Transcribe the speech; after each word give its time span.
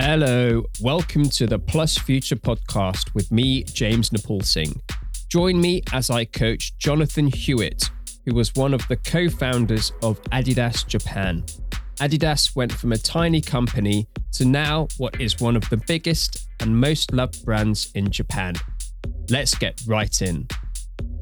Hello, 0.00 0.62
welcome 0.80 1.28
to 1.30 1.48
the 1.48 1.58
Plus 1.58 1.98
Future 1.98 2.36
podcast 2.36 3.12
with 3.16 3.32
me, 3.32 3.64
James 3.64 4.10
Nepaulsingh. 4.10 4.80
Join 5.28 5.60
me 5.60 5.82
as 5.92 6.08
I 6.08 6.24
coach 6.24 6.78
Jonathan 6.78 7.26
Hewitt, 7.26 7.90
who 8.24 8.32
was 8.32 8.54
one 8.54 8.74
of 8.74 8.86
the 8.86 8.94
co 8.94 9.28
founders 9.28 9.90
of 10.04 10.22
Adidas 10.30 10.86
Japan. 10.86 11.42
Adidas 11.96 12.54
went 12.54 12.70
from 12.70 12.92
a 12.92 12.96
tiny 12.96 13.40
company 13.40 14.06
to 14.34 14.44
now 14.44 14.86
what 14.98 15.20
is 15.20 15.40
one 15.40 15.56
of 15.56 15.68
the 15.68 15.82
biggest 15.88 16.46
and 16.60 16.80
most 16.80 17.12
loved 17.12 17.44
brands 17.44 17.90
in 17.96 18.08
Japan. 18.08 18.54
Let's 19.28 19.56
get 19.56 19.82
right 19.84 20.22
in. 20.22 20.46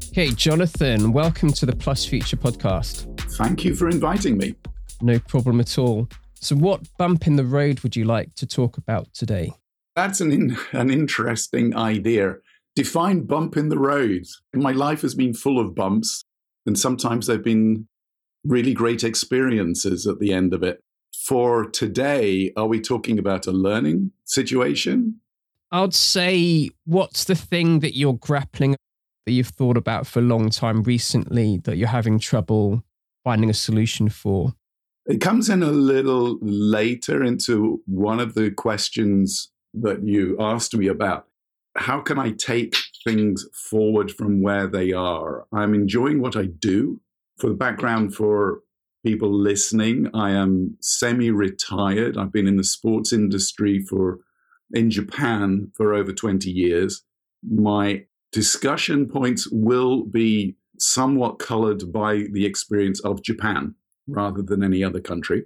Okay, 0.09 0.33
Jonathan, 0.33 1.15
welcome 1.15 1.51
to 1.55 1.65
the 1.65 1.75
Plus 1.75 2.05
Future 2.05 2.37
podcast. 2.37 3.07
Thank 3.39 3.65
you 3.65 3.75
for 3.75 3.89
inviting 3.89 4.37
me. 4.37 4.55
No 5.01 5.19
problem 5.21 5.61
at 5.61 5.79
all. 5.79 6.11
So, 6.41 6.55
what 6.55 6.83
bump 6.99 7.27
in 7.27 7.37
the 7.37 7.45
road 7.45 7.81
would 7.81 7.97
you 7.97 8.05
like 8.05 8.35
to 8.37 8.47
talk 8.47 8.77
about 8.77 9.13
today? 9.15 9.53
That's 9.95 10.21
an, 10.21 10.33
in, 10.33 10.57
an 10.73 10.91
interesting 10.91 11.75
idea. 11.75 12.37
Define 12.75 13.23
bump 13.23 13.57
in 13.57 13.71
the 13.71 13.79
road. 13.79 14.27
My 14.55 14.73
life 14.73 15.01
has 15.03 15.15
been 15.15 15.33
full 15.33 15.59
of 15.59 15.75
bumps, 15.75 16.25
and 16.67 16.79
sometimes 16.79 17.27
they've 17.27 17.43
been 17.43 17.89
really 18.45 18.75
great 18.75 19.03
experiences 19.03 20.07
at 20.07 20.19
the 20.21 20.33
end 20.33 20.53
of 20.53 20.63
it. 20.63 20.81
For 21.25 21.69
today, 21.71 22.53
are 22.57 22.67
we 22.67 22.81
talking 22.81 23.19
about 23.19 23.47
a 23.47 23.53
learning 23.53 24.13
situation? 24.25 25.21
I'd 25.73 25.95
say, 25.95 26.71
what's 26.85 27.25
the 27.25 27.35
thing 27.35 27.81
that 27.81 27.97
you're 27.97 28.15
grappling 28.15 28.77
that 29.25 29.33
you've 29.33 29.49
thought 29.49 29.77
about 29.77 30.07
for 30.07 30.21
a 30.21 30.23
long 30.23 30.51
time 30.51 30.83
recently 30.83 31.59
that 31.65 31.77
you're 31.77 31.89
having 31.89 32.19
trouble 32.19 32.85
finding 33.25 33.51
a 33.51 33.55
solution 33.55 34.09
for? 34.09 34.53
It 35.09 35.21
comes 35.21 35.49
in 35.49 35.63
a 35.63 35.71
little 35.71 36.37
later 36.41 37.23
into 37.23 37.81
one 37.87 38.19
of 38.19 38.35
the 38.35 38.51
questions 38.51 39.53
that 39.73 40.03
you 40.03 40.37
asked 40.41 40.77
me 40.77 40.89
about. 40.89 41.29
How 41.77 42.01
can 42.01 42.19
I 42.19 42.33
take 42.33 42.75
things 43.05 43.47
forward 43.53 44.11
from 44.11 44.43
where 44.43 44.67
they 44.67 44.93
are? 44.93 45.47
I'm 45.53 45.75
enjoying 45.75 46.21
what 46.21 46.35
I 46.35 46.47
do. 46.47 47.01
For 47.39 47.49
the 47.49 47.55
background 47.55 48.17
for 48.17 48.61
people 49.05 49.33
listening, 49.33 50.09
I 50.13 50.31
am 50.31 50.77
semi 50.81 51.31
retired. 51.31 52.19
I've 52.19 52.33
been 52.33 52.49
in 52.49 52.57
the 52.57 52.65
sports 52.65 53.13
industry 53.13 53.79
for 53.89 54.19
in 54.73 54.91
Japan 54.91 55.71
for 55.77 55.95
over 55.95 56.13
20 56.13 56.51
years. 56.51 57.05
My 57.49 58.07
discussion 58.33 59.07
points 59.07 59.47
will 59.53 60.03
be 60.03 60.57
somewhat 60.79 61.39
colored 61.39 61.93
by 61.93 62.25
the 62.33 62.45
experience 62.45 62.99
of 63.01 63.23
Japan 63.23 63.77
rather 64.07 64.43
than 64.43 64.63
any 64.63 64.83
other 64.83 65.01
country. 65.01 65.45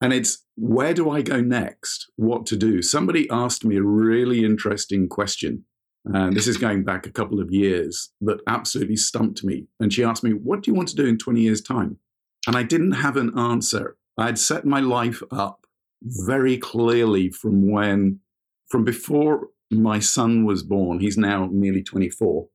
And 0.00 0.12
it's 0.12 0.44
where 0.56 0.94
do 0.94 1.10
I 1.10 1.22
go 1.22 1.40
next? 1.40 2.10
What 2.16 2.46
to 2.46 2.56
do? 2.56 2.82
Somebody 2.82 3.28
asked 3.30 3.64
me 3.64 3.76
a 3.76 3.82
really 3.82 4.44
interesting 4.44 5.08
question. 5.08 5.64
And 6.06 6.36
this 6.36 6.46
is 6.46 6.58
going 6.58 6.84
back 6.84 7.06
a 7.06 7.12
couple 7.12 7.40
of 7.40 7.50
years 7.50 8.10
that 8.20 8.40
absolutely 8.46 8.96
stumped 8.96 9.42
me. 9.42 9.66
And 9.80 9.90
she 9.90 10.04
asked 10.04 10.22
me, 10.22 10.32
What 10.32 10.62
do 10.62 10.70
you 10.70 10.74
want 10.74 10.88
to 10.90 10.96
do 10.96 11.06
in 11.06 11.16
20 11.16 11.40
years' 11.40 11.62
time? 11.62 11.98
And 12.46 12.56
I 12.56 12.62
didn't 12.62 12.92
have 12.92 13.16
an 13.16 13.38
answer. 13.38 13.96
I'd 14.18 14.38
set 14.38 14.66
my 14.66 14.80
life 14.80 15.22
up 15.30 15.66
very 16.02 16.58
clearly 16.58 17.30
from 17.30 17.70
when, 17.70 18.20
from 18.68 18.84
before 18.84 19.48
my 19.70 19.98
son 19.98 20.44
was 20.44 20.62
born, 20.62 21.00
he's 21.00 21.16
now 21.16 21.48
nearly 21.50 21.82
24, 21.82 22.46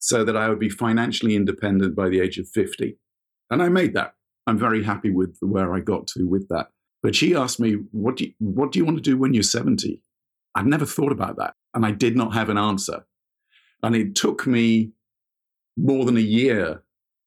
so 0.00 0.24
that 0.24 0.36
I 0.36 0.48
would 0.48 0.58
be 0.58 0.68
financially 0.68 1.36
independent 1.36 1.94
by 1.94 2.08
the 2.08 2.20
age 2.20 2.38
of 2.38 2.48
50. 2.48 2.98
And 3.50 3.62
I 3.62 3.68
made 3.68 3.94
that. 3.94 4.15
I'm 4.46 4.58
very 4.58 4.84
happy 4.84 5.10
with 5.10 5.36
where 5.40 5.74
I 5.74 5.80
got 5.80 6.06
to 6.08 6.26
with 6.26 6.48
that. 6.48 6.68
But 7.02 7.14
she 7.14 7.34
asked 7.34 7.60
me, 7.60 7.76
what 7.92 8.16
do, 8.16 8.26
you, 8.26 8.32
what 8.38 8.72
do 8.72 8.78
you 8.78 8.84
want 8.84 8.98
to 8.98 9.02
do 9.02 9.16
when 9.16 9.34
you're 9.34 9.42
70? 9.42 10.02
I'd 10.54 10.66
never 10.66 10.86
thought 10.86 11.12
about 11.12 11.36
that. 11.36 11.54
And 11.74 11.84
I 11.84 11.90
did 11.90 12.16
not 12.16 12.32
have 12.32 12.48
an 12.48 12.58
answer. 12.58 13.04
And 13.82 13.94
it 13.94 14.14
took 14.14 14.46
me 14.46 14.92
more 15.76 16.04
than 16.04 16.16
a 16.16 16.20
year 16.20 16.82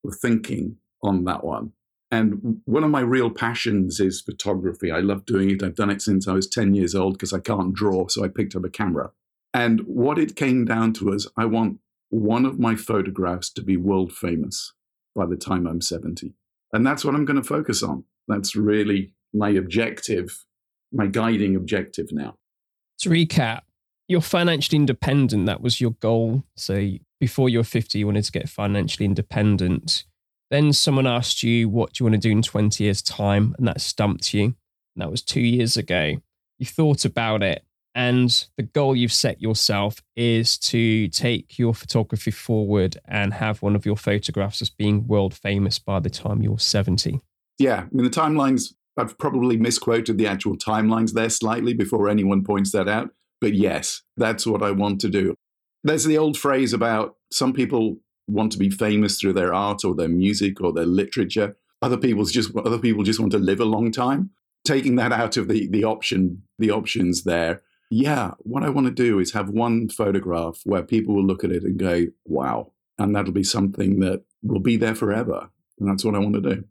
of 0.05 0.15
thinking 0.15 0.77
on 1.03 1.25
that 1.25 1.43
one. 1.43 1.73
And 2.11 2.61
one 2.65 2.83
of 2.83 2.89
my 2.89 3.01
real 3.01 3.29
passions 3.29 3.99
is 3.99 4.21
photography. 4.21 4.91
I 4.91 4.99
love 4.99 5.25
doing 5.25 5.51
it. 5.51 5.61
I've 5.61 5.75
done 5.75 5.91
it 5.91 6.01
since 6.01 6.27
I 6.27 6.33
was 6.33 6.47
10 6.47 6.73
years 6.73 6.95
old 6.95 7.13
because 7.13 7.33
I 7.33 7.39
can't 7.39 7.73
draw. 7.73 8.07
So 8.07 8.23
I 8.23 8.29
picked 8.29 8.55
up 8.55 8.65
a 8.65 8.69
camera. 8.69 9.11
And 9.53 9.81
what 9.81 10.17
it 10.17 10.35
came 10.35 10.65
down 10.65 10.93
to 10.93 11.13
is 11.13 11.27
I 11.37 11.45
want 11.45 11.79
one 12.09 12.45
of 12.45 12.59
my 12.59 12.75
photographs 12.75 13.51
to 13.51 13.61
be 13.61 13.77
world 13.77 14.11
famous 14.11 14.73
by 15.15 15.27
the 15.27 15.35
time 15.35 15.67
I'm 15.67 15.81
70. 15.81 16.33
And 16.73 16.85
that's 16.85 17.03
what 17.03 17.15
I'm 17.15 17.25
going 17.25 17.41
to 17.41 17.47
focus 17.47 17.83
on. 17.83 18.03
That's 18.27 18.55
really 18.55 19.13
my 19.33 19.49
objective, 19.49 20.45
my 20.91 21.07
guiding 21.07 21.55
objective 21.55 22.11
now. 22.11 22.35
To 22.99 23.09
recap, 23.09 23.61
you're 24.07 24.21
financially 24.21 24.77
independent. 24.77 25.45
That 25.45 25.61
was 25.61 25.79
your 25.79 25.91
goal. 25.91 26.43
So 26.55 26.91
before 27.19 27.49
you 27.49 27.59
were 27.59 27.63
50, 27.63 27.99
you 27.99 28.05
wanted 28.05 28.25
to 28.25 28.31
get 28.31 28.49
financially 28.49 29.05
independent. 29.05 30.03
Then 30.49 30.73
someone 30.73 31.07
asked 31.07 31.43
you, 31.43 31.69
What 31.69 31.93
do 31.93 32.03
you 32.03 32.09
want 32.09 32.21
to 32.21 32.27
do 32.27 32.31
in 32.31 32.41
20 32.41 32.83
years' 32.83 33.01
time? 33.01 33.55
And 33.57 33.67
that 33.67 33.81
stumped 33.81 34.33
you. 34.33 34.43
And 34.43 34.55
that 34.97 35.11
was 35.11 35.21
two 35.21 35.41
years 35.41 35.77
ago. 35.77 36.15
You 36.57 36.65
thought 36.65 37.05
about 37.05 37.43
it. 37.43 37.63
And 37.95 38.47
the 38.55 38.63
goal 38.63 38.95
you've 38.95 39.13
set 39.13 39.41
yourself 39.41 40.01
is 40.15 40.57
to 40.59 41.07
take 41.09 41.57
your 41.57 41.73
photography 41.73 42.31
forward 42.31 42.97
and 43.05 43.33
have 43.33 43.61
one 43.61 43.75
of 43.75 43.85
your 43.85 43.97
photographs 43.97 44.61
as 44.61 44.69
being 44.69 45.07
world 45.07 45.33
famous 45.33 45.79
by 45.79 45.99
the 45.99 46.09
time 46.09 46.41
you're 46.41 46.59
70. 46.59 47.19
Yeah. 47.57 47.81
I 47.81 47.87
mean, 47.91 48.03
the 48.03 48.09
timelines, 48.09 48.73
I've 48.95 49.17
probably 49.17 49.57
misquoted 49.57 50.17
the 50.17 50.27
actual 50.27 50.55
timelines 50.55 51.13
there 51.13 51.29
slightly 51.29 51.73
before 51.73 52.07
anyone 52.09 52.43
points 52.43 52.71
that 52.71 52.87
out. 52.87 53.09
But 53.41 53.53
yes, 53.53 54.01
that's 54.17 54.45
what 54.45 54.61
I 54.61 54.71
want 54.71 55.01
to 55.01 55.09
do. 55.09 55.35
There's 55.83 56.05
the 56.05 56.17
old 56.17 56.37
phrase 56.37 56.73
about 56.73 57.15
some 57.31 57.53
people 57.53 57.97
want 58.27 58.51
to 58.51 58.57
be 58.59 58.69
famous 58.69 59.19
through 59.19 59.33
their 59.33 59.53
art 59.53 59.83
or 59.83 59.95
their 59.95 60.09
music 60.09 60.61
or 60.61 60.73
their 60.73 60.85
literature. 60.85 61.55
Other 61.81 61.97
people 61.97 62.25
just 62.25 62.55
other 62.55 62.77
people 62.77 63.03
just 63.03 63.19
want 63.19 63.31
to 63.31 63.39
live 63.39 63.61
a 63.61 63.65
long 63.65 63.91
time. 63.91 64.31
Taking 64.65 64.97
that 64.97 65.13
out 65.13 65.37
of 65.37 65.47
the 65.47 65.67
the 65.67 65.85
option, 65.85 66.43
the 66.59 66.71
options 66.71 67.23
there 67.23 67.61
yeah, 67.89 68.31
what 68.39 68.63
I 68.63 68.69
want 68.69 68.87
to 68.87 68.93
do 68.93 69.19
is 69.19 69.33
have 69.33 69.49
one 69.49 69.89
photograph 69.89 70.59
where 70.63 70.83
people 70.83 71.15
will 71.15 71.25
look 71.25 71.43
at 71.43 71.51
it 71.51 71.63
and 71.63 71.77
go, 71.77 72.05
wow. 72.25 72.71
And 72.97 73.15
that'll 73.15 73.33
be 73.33 73.43
something 73.43 73.99
that 74.01 74.23
will 74.43 74.59
be 74.59 74.77
there 74.77 74.95
forever. 74.95 75.49
And 75.79 75.89
that's 75.89 76.03
what 76.03 76.15
I 76.15 76.19
want 76.19 76.35
to 76.35 76.41
do. 76.41 76.63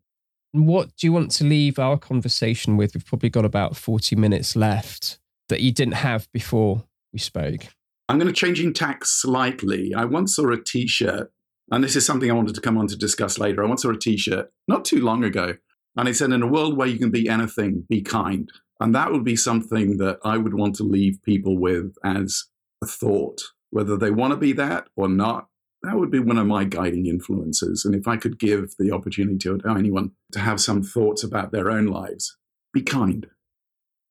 What 0.53 0.97
do 0.97 1.07
you 1.07 1.13
want 1.13 1.31
to 1.33 1.45
leave 1.45 1.79
our 1.79 1.99
conversation 1.99 2.77
with? 2.77 2.95
We've 2.95 3.05
probably 3.05 3.31
got 3.31 3.45
about 3.45 3.77
40 3.77 4.17
minutes 4.17 4.57
left 4.57 5.19
that 5.49 5.61
you 5.61 5.73
didn't 5.73 5.95
have 5.95 6.31
before 6.33 6.85
we 7.13 7.19
spoke. 7.19 7.67
I'm 8.09 8.19
going 8.19 8.33
to 8.33 8.35
change 8.35 8.61
in 8.61 8.73
tack 8.73 9.05
slightly. 9.05 9.95
I 9.95 10.05
once 10.05 10.37
saw 10.37 10.51
a 10.51 10.63
t 10.63 10.87
shirt, 10.87 11.31
and 11.71 11.85
this 11.85 11.97
is 11.97 12.07
something 12.07 12.31
I 12.31 12.35
wanted 12.35 12.55
to 12.55 12.61
come 12.61 12.79
on 12.79 12.87
to 12.89 12.97
discuss 12.97 13.39
later. 13.39 13.63
I 13.63 13.69
once 13.69 13.83
saw 13.83 13.91
a 13.91 13.99
t 13.99 14.17
shirt 14.17 14.51
not 14.67 14.85
too 14.85 15.03
long 15.03 15.25
ago, 15.25 15.55
and 15.97 16.09
it 16.09 16.17
said, 16.17 16.33
In 16.33 16.43
a 16.43 16.47
world 16.47 16.77
where 16.77 16.89
you 16.89 16.99
can 16.99 17.11
be 17.11 17.29
anything, 17.29 17.85
be 17.89 18.01
kind. 18.01 18.51
And 18.81 18.95
that 18.95 19.11
would 19.13 19.25
be 19.25 19.37
something 19.37 19.97
that 19.99 20.19
I 20.25 20.37
would 20.37 20.55
want 20.55 20.77
to 20.77 20.85
leave 20.85 21.23
people 21.23 21.59
with 21.59 21.95
as 22.05 22.45
a 22.83 22.87
thought, 22.87 23.43
whether 23.71 23.97
they 23.97 24.11
want 24.11 24.33
to 24.33 24.37
be 24.37 24.53
that 24.55 24.89
or 24.97 25.09
not. 25.09 25.49
That 25.83 25.97
would 25.97 26.11
be 26.11 26.19
one 26.19 26.39
of 26.39 26.47
my 26.47 26.65
guiding 26.65 27.07
influences. 27.07 27.85
And 27.85 27.95
if 27.95 28.09
I 28.09 28.17
could 28.17 28.39
give 28.39 28.75
the 28.79 28.93
opportunity 28.93 29.39
to 29.39 29.61
anyone 29.69 30.13
to 30.33 30.41
have 30.41 30.61
some 30.61 30.83
thoughts 30.83 31.23
about 31.23 31.53
their 31.53 31.71
own 31.71 31.87
lives, 31.87 32.37
be 32.73 32.83
kind. 32.83 33.27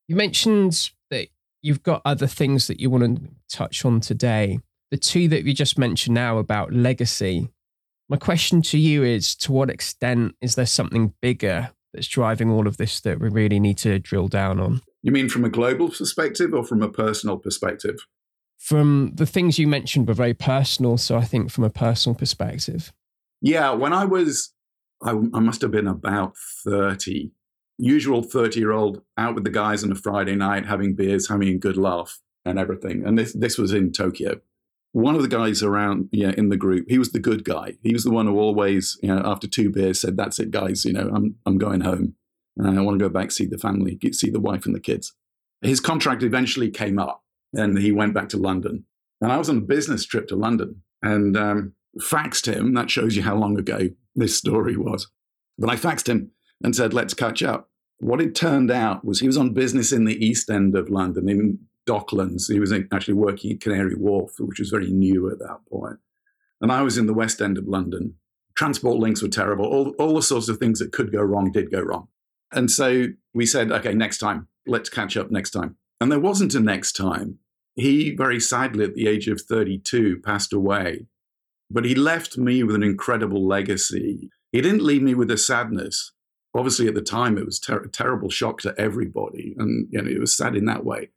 You 0.08 0.16
mentioned 0.16 0.92
that 1.12 1.28
you've 1.62 1.84
got 1.84 2.02
other 2.06 2.28
things 2.28 2.68
that 2.68 2.80
you 2.80 2.90
want 2.90 3.04
to 3.04 3.30
touch 3.50 3.84
on 3.84 4.00
today. 4.00 4.60
The 4.92 4.98
two 4.98 5.28
that 5.28 5.44
you 5.44 5.54
just 5.54 5.78
mentioned 5.78 6.16
now 6.16 6.38
about 6.38 6.74
legacy. 6.74 7.50
My 8.08 8.16
question 8.16 8.62
to 8.64 8.78
you 8.78 9.04
is 9.04 9.36
to 9.36 9.52
what 9.52 9.70
extent 9.70 10.36
is 10.40 10.56
there 10.56 10.66
something 10.66 11.14
bigger 11.22 11.72
that's 11.94 12.08
driving 12.08 12.50
all 12.50 12.68
of 12.68 12.78
this 12.78 13.02
that 13.02 13.20
we 13.20 13.30
really 13.30 13.60
need 13.60 13.78
to 13.80 14.00
drill 14.00 14.28
down 14.28 14.60
on. 14.60 14.82
You 15.04 15.12
mean 15.12 15.30
from 15.30 15.46
a 15.46 15.50
global 15.50 15.90
perspective 15.90 16.54
or 16.54 16.64
from 16.64 16.82
a 16.82 16.90
personal 16.90 17.38
perspective? 17.38 17.96
From 18.58 19.12
the 19.14 19.26
things 19.26 19.60
you 19.60 19.68
mentioned 19.68 20.08
were 20.08 20.14
very 20.14 20.34
personal. 20.34 20.98
So 20.98 21.18
I 21.18 21.24
think 21.24 21.52
from 21.52 21.64
a 21.64 21.70
personal 21.70 22.16
perspective. 22.16 22.92
Yeah, 23.42 23.72
when 23.72 23.94
I 23.94 24.06
was, 24.06 24.54
I, 25.04 25.12
I 25.12 25.40
must 25.40 25.62
have 25.62 25.72
been 25.72 25.88
about 25.88 26.36
30, 26.66 27.32
usual 27.78 28.24
30 28.24 28.60
year 28.60 28.72
old 28.72 29.02
out 29.18 29.36
with 29.36 29.44
the 29.44 29.50
guys 29.52 29.84
on 29.84 29.92
a 29.92 29.96
Friday 29.96 30.36
night, 30.36 30.66
having 30.66 30.96
beers, 30.96 31.30
having 31.30 31.50
a 31.50 31.58
good 31.58 31.78
laugh 31.78 32.20
and 32.46 32.58
everything. 32.58 33.06
And 33.06 33.18
this, 33.18 33.34
this 33.34 33.58
was 33.58 33.74
in 33.74 33.92
Tokyo 33.92 34.42
one 34.98 35.16
of 35.16 35.22
the 35.22 35.28
guys 35.28 35.62
around 35.62 36.10
yeah 36.12 36.32
in 36.38 36.50
the 36.50 36.58
group 36.58 36.86
he 36.90 36.98
was 36.98 37.12
the 37.12 37.20
good 37.20 37.44
guy. 37.44 37.74
He 37.84 37.94
was 37.94 38.04
the 38.04 38.12
one 38.12 38.26
who 38.26 38.40
always 38.40 38.98
you 39.04 39.14
know 39.14 39.22
after 39.24 39.48
two 39.48 39.70
beers 39.70 40.02
said 40.02 40.18
that's 40.18 40.40
it 40.40 40.50
guys 40.50 40.86
you 40.86 40.94
know 40.94 41.12
i'm 41.14 41.36
i'm 41.46 41.60
going 41.60 41.82
home. 41.82 42.16
And 42.58 42.80
i 42.80 42.82
want 42.82 42.98
to 42.98 43.06
go 43.06 43.10
back 43.10 43.32
see 43.32 43.46
the 43.46 43.60
family 43.60 44.00
see 44.12 44.32
the 44.32 44.40
wife 44.40 44.66
and 44.66 44.74
the 44.74 44.80
kids. 44.80 45.14
His 45.62 45.80
contract 45.80 46.24
eventually 46.24 46.72
came 46.72 46.98
up 46.98 47.24
and 47.54 47.78
he 47.78 47.92
went 47.92 48.16
back 48.16 48.30
to 48.30 48.38
london. 48.38 48.86
And 49.22 49.32
i 49.32 49.38
was 49.38 49.50
on 49.50 49.58
a 49.58 49.62
business 49.62 50.04
trip 50.04 50.28
to 50.30 50.36
london 50.36 50.82
and 51.04 51.38
um, 51.38 51.74
faxed 52.00 52.52
him 52.52 52.74
that 52.74 52.90
shows 52.90 53.16
you 53.16 53.22
how 53.22 53.36
long 53.36 53.60
ago 53.60 53.90
this 54.16 54.36
story 54.36 54.78
was. 54.78 55.12
But 55.60 55.70
i 55.70 55.76
faxed 55.76 56.10
him 56.10 56.32
and 56.64 56.76
said 56.76 56.94
let's 56.94 57.14
catch 57.14 57.44
up. 57.44 57.70
What 58.00 58.22
it 58.22 58.34
turned 58.34 58.72
out 58.72 59.06
was 59.06 59.20
he 59.20 59.28
was 59.28 59.38
on 59.38 59.54
business 59.54 59.92
in 59.92 60.06
the 60.06 60.24
east 60.24 60.52
end 60.52 60.76
of 60.76 60.90
London, 60.90 61.28
in 61.30 61.60
Docklands. 61.88 62.52
He 62.52 62.60
was 62.60 62.72
actually 62.72 63.14
working 63.16 63.52
at 63.52 63.62
Canary 63.62 63.96
Wharf, 63.96 64.34
which 64.40 64.60
was 64.60 64.70
very 64.70 64.92
new 64.92 65.32
at 65.32 65.40
that 65.40 65.60
point. 65.72 65.98
And 66.62 66.72
I 66.72 66.82
was 66.82 66.98
in 66.98 67.08
the 67.08 67.14
west 67.14 67.42
end 67.42 67.58
of 67.58 67.68
London. 67.68 68.16
Transport 68.56 68.98
links 68.98 69.22
were 69.22 69.28
terrible. 69.28 69.66
All, 69.66 69.94
all 70.00 70.16
the 70.16 70.22
sorts 70.22 70.50
of 70.50 70.58
things 70.58 70.80
that 70.80 70.92
could 70.92 71.12
go 71.12 71.22
wrong 71.22 71.52
did 71.52 71.72
go 71.72 71.82
wrong. 71.82 72.08
And 72.52 72.72
so 72.72 73.08
we 73.34 73.46
said, 73.46 73.72
okay, 73.72 73.94
next 73.94 74.18
time, 74.18 74.48
let's 74.66 74.90
catch 74.90 75.18
up 75.18 75.32
next 75.32 75.52
time. 75.52 75.76
And 76.00 76.12
there 76.12 76.20
wasn't 76.20 76.56
a 76.56 76.60
next 76.60 76.94
time. 76.94 77.40
He 77.76 78.16
very 78.16 78.40
sadly, 78.40 78.86
at 78.86 78.96
the 78.96 79.08
age 79.08 79.28
of 79.28 79.42
32, 79.42 80.22
passed 80.22 80.54
away. 80.54 81.06
But 81.70 81.86
he 81.86 81.94
left 81.94 82.38
me 82.38 82.64
with 82.64 82.76
an 82.76 82.84
incredible 82.84 83.46
legacy. 83.46 84.30
He 84.52 84.62
didn't 84.62 84.84
leave 84.84 85.04
me 85.04 85.14
with 85.14 85.30
a 85.30 85.38
sadness. 85.38 86.14
Obviously, 86.56 86.88
at 86.88 86.96
the 86.96 87.02
time, 87.02 87.38
it 87.38 87.46
was 87.46 87.60
ter- 87.60 87.84
a 87.84 87.90
terrible 87.90 88.30
shock 88.30 88.62
to 88.62 88.74
everybody. 88.80 89.54
And 89.58 89.88
you 89.92 90.02
know, 90.02 90.10
it 90.10 90.20
was 90.20 90.36
sad 90.36 90.56
in 90.56 90.66
that 90.66 90.86
way. 90.86 91.10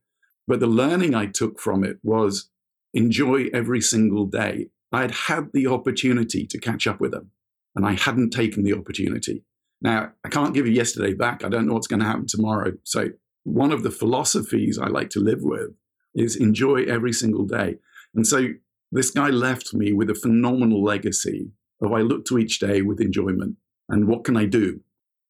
But 0.50 0.58
the 0.58 0.66
learning 0.66 1.14
I 1.14 1.26
took 1.26 1.60
from 1.60 1.84
it 1.84 2.00
was 2.02 2.50
enjoy 2.92 3.50
every 3.54 3.80
single 3.80 4.26
day. 4.26 4.70
I 4.90 5.02
had 5.02 5.12
had 5.12 5.50
the 5.52 5.68
opportunity 5.68 6.44
to 6.44 6.58
catch 6.58 6.88
up 6.88 7.00
with 7.00 7.14
him, 7.14 7.30
and 7.76 7.86
I 7.86 7.92
hadn't 7.92 8.30
taken 8.30 8.64
the 8.64 8.72
opportunity. 8.72 9.44
Now, 9.80 10.10
I 10.24 10.28
can't 10.28 10.52
give 10.52 10.66
you 10.66 10.72
yesterday 10.72 11.14
back. 11.14 11.44
I 11.44 11.50
don't 11.50 11.68
know 11.68 11.74
what's 11.74 11.86
going 11.86 12.00
to 12.00 12.06
happen 12.06 12.26
tomorrow. 12.26 12.72
So, 12.82 13.10
one 13.44 13.70
of 13.70 13.84
the 13.84 13.92
philosophies 13.92 14.76
I 14.76 14.88
like 14.88 15.10
to 15.10 15.20
live 15.20 15.38
with 15.40 15.70
is 16.16 16.34
enjoy 16.34 16.82
every 16.82 17.12
single 17.12 17.46
day. 17.46 17.76
And 18.16 18.26
so, 18.26 18.48
this 18.90 19.12
guy 19.12 19.28
left 19.28 19.72
me 19.72 19.92
with 19.92 20.10
a 20.10 20.16
phenomenal 20.16 20.82
legacy 20.82 21.52
of 21.80 21.92
I 21.92 22.00
look 22.00 22.24
to 22.24 22.38
each 22.38 22.58
day 22.58 22.82
with 22.82 23.00
enjoyment. 23.00 23.54
And 23.88 24.08
what 24.08 24.24
can 24.24 24.36
I 24.36 24.46
do? 24.46 24.80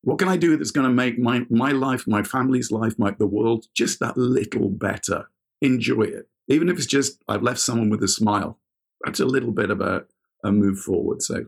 What 0.03 0.19
can 0.19 0.29
I 0.29 0.37
do 0.37 0.57
that's 0.57 0.71
going 0.71 0.87
to 0.87 0.93
make 0.93 1.19
my, 1.19 1.45
my 1.51 1.73
life, 1.73 2.07
my 2.07 2.23
family's 2.23 2.71
life, 2.71 2.99
my, 2.99 3.11
the 3.11 3.27
world 3.27 3.67
just 3.75 4.01
that 4.01 4.17
little 4.17 4.71
better? 4.71 5.29
Enjoy 5.61 6.03
it. 6.03 6.29
Even 6.49 6.69
if 6.69 6.77
it's 6.77 6.87
just 6.87 7.23
I've 7.29 7.43
left 7.43 7.61
someone 7.61 7.91
with 7.91 8.03
a 8.03 8.09
smile. 8.09 8.59
That's 9.05 9.21
a 9.21 9.27
little 9.27 9.53
bit 9.53 9.71
of 9.71 9.81
a, 9.81 10.05
a 10.43 10.53
move 10.53 10.79
forward. 10.79 11.23
So, 11.23 11.47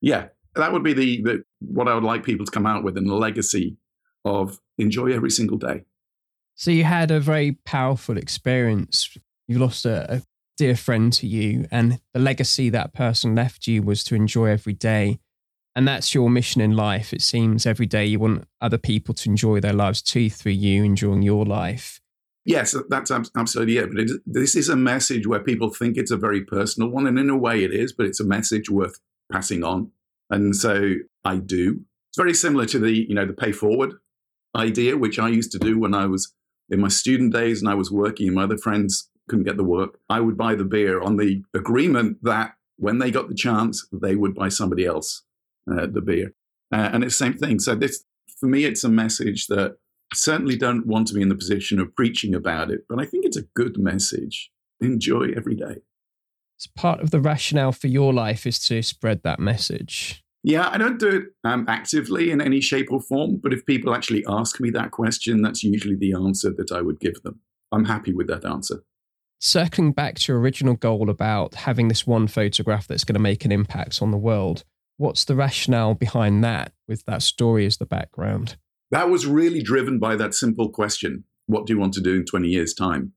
yeah, 0.00 0.28
that 0.54 0.72
would 0.72 0.82
be 0.82 0.92
the, 0.92 1.22
the 1.22 1.44
what 1.60 1.88
I 1.88 1.94
would 1.94 2.04
like 2.04 2.24
people 2.24 2.46
to 2.46 2.52
come 2.52 2.66
out 2.66 2.84
with 2.84 2.96
in 2.96 3.06
the 3.06 3.14
legacy 3.14 3.76
of 4.24 4.60
enjoy 4.78 5.12
every 5.12 5.30
single 5.30 5.58
day. 5.58 5.84
So 6.54 6.70
you 6.70 6.84
had 6.84 7.10
a 7.10 7.20
very 7.20 7.52
powerful 7.64 8.18
experience. 8.18 9.16
You 9.48 9.58
lost 9.58 9.86
a, 9.86 10.16
a 10.16 10.22
dear 10.58 10.76
friend 10.76 11.12
to 11.14 11.26
you, 11.26 11.66
and 11.70 12.00
the 12.12 12.20
legacy 12.20 12.68
that 12.70 12.92
person 12.92 13.34
left 13.34 13.66
you 13.66 13.82
was 13.82 14.04
to 14.04 14.14
enjoy 14.14 14.46
every 14.46 14.74
day. 14.74 15.20
And 15.76 15.86
that's 15.86 16.14
your 16.14 16.30
mission 16.30 16.60
in 16.60 16.76
life. 16.76 17.12
It 17.12 17.22
seems 17.22 17.64
every 17.64 17.86
day 17.86 18.04
you 18.04 18.18
want 18.18 18.44
other 18.60 18.78
people 18.78 19.14
to 19.14 19.28
enjoy 19.28 19.60
their 19.60 19.72
lives 19.72 20.02
too 20.02 20.28
through 20.28 20.52
you 20.52 20.82
enjoying 20.82 21.22
your 21.22 21.44
life. 21.44 22.00
Yes, 22.44 22.74
uh, 22.74 22.82
that's 22.88 23.10
absolutely 23.10 23.76
it. 23.76 23.90
But 23.92 24.00
it, 24.00 24.20
this 24.26 24.56
is 24.56 24.68
a 24.68 24.76
message 24.76 25.26
where 25.26 25.40
people 25.40 25.70
think 25.70 25.96
it's 25.96 26.10
a 26.10 26.16
very 26.16 26.44
personal 26.44 26.88
one, 26.88 27.06
and 27.06 27.18
in 27.18 27.30
a 27.30 27.36
way 27.36 27.62
it 27.62 27.72
is, 27.72 27.92
but 27.92 28.06
it's 28.06 28.20
a 28.20 28.24
message 28.24 28.68
worth 28.68 28.98
passing 29.30 29.62
on. 29.62 29.92
And 30.30 30.56
so 30.56 30.94
I 31.24 31.36
do. 31.36 31.82
It's 32.10 32.16
very 32.16 32.34
similar 32.34 32.66
to 32.66 32.78
the, 32.78 32.92
you 32.92 33.14
know, 33.14 33.26
the 33.26 33.32
pay 33.32 33.52
forward 33.52 33.94
idea, 34.56 34.96
which 34.96 35.18
I 35.18 35.28
used 35.28 35.52
to 35.52 35.58
do 35.58 35.78
when 35.78 35.94
I 35.94 36.06
was 36.06 36.34
in 36.68 36.80
my 36.80 36.88
student 36.88 37.32
days 37.32 37.60
and 37.60 37.70
I 37.70 37.74
was 37.74 37.90
working 37.90 38.26
and 38.26 38.36
my 38.36 38.44
other 38.44 38.58
friends 38.58 39.08
couldn't 39.28 39.44
get 39.44 39.56
the 39.56 39.64
work. 39.64 39.98
I 40.08 40.20
would 40.20 40.36
buy 40.36 40.56
the 40.56 40.64
beer 40.64 41.00
on 41.00 41.16
the 41.16 41.42
agreement 41.54 42.18
that 42.22 42.54
when 42.76 42.98
they 42.98 43.12
got 43.12 43.28
the 43.28 43.34
chance, 43.34 43.86
they 43.92 44.16
would 44.16 44.34
buy 44.34 44.48
somebody 44.48 44.84
else 44.84 45.22
uh, 45.72 45.86
the 45.86 46.00
beer. 46.00 46.34
Uh, 46.72 46.90
and 46.92 47.04
it's 47.04 47.18
the 47.18 47.24
same 47.24 47.34
thing. 47.34 47.58
So 47.58 47.74
this, 47.74 48.04
for 48.38 48.46
me, 48.46 48.64
it's 48.64 48.84
a 48.84 48.88
message 48.88 49.46
that 49.48 49.76
I 50.12 50.16
certainly 50.16 50.56
don't 50.56 50.86
want 50.86 51.08
to 51.08 51.14
be 51.14 51.22
in 51.22 51.28
the 51.28 51.34
position 51.34 51.78
of 51.80 51.94
preaching 51.94 52.34
about 52.34 52.70
it, 52.70 52.80
but 52.88 53.00
I 53.00 53.06
think 53.06 53.24
it's 53.24 53.36
a 53.36 53.44
good 53.54 53.78
message. 53.78 54.50
Enjoy 54.80 55.28
every 55.36 55.54
day. 55.54 55.82
It's 56.56 56.66
part 56.66 57.00
of 57.00 57.10
the 57.10 57.20
rationale 57.20 57.72
for 57.72 57.86
your 57.86 58.12
life 58.12 58.46
is 58.46 58.58
to 58.66 58.82
spread 58.82 59.22
that 59.22 59.40
message. 59.40 60.22
Yeah, 60.42 60.68
I 60.70 60.78
don't 60.78 60.98
do 60.98 61.08
it 61.08 61.24
um, 61.44 61.66
actively 61.68 62.30
in 62.30 62.40
any 62.40 62.60
shape 62.60 62.90
or 62.90 63.00
form, 63.00 63.40
but 63.42 63.52
if 63.52 63.66
people 63.66 63.94
actually 63.94 64.24
ask 64.26 64.60
me 64.60 64.70
that 64.70 64.90
question, 64.90 65.42
that's 65.42 65.62
usually 65.62 65.96
the 65.96 66.14
answer 66.14 66.50
that 66.50 66.72
I 66.72 66.80
would 66.80 66.98
give 66.98 67.22
them. 67.22 67.40
I'm 67.72 67.84
happy 67.84 68.12
with 68.12 68.26
that 68.28 68.44
answer. 68.44 68.82
Circling 69.38 69.92
back 69.92 70.16
to 70.16 70.32
your 70.32 70.40
original 70.40 70.74
goal 70.74 71.08
about 71.08 71.54
having 71.54 71.88
this 71.88 72.06
one 72.06 72.26
photograph 72.26 72.86
that's 72.86 73.04
going 73.04 73.14
to 73.14 73.20
make 73.20 73.44
an 73.44 73.52
impact 73.52 74.02
on 74.02 74.10
the 74.10 74.18
world, 74.18 74.64
what's 75.00 75.24
the 75.24 75.34
rationale 75.34 75.94
behind 75.94 76.44
that 76.44 76.72
with 76.86 77.06
that 77.06 77.22
story 77.22 77.64
as 77.64 77.78
the 77.78 77.86
background? 77.86 78.56
That 78.90 79.08
was 79.08 79.26
really 79.26 79.62
driven 79.62 79.98
by 79.98 80.14
that 80.16 80.34
simple 80.34 80.68
question 80.68 81.24
What 81.46 81.66
do 81.66 81.72
you 81.72 81.80
want 81.80 81.94
to 81.94 82.02
do 82.02 82.16
in 82.16 82.26
20 82.26 82.48
years' 82.48 82.74
time? 82.74 83.12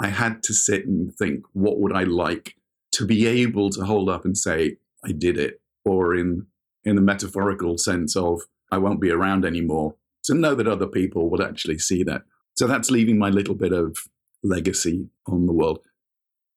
I 0.00 0.08
had 0.08 0.42
to 0.44 0.54
sit 0.54 0.86
and 0.86 1.12
think, 1.14 1.44
what 1.52 1.80
would 1.80 1.92
I 1.92 2.04
like 2.04 2.54
to 2.92 3.04
be 3.04 3.26
able 3.26 3.70
to 3.70 3.84
hold 3.84 4.08
up 4.08 4.24
and 4.24 4.38
say, 4.38 4.76
I 5.04 5.12
did 5.12 5.36
it? 5.36 5.60
Or 5.84 6.14
in 6.14 6.46
in 6.84 6.96
the 6.96 7.02
metaphorical 7.02 7.78
sense 7.78 8.14
of 8.14 8.42
I 8.70 8.78
won't 8.78 9.00
be 9.00 9.10
around 9.10 9.44
anymore, 9.44 9.96
to 10.24 10.34
know 10.34 10.54
that 10.54 10.68
other 10.68 10.86
people 10.86 11.30
would 11.30 11.40
actually 11.40 11.78
see 11.78 12.02
that. 12.04 12.22
So 12.56 12.66
that's 12.66 12.90
leaving 12.90 13.18
my 13.18 13.30
little 13.30 13.54
bit 13.54 13.72
of 13.72 13.96
legacy 14.42 15.08
on 15.26 15.46
the 15.46 15.52
world. 15.52 15.80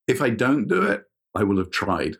If 0.06 0.22
I 0.22 0.30
don't 0.30 0.68
do 0.68 0.82
it, 0.82 1.04
I 1.34 1.42
will 1.44 1.58
have 1.58 1.70
tried. 1.70 2.16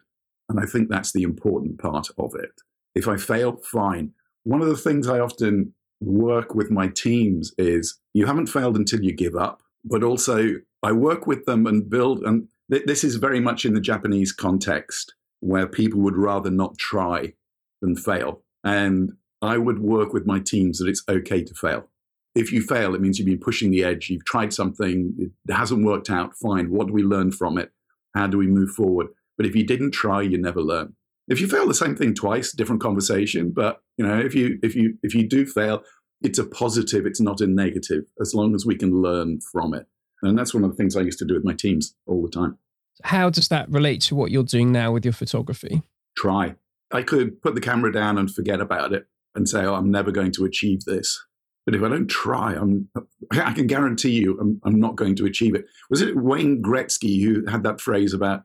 And 0.49 0.59
I 0.59 0.65
think 0.65 0.89
that's 0.89 1.13
the 1.13 1.23
important 1.23 1.79
part 1.79 2.09
of 2.19 2.35
it. 2.35 2.53
If 2.95 3.07
I 3.07 3.17
fail, 3.17 3.57
fine. 3.57 4.13
One 4.45 4.63
of 4.63 4.69
the 4.69 4.77
things 4.77 5.09
I 5.09 5.21
often 5.21 5.75
work 6.01 6.55
with 6.55 6.71
my 6.71 6.89
teams 6.89 7.53
is 7.59 7.99
you 8.15 8.27
haven't 8.27 8.47
failed 8.47 8.77
until 8.77 9.03
you 9.03 9.13
give 9.13 9.37
up, 9.37 9.63
but 9.85 10.03
also 10.03 10.55
I 10.83 10.93
work 10.93 11.27
with 11.27 11.45
them 11.45 11.67
and 11.67 11.89
build. 11.89 12.23
And 12.23 12.49
th- 12.71 12.85
this 12.87 13.05
is 13.05 13.17
very 13.17 13.41
much 13.41 13.65
in 13.65 13.75
the 13.75 13.81
Japanese 13.81 14.33
context 14.33 15.15
where 15.41 15.67
people 15.67 16.01
would 16.01 16.17
rather 16.17 16.51
not 16.51 16.79
try 16.79 17.35
than 17.83 17.95
fail. 17.95 18.43
And 18.65 19.13
I 19.43 19.59
would 19.59 19.79
work 19.79 20.13
with 20.13 20.27
my 20.27 20.41
teams 20.41 20.79
that 20.79 20.89
it's 20.89 21.05
okay 21.09 21.45
to 21.45 21.55
fail. 21.55 21.89
If 22.35 22.53
you 22.53 22.63
fail, 22.63 22.95
it 22.95 23.01
means 23.01 23.19
you've 23.19 23.27
been 23.27 23.39
pushing 23.39 23.71
the 23.71 23.85
edge. 23.85 24.11
You've 24.11 24.25
tried 24.25 24.53
something, 24.53 25.15
it 25.19 25.53
hasn't 25.53 25.85
worked 25.85 26.11
out. 26.11 26.37
Fine. 26.37 26.71
What 26.71 26.89
do 26.89 26.93
we 26.93 27.03
learn 27.03 27.33
from 27.33 27.59
it? 27.59 27.73
How 28.15 28.27
do 28.27 28.39
we 28.39 28.47
move 28.47 28.71
forward? 28.71 29.09
But 29.39 29.47
if 29.47 29.57
you 29.57 29.65
didn't 29.65 29.93
try, 29.93 30.21
you 30.21 30.37
never 30.37 30.61
learn. 30.61 30.95
If 31.29 31.41
you 31.41 31.49
fail 31.49 31.67
the 31.67 31.75
same 31.75 31.97
thing 31.97 32.15
twice, 32.15 32.53
different 32.53 32.83
conversation. 32.83 33.53
But 33.55 33.81
you 33.97 34.07
know, 34.07 34.19
if 34.19 34.35
you 34.35 34.59
if 34.63 34.75
you 34.75 34.99
if 35.03 35.15
you 35.15 35.27
do 35.27 35.47
fail, 35.47 35.83
it's 36.21 36.39
a 36.39 36.45
positive. 36.45 37.07
It's 37.07 37.21
not 37.21 37.41
a 37.41 37.47
negative. 37.47 38.05
As 38.21 38.35
long 38.35 38.55
as 38.55 38.67
we 38.67 38.75
can 38.75 39.01
learn 39.01 39.41
from 39.53 39.73
it, 39.73 39.87
and 40.23 40.39
that's 40.39 40.53
one 40.53 40.65
of 40.65 40.71
the 40.71 40.77
things 40.77 40.97
I 40.97 41.03
used 41.03 41.19
to 41.21 41.25
do 41.25 41.35
with 41.35 41.45
my 41.45 41.55
teams 41.55 41.95
all 42.07 42.23
the 42.23 42.31
time. 42.31 42.59
How 43.05 43.31
does 43.31 43.49
that 43.49 43.71
relate 43.71 44.01
to 44.03 44.17
what 44.17 44.31
you're 44.31 44.43
doing 44.43 44.73
now 44.73 44.93
with 44.93 45.05
your 45.05 45.13
photography? 45.13 45.83
Try. 46.17 46.57
I 46.91 47.03
could 47.03 47.41
put 47.43 47.55
the 47.55 47.61
camera 47.61 47.93
down 47.93 48.19
and 48.19 48.33
forget 48.33 48.61
about 48.61 48.93
it 48.93 49.07
and 49.35 49.49
say, 49.49 49.65
oh, 49.65 49.75
I'm 49.75 49.91
never 49.91 50.11
going 50.11 50.33
to 50.33 50.45
achieve 50.45 50.85
this. 50.85 51.25
But 51.65 51.75
if 51.75 51.83
I 51.83 51.89
don't 51.89 52.09
try, 52.09 52.55
I'm, 52.55 52.89
I 53.31 53.53
can 53.53 53.67
guarantee 53.67 54.13
you 54.13 54.39
I'm, 54.41 54.61
I'm 54.65 54.81
not 54.81 54.97
going 54.97 55.15
to 55.17 55.27
achieve 55.27 55.55
it. 55.55 55.67
Was 55.91 56.01
it 56.01 56.17
Wayne 56.17 56.63
Gretzky 56.63 57.23
who 57.23 57.45
had 57.47 57.63
that 57.63 57.81
phrase 57.81 58.15
about 58.15 58.45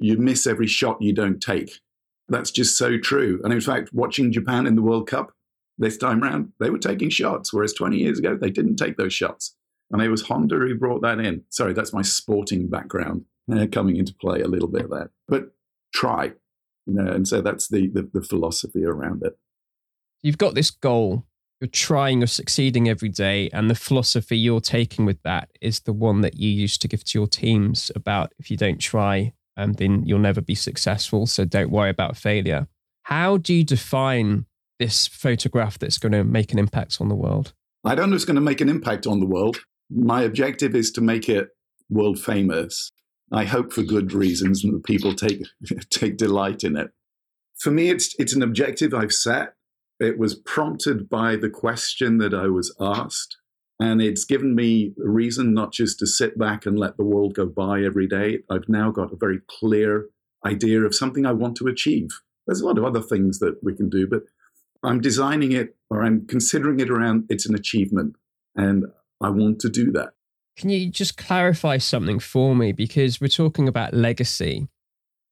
you 0.00 0.16
miss 0.16 0.46
every 0.46 0.66
shot 0.66 1.00
you 1.00 1.12
don't 1.12 1.40
take? 1.40 1.80
That's 2.28 2.50
just 2.50 2.76
so 2.76 2.98
true. 2.98 3.40
And 3.44 3.52
in 3.52 3.60
fact, 3.60 3.90
watching 3.92 4.32
Japan 4.32 4.66
in 4.66 4.76
the 4.76 4.82
World 4.82 5.08
Cup 5.08 5.32
this 5.78 5.96
time 5.96 6.22
around, 6.22 6.52
they 6.60 6.70
were 6.70 6.78
taking 6.78 7.10
shots, 7.10 7.52
whereas 7.52 7.72
20 7.72 7.96
years 7.96 8.18
ago, 8.18 8.36
they 8.36 8.50
didn't 8.50 8.76
take 8.76 8.96
those 8.96 9.12
shots. 9.12 9.56
And 9.90 10.00
it 10.00 10.08
was 10.08 10.22
Honda 10.22 10.56
who 10.56 10.74
brought 10.76 11.02
that 11.02 11.18
in. 11.18 11.42
Sorry, 11.50 11.72
that's 11.72 11.92
my 11.92 12.02
sporting 12.02 12.68
background 12.68 13.24
uh, 13.52 13.66
coming 13.70 13.96
into 13.96 14.14
play 14.14 14.40
a 14.40 14.48
little 14.48 14.68
bit 14.68 14.88
that. 14.90 15.10
But 15.26 15.50
try, 15.92 16.32
you 16.86 16.94
know, 16.94 17.10
and 17.10 17.26
so 17.26 17.40
that's 17.40 17.68
the, 17.68 17.88
the, 17.88 18.08
the 18.12 18.22
philosophy 18.22 18.84
around 18.84 19.22
it. 19.24 19.36
You've 20.22 20.38
got 20.38 20.54
this 20.54 20.70
goal. 20.70 21.26
You're 21.60 21.68
trying, 21.68 22.20
you're 22.20 22.26
succeeding 22.26 22.88
every 22.88 23.10
day, 23.10 23.50
and 23.52 23.68
the 23.68 23.74
philosophy 23.74 24.38
you're 24.38 24.62
taking 24.62 25.04
with 25.04 25.22
that 25.24 25.50
is 25.60 25.80
the 25.80 25.92
one 25.92 26.22
that 26.22 26.38
you 26.38 26.48
used 26.48 26.80
to 26.82 26.88
give 26.88 27.04
to 27.04 27.18
your 27.18 27.26
teams 27.26 27.90
about 27.94 28.32
if 28.38 28.50
you 28.50 28.56
don't 28.56 28.78
try, 28.78 29.34
um, 29.60 29.74
then 29.74 30.02
you'll 30.06 30.18
never 30.18 30.40
be 30.40 30.54
successful. 30.54 31.26
So 31.26 31.44
don't 31.44 31.70
worry 31.70 31.90
about 31.90 32.16
failure. 32.16 32.66
How 33.02 33.36
do 33.36 33.54
you 33.54 33.64
define 33.64 34.46
this 34.78 35.06
photograph 35.06 35.78
that's 35.78 35.98
going 35.98 36.12
to 36.12 36.24
make 36.24 36.52
an 36.52 36.58
impact 36.58 36.98
on 37.00 37.08
the 37.08 37.14
world? 37.14 37.52
I 37.84 37.94
don't 37.94 38.10
know 38.10 38.16
it's 38.16 38.24
going 38.24 38.36
to 38.36 38.40
make 38.40 38.60
an 38.60 38.68
impact 38.68 39.06
on 39.06 39.20
the 39.20 39.26
world. 39.26 39.60
My 39.90 40.22
objective 40.22 40.74
is 40.74 40.90
to 40.92 41.00
make 41.00 41.28
it 41.28 41.48
world 41.88 42.18
famous. 42.18 42.90
I 43.32 43.44
hope 43.44 43.72
for 43.72 43.82
good 43.82 44.12
reasons 44.12 44.64
and 44.64 44.74
that 44.74 44.84
people 44.84 45.14
take 45.14 45.42
take 45.90 46.16
delight 46.16 46.64
in 46.64 46.76
it. 46.76 46.90
For 47.58 47.70
me, 47.70 47.90
it's 47.90 48.14
it's 48.18 48.34
an 48.34 48.42
objective 48.42 48.94
I've 48.94 49.12
set. 49.12 49.54
It 49.98 50.18
was 50.18 50.34
prompted 50.34 51.08
by 51.08 51.36
the 51.36 51.50
question 51.50 52.18
that 52.18 52.32
I 52.32 52.46
was 52.46 52.74
asked, 52.80 53.36
and 53.80 54.02
it's 54.02 54.26
given 54.26 54.54
me 54.54 54.92
a 55.02 55.08
reason 55.08 55.54
not 55.54 55.72
just 55.72 55.98
to 55.98 56.06
sit 56.06 56.38
back 56.38 56.66
and 56.66 56.78
let 56.78 56.98
the 56.98 57.04
world 57.04 57.34
go 57.34 57.46
by 57.46 57.82
every 57.82 58.06
day. 58.06 58.40
I've 58.50 58.68
now 58.68 58.90
got 58.90 59.12
a 59.12 59.16
very 59.16 59.40
clear 59.48 60.10
idea 60.44 60.82
of 60.82 60.94
something 60.94 61.24
I 61.24 61.32
want 61.32 61.56
to 61.56 61.66
achieve. 61.66 62.10
There's 62.46 62.60
a 62.60 62.66
lot 62.66 62.76
of 62.76 62.84
other 62.84 63.00
things 63.00 63.38
that 63.38 63.56
we 63.62 63.74
can 63.74 63.88
do, 63.88 64.06
but 64.06 64.24
I'm 64.82 65.00
designing 65.00 65.52
it 65.52 65.76
or 65.88 66.02
I'm 66.02 66.26
considering 66.26 66.78
it 66.78 66.90
around 66.90 67.24
it's 67.30 67.48
an 67.48 67.54
achievement. 67.54 68.16
And 68.54 68.84
I 69.22 69.30
want 69.30 69.60
to 69.60 69.70
do 69.70 69.90
that. 69.92 70.10
Can 70.58 70.68
you 70.68 70.90
just 70.90 71.16
clarify 71.16 71.78
something 71.78 72.18
for 72.18 72.54
me? 72.54 72.72
Because 72.72 73.18
we're 73.18 73.28
talking 73.28 73.66
about 73.66 73.94
legacy. 73.94 74.68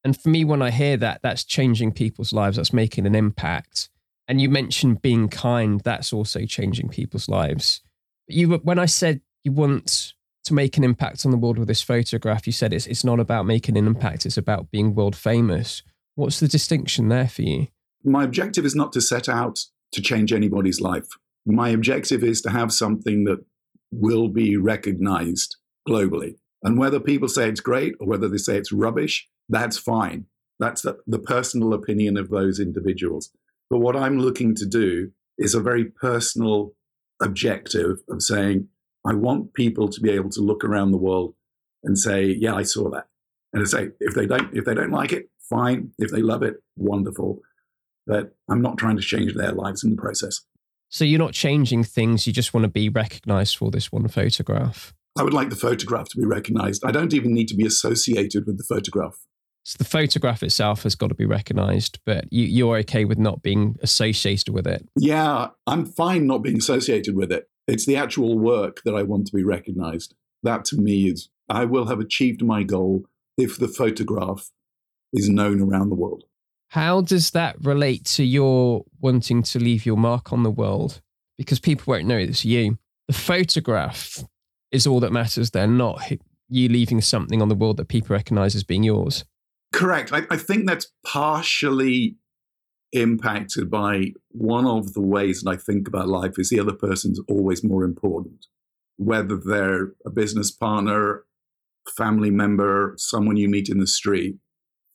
And 0.03 0.19
for 0.19 0.29
me, 0.29 0.43
when 0.43 0.63
I 0.63 0.71
hear 0.71 0.97
that, 0.97 1.21
that's 1.21 1.43
changing 1.43 1.91
people's 1.91 2.33
lives, 2.33 2.57
that's 2.57 2.73
making 2.73 3.05
an 3.05 3.13
impact. 3.13 3.89
And 4.27 4.41
you 4.41 4.49
mentioned 4.49 5.03
being 5.03 5.27
kind, 5.27 5.81
that's 5.81 6.13
also 6.13 6.45
changing 6.45 6.89
people's 6.89 7.27
lives. 7.27 7.81
You, 8.29 8.53
when 8.63 8.79
I 8.79 8.85
said 8.85 9.21
you 9.43 9.51
want 9.51 10.13
to 10.45 10.53
make 10.53 10.77
an 10.77 10.83
impact 10.83 11.25
on 11.25 11.31
the 11.31 11.37
world 11.37 11.57
with 11.57 11.67
this 11.67 11.81
photograph, 11.81 12.47
you 12.47 12.53
said 12.53 12.73
it's, 12.73 12.87
it's 12.87 13.03
not 13.03 13.19
about 13.19 13.45
making 13.45 13.77
an 13.77 13.87
impact, 13.87 14.25
it's 14.25 14.37
about 14.37 14.71
being 14.71 14.95
world 14.95 15.15
famous. 15.15 15.83
What's 16.15 16.39
the 16.39 16.47
distinction 16.47 17.09
there 17.09 17.27
for 17.27 17.41
you? 17.41 17.67
My 18.03 18.23
objective 18.23 18.65
is 18.65 18.75
not 18.75 18.93
to 18.93 19.01
set 19.01 19.27
out 19.27 19.59
to 19.91 20.01
change 20.01 20.31
anybody's 20.31 20.79
life. 20.79 21.07
My 21.45 21.69
objective 21.69 22.23
is 22.23 22.41
to 22.41 22.49
have 22.49 22.71
something 22.71 23.25
that 23.25 23.43
will 23.91 24.29
be 24.29 24.55
recognized 24.55 25.57
globally. 25.87 26.35
And 26.63 26.77
whether 26.77 26.99
people 26.99 27.27
say 27.27 27.49
it's 27.49 27.61
great 27.61 27.95
or 27.99 28.07
whether 28.07 28.27
they 28.27 28.37
say 28.37 28.57
it's 28.57 28.71
rubbish, 28.71 29.27
that's 29.47 29.77
fine. 29.77 30.25
That's 30.59 30.81
the, 30.81 30.97
the, 31.07 31.19
personal 31.19 31.73
opinion 31.73 32.17
of 32.17 32.29
those 32.29 32.59
individuals. 32.59 33.31
But 33.69 33.79
what 33.79 33.95
I'm 33.95 34.19
looking 34.19 34.55
to 34.55 34.65
do 34.65 35.11
is 35.37 35.55
a 35.55 35.61
very 35.61 35.85
personal 35.85 36.73
objective 37.21 37.99
of 38.09 38.21
saying, 38.21 38.67
I 39.05 39.13
want 39.13 39.53
people 39.53 39.89
to 39.89 40.01
be 40.01 40.09
able 40.11 40.29
to 40.31 40.41
look 40.41 40.63
around 40.63 40.91
the 40.91 40.97
world 40.97 41.35
and 41.83 41.97
say, 41.97 42.25
yeah, 42.25 42.55
I 42.55 42.63
saw 42.63 42.89
that. 42.91 43.07
And 43.53 43.63
to 43.63 43.67
say, 43.67 43.89
if 43.99 44.13
they 44.13 44.25
don't, 44.25 44.55
if 44.55 44.65
they 44.65 44.73
don't 44.73 44.91
like 44.91 45.11
it, 45.11 45.29
fine. 45.49 45.91
If 45.97 46.11
they 46.11 46.21
love 46.21 46.43
it, 46.43 46.55
wonderful. 46.75 47.39
But 48.05 48.35
I'm 48.49 48.61
not 48.61 48.77
trying 48.77 48.97
to 48.97 49.01
change 49.01 49.33
their 49.33 49.51
lives 49.51 49.83
in 49.83 49.91
the 49.91 50.01
process. 50.01 50.41
So 50.89 51.05
you're 51.05 51.19
not 51.19 51.33
changing 51.33 51.83
things. 51.83 52.25
You 52.25 52.33
just 52.33 52.53
want 52.53 52.63
to 52.63 52.69
be 52.69 52.89
recognized 52.89 53.57
for 53.57 53.71
this 53.71 53.91
one 53.91 54.07
photograph. 54.07 54.93
I 55.17 55.23
would 55.23 55.33
like 55.33 55.49
the 55.49 55.55
photograph 55.55 56.09
to 56.09 56.17
be 56.17 56.25
recognized. 56.25 56.83
I 56.85 56.91
don't 56.91 57.13
even 57.13 57.33
need 57.33 57.47
to 57.49 57.55
be 57.55 57.65
associated 57.65 58.45
with 58.45 58.57
the 58.57 58.63
photograph. 58.63 59.17
So 59.63 59.77
the 59.77 59.85
photograph 59.85 60.41
itself 60.41 60.83
has 60.83 60.95
got 60.95 61.07
to 61.07 61.15
be 61.15 61.25
recognized, 61.25 61.99
but 62.05 62.31
you, 62.31 62.45
you're 62.45 62.77
okay 62.77 63.05
with 63.05 63.19
not 63.19 63.43
being 63.43 63.75
associated 63.81 64.53
with 64.53 64.65
it. 64.65 64.87
Yeah, 64.95 65.49
I'm 65.67 65.85
fine 65.85 66.25
not 66.25 66.39
being 66.39 66.57
associated 66.57 67.15
with 67.15 67.31
it. 67.31 67.49
It's 67.67 67.85
the 67.85 67.97
actual 67.97 68.39
work 68.39 68.81
that 68.83 68.95
I 68.95 69.03
want 69.03 69.27
to 69.27 69.35
be 69.35 69.43
recognized. 69.43 70.15
That 70.41 70.65
to 70.65 70.77
me 70.77 71.09
is, 71.09 71.29
I 71.49 71.65
will 71.65 71.85
have 71.85 71.99
achieved 71.99 72.43
my 72.43 72.63
goal 72.63 73.05
if 73.37 73.57
the 73.57 73.67
photograph 73.67 74.49
is 75.13 75.29
known 75.29 75.61
around 75.61 75.89
the 75.89 75.95
world. 75.95 76.23
How 76.69 77.01
does 77.01 77.31
that 77.31 77.55
relate 77.63 78.05
to 78.05 78.23
your 78.23 78.85
wanting 78.99 79.43
to 79.43 79.59
leave 79.59 79.85
your 79.85 79.97
mark 79.97 80.31
on 80.31 80.43
the 80.43 80.51
world? 80.51 81.01
Because 81.37 81.59
people 81.59 81.91
won't 81.91 82.05
know 82.05 82.17
it's 82.17 82.45
you. 82.45 82.77
The 83.07 83.13
photograph 83.13 84.23
is 84.71 84.85
all 84.85 84.99
that 84.99 85.11
matters. 85.11 85.51
They're 85.51 85.67
not 85.67 86.11
you 86.47 86.69
leaving 86.69 87.01
something 87.01 87.41
on 87.41 87.49
the 87.49 87.55
world 87.55 87.77
that 87.77 87.87
people 87.87 88.15
recognize 88.15 88.55
as 88.55 88.63
being 88.63 88.83
yours. 88.83 89.23
Correct. 89.71 90.11
I, 90.11 90.23
I 90.29 90.37
think 90.37 90.67
that's 90.67 90.91
partially 91.05 92.17
impacted 92.91 93.69
by 93.69 94.13
one 94.29 94.65
of 94.65 94.93
the 94.93 95.01
ways 95.01 95.41
that 95.41 95.49
I 95.51 95.55
think 95.55 95.87
about 95.87 96.07
life 96.07 96.39
is 96.39 96.49
the 96.49 96.59
other 96.59 96.73
person's 96.73 97.19
always 97.29 97.63
more 97.63 97.83
important. 97.83 98.47
Whether 98.97 99.37
they're 99.37 99.93
a 100.05 100.09
business 100.09 100.51
partner, 100.51 101.23
family 101.95 102.31
member, 102.31 102.95
someone 102.97 103.37
you 103.37 103.49
meet 103.49 103.69
in 103.69 103.79
the 103.79 103.87
street. 103.87 104.37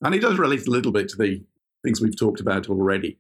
And 0.03 0.15
it 0.15 0.21
does 0.21 0.39
relate 0.39 0.67
a 0.67 0.71
little 0.71 0.93
bit 0.93 1.09
to 1.11 1.17
the 1.17 1.43
things 1.85 2.01
we've 2.01 2.19
talked 2.19 2.41
about 2.41 2.69
already. 2.69 3.19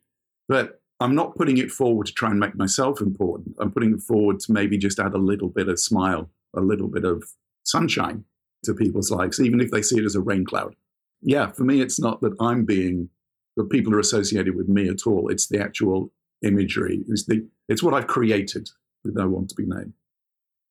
But 0.48 0.80
I'm 1.00 1.14
not 1.14 1.36
putting 1.36 1.58
it 1.58 1.70
forward 1.70 2.06
to 2.06 2.12
try 2.12 2.30
and 2.30 2.38
make 2.38 2.56
myself 2.56 3.00
important. 3.00 3.56
I'm 3.58 3.72
putting 3.72 3.94
it 3.94 4.02
forward 4.02 4.40
to 4.40 4.52
maybe 4.52 4.78
just 4.78 4.98
add 4.98 5.14
a 5.14 5.18
little 5.18 5.48
bit 5.48 5.68
of 5.68 5.80
smile, 5.80 6.30
a 6.54 6.60
little 6.60 6.88
bit 6.88 7.04
of 7.04 7.24
sunshine 7.64 8.24
to 8.64 8.74
people's 8.74 9.10
lives, 9.10 9.40
even 9.40 9.60
if 9.60 9.70
they 9.70 9.82
see 9.82 9.98
it 9.98 10.04
as 10.04 10.14
a 10.14 10.20
rain 10.20 10.44
cloud. 10.44 10.74
Yeah, 11.24 11.50
for 11.52 11.64
me, 11.64 11.80
it's 11.80 11.98
not 11.98 12.20
that 12.20 12.36
I'm 12.38 12.64
being, 12.64 13.08
that 13.56 13.70
people 13.70 13.94
are 13.94 13.98
associated 13.98 14.54
with 14.54 14.68
me 14.68 14.88
at 14.88 15.06
all. 15.06 15.28
It's 15.30 15.48
the 15.48 15.58
actual 15.58 16.12
imagery. 16.42 17.02
It's, 17.08 17.24
the, 17.24 17.46
it's 17.68 17.82
what 17.82 17.94
I've 17.94 18.06
created 18.06 18.68
that 19.04 19.20
I 19.20 19.24
want 19.24 19.48
to 19.48 19.54
be 19.54 19.64
named. 19.66 19.94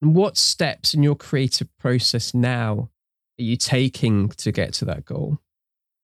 And 0.02 0.16
what 0.16 0.38
steps 0.38 0.94
in 0.94 1.02
your 1.02 1.16
creative 1.16 1.76
process 1.78 2.34
now 2.34 2.90
are 3.40 3.44
you 3.44 3.58
taking 3.58 4.30
to 4.30 4.52
get 4.52 4.74
to 4.76 4.86
that 4.86 5.06
goal? 5.06 5.40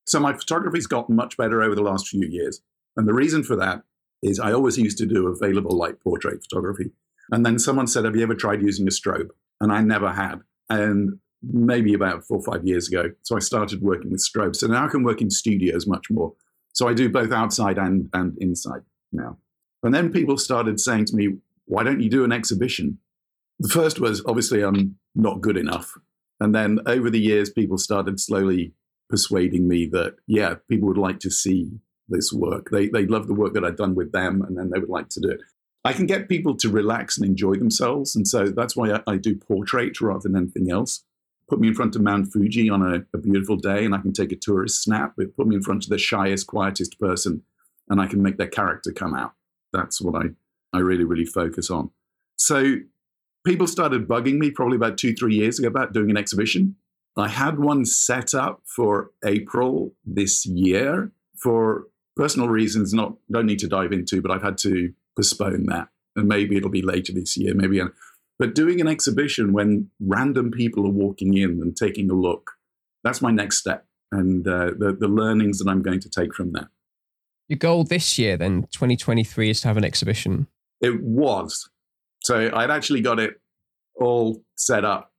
So 0.05 0.19
my 0.19 0.33
photography's 0.33 0.87
gotten 0.87 1.15
much 1.15 1.37
better 1.37 1.61
over 1.61 1.75
the 1.75 1.83
last 1.83 2.07
few 2.07 2.27
years. 2.27 2.61
And 2.97 3.07
the 3.07 3.13
reason 3.13 3.43
for 3.43 3.55
that 3.57 3.83
is 4.23 4.39
I 4.39 4.51
always 4.51 4.77
used 4.77 4.97
to 4.97 5.05
do 5.05 5.27
available 5.27 5.77
light 5.77 5.99
portrait 6.01 6.41
photography. 6.41 6.91
And 7.31 7.45
then 7.45 7.59
someone 7.59 7.87
said, 7.87 8.05
Have 8.05 8.15
you 8.15 8.23
ever 8.23 8.33
tried 8.33 8.61
using 8.61 8.87
a 8.87 8.91
strobe? 8.91 9.29
And 9.61 9.71
I 9.71 9.81
never 9.81 10.11
had. 10.11 10.41
And 10.69 11.19
maybe 11.41 11.93
about 11.93 12.23
four 12.23 12.37
or 12.37 12.43
five 12.43 12.65
years 12.65 12.87
ago. 12.87 13.11
So 13.23 13.35
I 13.35 13.39
started 13.39 13.81
working 13.81 14.11
with 14.11 14.21
strobes. 14.21 14.57
So 14.57 14.67
now 14.67 14.85
I 14.85 14.89
can 14.89 15.03
work 15.03 15.21
in 15.21 15.29
studios 15.29 15.87
much 15.87 16.09
more. 16.09 16.33
So 16.73 16.87
I 16.87 16.93
do 16.93 17.09
both 17.09 17.31
outside 17.31 17.77
and, 17.77 18.09
and 18.13 18.37
inside 18.39 18.81
now. 19.11 19.37
And 19.83 19.93
then 19.93 20.11
people 20.11 20.37
started 20.37 20.79
saying 20.79 21.05
to 21.05 21.15
me, 21.15 21.37
Why 21.65 21.83
don't 21.83 22.01
you 22.01 22.09
do 22.09 22.23
an 22.23 22.31
exhibition? 22.31 22.99
The 23.59 23.69
first 23.69 23.99
was 23.99 24.23
obviously 24.25 24.61
I'm 24.63 24.97
not 25.15 25.41
good 25.41 25.57
enough. 25.57 25.97
And 26.39 26.55
then 26.55 26.79
over 26.85 27.09
the 27.09 27.19
years, 27.19 27.49
people 27.49 27.77
started 27.77 28.19
slowly 28.19 28.73
persuading 29.09 29.67
me 29.67 29.85
that, 29.87 30.15
yeah, 30.27 30.55
people 30.69 30.87
would 30.87 30.97
like 30.97 31.19
to 31.19 31.31
see 31.31 31.69
this 32.07 32.31
work. 32.31 32.69
They, 32.71 32.87
they 32.87 33.05
love 33.05 33.27
the 33.27 33.33
work 33.33 33.53
that 33.53 33.65
I've 33.65 33.75
done 33.75 33.95
with 33.95 34.11
them, 34.11 34.41
and 34.41 34.57
then 34.57 34.69
they 34.69 34.79
would 34.79 34.89
like 34.89 35.09
to 35.09 35.19
do 35.19 35.29
it. 35.29 35.41
I 35.83 35.93
can 35.93 36.05
get 36.05 36.29
people 36.29 36.55
to 36.57 36.69
relax 36.69 37.17
and 37.17 37.25
enjoy 37.25 37.55
themselves. 37.55 38.15
And 38.15 38.27
so 38.27 38.47
that's 38.47 38.75
why 38.75 38.91
I, 38.91 39.01
I 39.07 39.17
do 39.17 39.35
portrait 39.35 39.99
rather 40.01 40.19
than 40.23 40.35
anything 40.35 40.71
else. 40.71 41.03
Put 41.49 41.59
me 41.59 41.69
in 41.69 41.73
front 41.73 41.95
of 41.95 42.01
Mount 42.01 42.31
Fuji 42.31 42.69
on 42.69 42.81
a, 42.81 43.03
a, 43.13 43.17
beautiful 43.17 43.55
day 43.55 43.83
and 43.83 43.95
I 43.95 43.97
can 43.99 44.13
take 44.13 44.31
a 44.31 44.35
tourist 44.35 44.83
snap. 44.83 45.13
But 45.17 45.35
put 45.35 45.47
me 45.47 45.55
in 45.55 45.63
front 45.63 45.83
of 45.83 45.89
the 45.89 45.97
shyest, 45.97 46.47
quietest 46.47 46.99
person 46.99 47.43
and 47.89 47.99
I 47.99 48.07
can 48.07 48.21
make 48.21 48.37
their 48.37 48.47
character 48.47 48.91
come 48.91 49.15
out. 49.15 49.33
That's 49.73 50.01
what 50.01 50.15
I, 50.15 50.29
I 50.73 50.79
really, 50.79 51.03
really 51.03 51.25
focus 51.25 51.69
on. 51.69 51.89
So 52.35 52.75
people 53.45 53.67
started 53.67 54.07
bugging 54.07 54.37
me 54.37 54.51
probably 54.51 54.75
about 54.75 54.97
two, 54.97 55.13
three 55.13 55.35
years 55.35 55.59
ago 55.59 55.67
about 55.67 55.93
doing 55.93 56.09
an 56.09 56.17
exhibition. 56.17 56.75
I 57.17 57.27
had 57.27 57.59
one 57.59 57.85
set 57.85 58.33
up 58.33 58.61
for 58.65 59.11
April 59.25 59.93
this 60.05 60.45
year 60.45 61.11
for 61.35 61.87
personal 62.15 62.47
reasons. 62.47 62.93
Not 62.93 63.15
don't 63.31 63.45
need 63.45 63.59
to 63.59 63.67
dive 63.67 63.91
into, 63.91 64.21
but 64.21 64.31
I've 64.31 64.43
had 64.43 64.57
to 64.59 64.93
postpone 65.17 65.65
that, 65.65 65.89
and 66.15 66.27
maybe 66.27 66.55
it'll 66.55 66.69
be 66.69 66.81
later 66.81 67.11
this 67.11 67.35
year. 67.35 67.53
Maybe, 67.53 67.81
uh, 67.81 67.89
but 68.39 68.55
doing 68.55 68.81
an 68.81 68.87
exhibition 68.87 69.53
when 69.53 69.89
random 69.99 70.49
people 70.49 70.85
are 70.85 70.91
walking 70.91 71.37
in 71.37 71.61
and 71.61 71.75
taking 71.75 72.09
a 72.09 72.15
look, 72.15 72.51
that's 73.03 73.21
my 73.21 73.31
next 73.31 73.57
step, 73.57 73.85
and 74.11 74.47
uh, 74.47 74.71
the 74.77 74.95
the 74.99 75.07
learnings 75.07 75.59
that 75.59 75.69
I'm 75.69 75.81
going 75.81 75.99
to 75.99 76.09
take 76.09 76.33
from 76.33 76.53
that. 76.53 76.69
Your 77.47 77.57
goal 77.57 77.83
this 77.83 78.17
year, 78.17 78.37
then, 78.37 78.63
2023, 78.71 79.49
is 79.49 79.61
to 79.61 79.67
have 79.67 79.77
an 79.77 79.83
exhibition. 79.83 80.47
It 80.81 81.01
was. 81.01 81.69
So 82.21 82.51
I'd 82.53 82.69
actually 82.69 83.01
got 83.01 83.19
it 83.19 83.41
all 83.95 84.43
set 84.55 84.85
up 84.85 85.11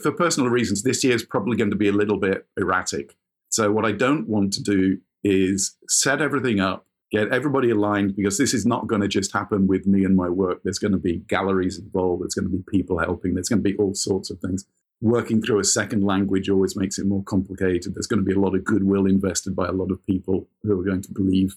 for 0.00 0.12
personal 0.12 0.50
reasons, 0.50 0.82
this 0.82 1.02
year 1.02 1.14
is 1.14 1.24
probably 1.24 1.56
going 1.56 1.70
to 1.70 1.76
be 1.76 1.88
a 1.88 1.92
little 1.92 2.18
bit 2.18 2.46
erratic. 2.56 3.16
So, 3.48 3.72
what 3.72 3.84
I 3.84 3.92
don't 3.92 4.28
want 4.28 4.52
to 4.54 4.62
do 4.62 4.98
is 5.24 5.76
set 5.88 6.20
everything 6.20 6.60
up, 6.60 6.86
get 7.10 7.32
everybody 7.32 7.70
aligned, 7.70 8.16
because 8.16 8.38
this 8.38 8.52
is 8.52 8.66
not 8.66 8.86
going 8.86 9.00
to 9.00 9.08
just 9.08 9.32
happen 9.32 9.66
with 9.66 9.86
me 9.86 10.04
and 10.04 10.16
my 10.16 10.28
work. 10.28 10.62
There's 10.62 10.78
going 10.78 10.92
to 10.92 10.98
be 10.98 11.18
galleries 11.28 11.78
involved, 11.78 12.22
there's 12.22 12.34
going 12.34 12.50
to 12.50 12.56
be 12.56 12.64
people 12.68 12.98
helping, 12.98 13.34
there's 13.34 13.48
going 13.48 13.62
to 13.62 13.68
be 13.68 13.76
all 13.76 13.94
sorts 13.94 14.30
of 14.30 14.40
things. 14.40 14.64
Working 15.00 15.42
through 15.42 15.60
a 15.60 15.64
second 15.64 16.04
language 16.04 16.48
always 16.48 16.74
makes 16.74 16.98
it 16.98 17.06
more 17.06 17.22
complicated. 17.22 17.94
There's 17.94 18.06
going 18.06 18.20
to 18.20 18.24
be 18.24 18.32
a 18.32 18.40
lot 18.40 18.54
of 18.54 18.64
goodwill 18.64 19.06
invested 19.06 19.54
by 19.54 19.66
a 19.66 19.72
lot 19.72 19.90
of 19.90 20.04
people 20.06 20.48
who 20.62 20.80
are 20.80 20.84
going 20.84 21.02
to 21.02 21.12
believe 21.12 21.56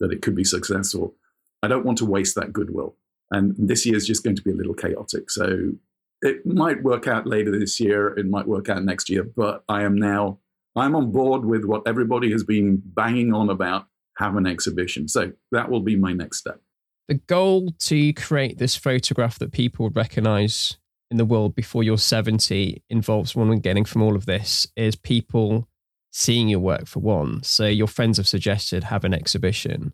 that 0.00 0.12
it 0.12 0.20
could 0.20 0.36
be 0.36 0.44
successful. 0.44 1.14
I 1.62 1.68
don't 1.68 1.86
want 1.86 1.98
to 1.98 2.04
waste 2.04 2.34
that 2.34 2.52
goodwill. 2.52 2.96
And 3.30 3.54
this 3.56 3.86
year 3.86 3.96
is 3.96 4.06
just 4.06 4.22
going 4.22 4.36
to 4.36 4.42
be 4.42 4.50
a 4.50 4.54
little 4.54 4.74
chaotic. 4.74 5.30
So 5.30 5.72
it 6.20 6.44
might 6.44 6.82
work 6.82 7.08
out 7.08 7.26
later 7.26 7.58
this 7.58 7.80
year, 7.80 8.08
it 8.18 8.26
might 8.26 8.46
work 8.46 8.68
out 8.68 8.84
next 8.84 9.08
year, 9.08 9.24
but 9.24 9.64
I 9.66 9.82
am 9.82 9.96
now 9.96 10.40
I'm 10.76 10.96
on 10.96 11.12
board 11.12 11.44
with 11.44 11.64
what 11.64 11.82
everybody 11.86 12.32
has 12.32 12.42
been 12.42 12.82
banging 12.84 13.32
on 13.32 13.48
about 13.48 13.86
have 14.18 14.36
an 14.36 14.46
exhibition. 14.46 15.08
So 15.08 15.32
that 15.52 15.70
will 15.70 15.80
be 15.80 15.96
my 15.96 16.12
next 16.12 16.38
step. 16.38 16.60
The 17.08 17.14
goal 17.14 17.72
to 17.80 18.12
create 18.14 18.58
this 18.58 18.76
photograph 18.76 19.38
that 19.38 19.52
people 19.52 19.84
would 19.84 19.96
recognize 19.96 20.78
in 21.10 21.18
the 21.18 21.24
world 21.24 21.54
before 21.54 21.82
you're 21.82 21.98
70 21.98 22.82
involves 22.88 23.36
one 23.36 23.58
getting 23.58 23.84
from 23.84 24.02
all 24.02 24.16
of 24.16 24.26
this 24.26 24.66
is 24.76 24.96
people 24.96 25.68
seeing 26.10 26.48
your 26.48 26.60
work 26.60 26.86
for 26.86 27.00
one. 27.00 27.42
So 27.42 27.66
your 27.66 27.88
friends 27.88 28.16
have 28.16 28.28
suggested 28.28 28.84
have 28.84 29.04
an 29.04 29.12
exhibition. 29.12 29.92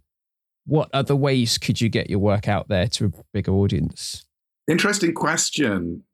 What 0.67 0.89
other 0.93 1.17
ways 1.17 1.59
could 1.59 1.81
you 1.81 1.89
get 1.89 2.11
your 2.11 2.21
work 2.21 2.47
out 2.47 2.69
there 2.69 2.87
to 2.89 3.07
a 3.07 3.13
bigger 3.33 3.53
audience? 3.53 4.27
Interesting 4.69 5.15
question 5.15 6.05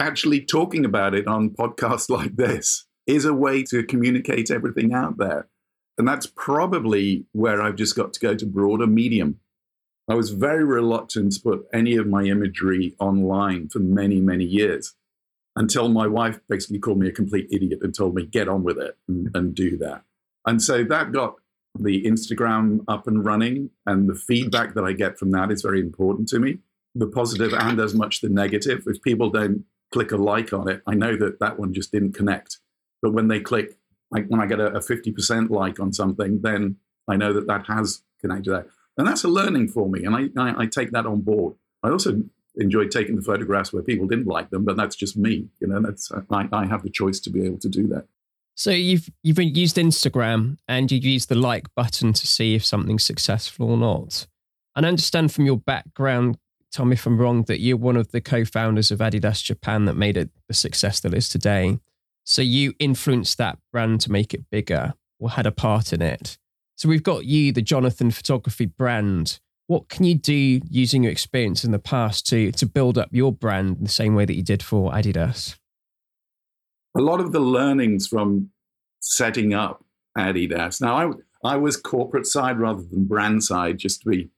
actually 0.00 0.40
talking 0.40 0.84
about 0.84 1.14
it 1.14 1.26
on 1.26 1.50
podcasts 1.50 2.08
like 2.10 2.36
this 2.36 2.86
is 3.06 3.24
a 3.24 3.34
way 3.34 3.62
to 3.64 3.84
communicate 3.84 4.50
everything 4.50 4.92
out 4.92 5.18
there. 5.18 5.48
And 5.98 6.08
that's 6.08 6.26
probably 6.26 7.26
where 7.32 7.60
I've 7.60 7.76
just 7.76 7.96
got 7.96 8.12
to 8.14 8.20
go 8.20 8.34
to 8.34 8.46
broader 8.46 8.86
medium. 8.86 9.40
I 10.08 10.14
was 10.14 10.30
very 10.30 10.64
reluctant 10.64 11.32
to 11.32 11.40
put 11.40 11.66
any 11.72 11.96
of 11.96 12.06
my 12.06 12.24
imagery 12.24 12.96
online 12.98 13.68
for 13.68 13.78
many, 13.78 14.20
many 14.20 14.44
years 14.44 14.94
until 15.56 15.88
my 15.88 16.06
wife 16.06 16.40
basically 16.48 16.78
called 16.78 16.98
me 16.98 17.08
a 17.08 17.12
complete 17.12 17.48
idiot 17.50 17.80
and 17.82 17.94
told 17.94 18.14
me, 18.14 18.24
get 18.24 18.48
on 18.48 18.62
with 18.62 18.78
it 18.78 18.96
and, 19.08 19.28
and 19.34 19.54
do 19.54 19.76
that. 19.78 20.02
And 20.46 20.62
so 20.62 20.84
that 20.84 21.12
got 21.12 21.36
the 21.78 22.02
Instagram 22.04 22.80
up 22.88 23.06
and 23.06 23.24
running. 23.24 23.70
And 23.86 24.08
the 24.08 24.14
feedback 24.14 24.74
that 24.74 24.84
I 24.84 24.92
get 24.92 25.18
from 25.18 25.30
that 25.32 25.50
is 25.50 25.62
very 25.62 25.80
important 25.80 26.28
to 26.28 26.38
me 26.38 26.58
the 26.94 27.06
positive 27.06 27.52
and 27.52 27.78
as 27.78 27.94
much 27.94 28.20
the 28.20 28.28
negative. 28.28 28.84
If 28.86 29.00
people 29.02 29.30
don't 29.30 29.64
click 29.92 30.12
a 30.12 30.16
like 30.16 30.52
on 30.52 30.68
it, 30.68 30.82
I 30.86 30.94
know 30.94 31.16
that 31.16 31.38
that 31.40 31.58
one 31.58 31.72
just 31.72 31.92
didn't 31.92 32.14
connect. 32.14 32.58
But 33.02 33.12
when 33.12 33.28
they 33.28 33.40
click, 33.40 33.78
like 34.10 34.26
when 34.26 34.40
I 34.40 34.46
get 34.46 34.60
a, 34.60 34.66
a 34.68 34.80
50% 34.80 35.50
like 35.50 35.80
on 35.80 35.92
something, 35.92 36.40
then 36.42 36.76
I 37.08 37.16
know 37.16 37.32
that 37.32 37.46
that 37.46 37.66
has 37.66 38.02
connected 38.20 38.50
that. 38.52 38.66
And 38.98 39.06
that's 39.06 39.24
a 39.24 39.28
learning 39.28 39.68
for 39.68 39.88
me. 39.88 40.04
And 40.04 40.14
I, 40.14 40.28
I, 40.40 40.62
I 40.62 40.66
take 40.66 40.90
that 40.92 41.06
on 41.06 41.20
board. 41.20 41.54
I 41.82 41.90
also 41.90 42.22
enjoyed 42.56 42.90
taking 42.90 43.16
the 43.16 43.22
photographs 43.22 43.72
where 43.72 43.82
people 43.82 44.06
didn't 44.06 44.26
like 44.26 44.50
them, 44.50 44.64
but 44.64 44.76
that's 44.76 44.96
just 44.96 45.16
me. 45.16 45.48
You 45.60 45.68
know, 45.68 45.80
that's 45.80 46.10
uh, 46.10 46.22
I, 46.30 46.48
I 46.52 46.66
have 46.66 46.82
the 46.82 46.90
choice 46.90 47.20
to 47.20 47.30
be 47.30 47.44
able 47.46 47.58
to 47.58 47.68
do 47.68 47.86
that. 47.88 48.06
So 48.54 48.70
you've 48.70 49.08
you've 49.22 49.38
used 49.38 49.76
Instagram 49.76 50.58
and 50.68 50.90
you 50.92 50.98
use 50.98 51.26
the 51.26 51.34
like 51.34 51.74
button 51.74 52.12
to 52.12 52.26
see 52.26 52.54
if 52.54 52.64
something's 52.64 53.04
successful 53.04 53.70
or 53.70 53.76
not. 53.78 54.26
And 54.76 54.84
I 54.84 54.88
understand 54.88 55.32
from 55.32 55.46
your 55.46 55.56
background, 55.56 56.36
tell 56.70 56.84
me 56.84 56.94
if 56.94 57.06
I'm 57.06 57.18
wrong, 57.18 57.44
that 57.44 57.60
you're 57.60 57.76
one 57.76 57.96
of 57.96 58.10
the 58.12 58.20
co-founders 58.20 58.90
of 58.90 58.98
Adidas 58.98 59.42
Japan 59.42 59.86
that 59.86 59.96
made 59.96 60.16
it 60.16 60.30
the 60.46 60.54
success 60.54 61.00
that 61.00 61.14
is 61.14 61.28
today. 61.28 61.78
So 62.24 62.42
you 62.42 62.74
influenced 62.78 63.38
that 63.38 63.58
brand 63.72 64.00
to 64.02 64.12
make 64.12 64.34
it 64.34 64.50
bigger 64.50 64.94
or 65.18 65.30
had 65.30 65.46
a 65.46 65.52
part 65.52 65.92
in 65.92 66.02
it. 66.02 66.38
So 66.76 66.88
we've 66.88 67.02
got 67.02 67.24
you, 67.26 67.52
the 67.52 67.62
Jonathan 67.62 68.10
Photography 68.10 68.66
brand. 68.66 69.40
What 69.66 69.88
can 69.88 70.04
you 70.04 70.14
do 70.14 70.60
using 70.68 71.02
your 71.02 71.12
experience 71.12 71.64
in 71.64 71.72
the 71.72 71.78
past 71.78 72.26
to 72.28 72.50
to 72.52 72.66
build 72.66 72.98
up 72.98 73.08
your 73.12 73.32
brand 73.32 73.76
the 73.80 73.88
same 73.88 74.14
way 74.14 74.24
that 74.24 74.34
you 74.34 74.42
did 74.42 74.62
for 74.62 74.90
Adidas? 74.90 75.56
A 76.96 77.00
lot 77.00 77.20
of 77.20 77.32
the 77.32 77.40
learnings 77.40 78.06
from 78.06 78.50
setting 79.00 79.54
up 79.54 79.84
Adidas. 80.16 80.80
Now, 80.80 80.96
I 80.96 81.54
I 81.54 81.56
was 81.56 81.76
corporate 81.76 82.26
side 82.26 82.58
rather 82.58 82.82
than 82.82 83.04
brand 83.04 83.44
side, 83.44 83.78
just 83.78 84.02
to 84.02 84.10
be 84.10 84.30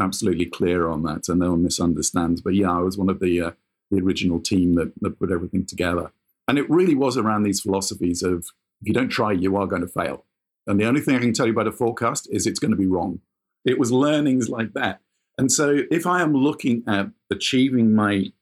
absolutely 0.00 0.46
clear 0.46 0.88
on 0.88 1.02
that, 1.04 1.26
so 1.26 1.34
no 1.34 1.50
one 1.50 1.62
misunderstands. 1.62 2.40
But 2.40 2.54
yeah, 2.54 2.72
I 2.72 2.80
was 2.80 2.96
one 2.96 3.10
of 3.10 3.20
the 3.20 3.40
uh, 3.40 3.50
the 3.90 4.00
original 4.00 4.40
team 4.40 4.74
that 4.74 4.92
that 5.00 5.18
put 5.18 5.30
everything 5.30 5.66
together, 5.66 6.12
and 6.48 6.58
it 6.58 6.68
really 6.68 6.94
was 6.94 7.16
around 7.16 7.42
these 7.42 7.60
philosophies 7.60 8.22
of 8.22 8.46
if 8.80 8.88
you 8.88 8.94
don't 8.94 9.10
try, 9.10 9.32
you 9.32 9.56
are 9.56 9.66
going 9.66 9.82
to 9.82 9.88
fail. 9.88 10.24
And 10.66 10.80
the 10.80 10.86
only 10.86 11.00
thing 11.00 11.16
I 11.16 11.20
can 11.20 11.32
tell 11.32 11.46
you 11.46 11.52
about 11.52 11.66
a 11.66 11.72
forecast 11.72 12.28
is 12.30 12.46
it's 12.46 12.58
going 12.58 12.70
to 12.70 12.76
be 12.76 12.86
wrong. 12.86 13.20
It 13.64 13.78
was 13.78 13.92
learnings 13.92 14.48
like 14.48 14.72
that. 14.72 15.00
And 15.36 15.52
so 15.52 15.82
if 15.90 16.06
I 16.06 16.22
am 16.22 16.34
looking 16.34 16.82
at 16.86 17.08
achieving 17.30 17.94
my 17.94 18.32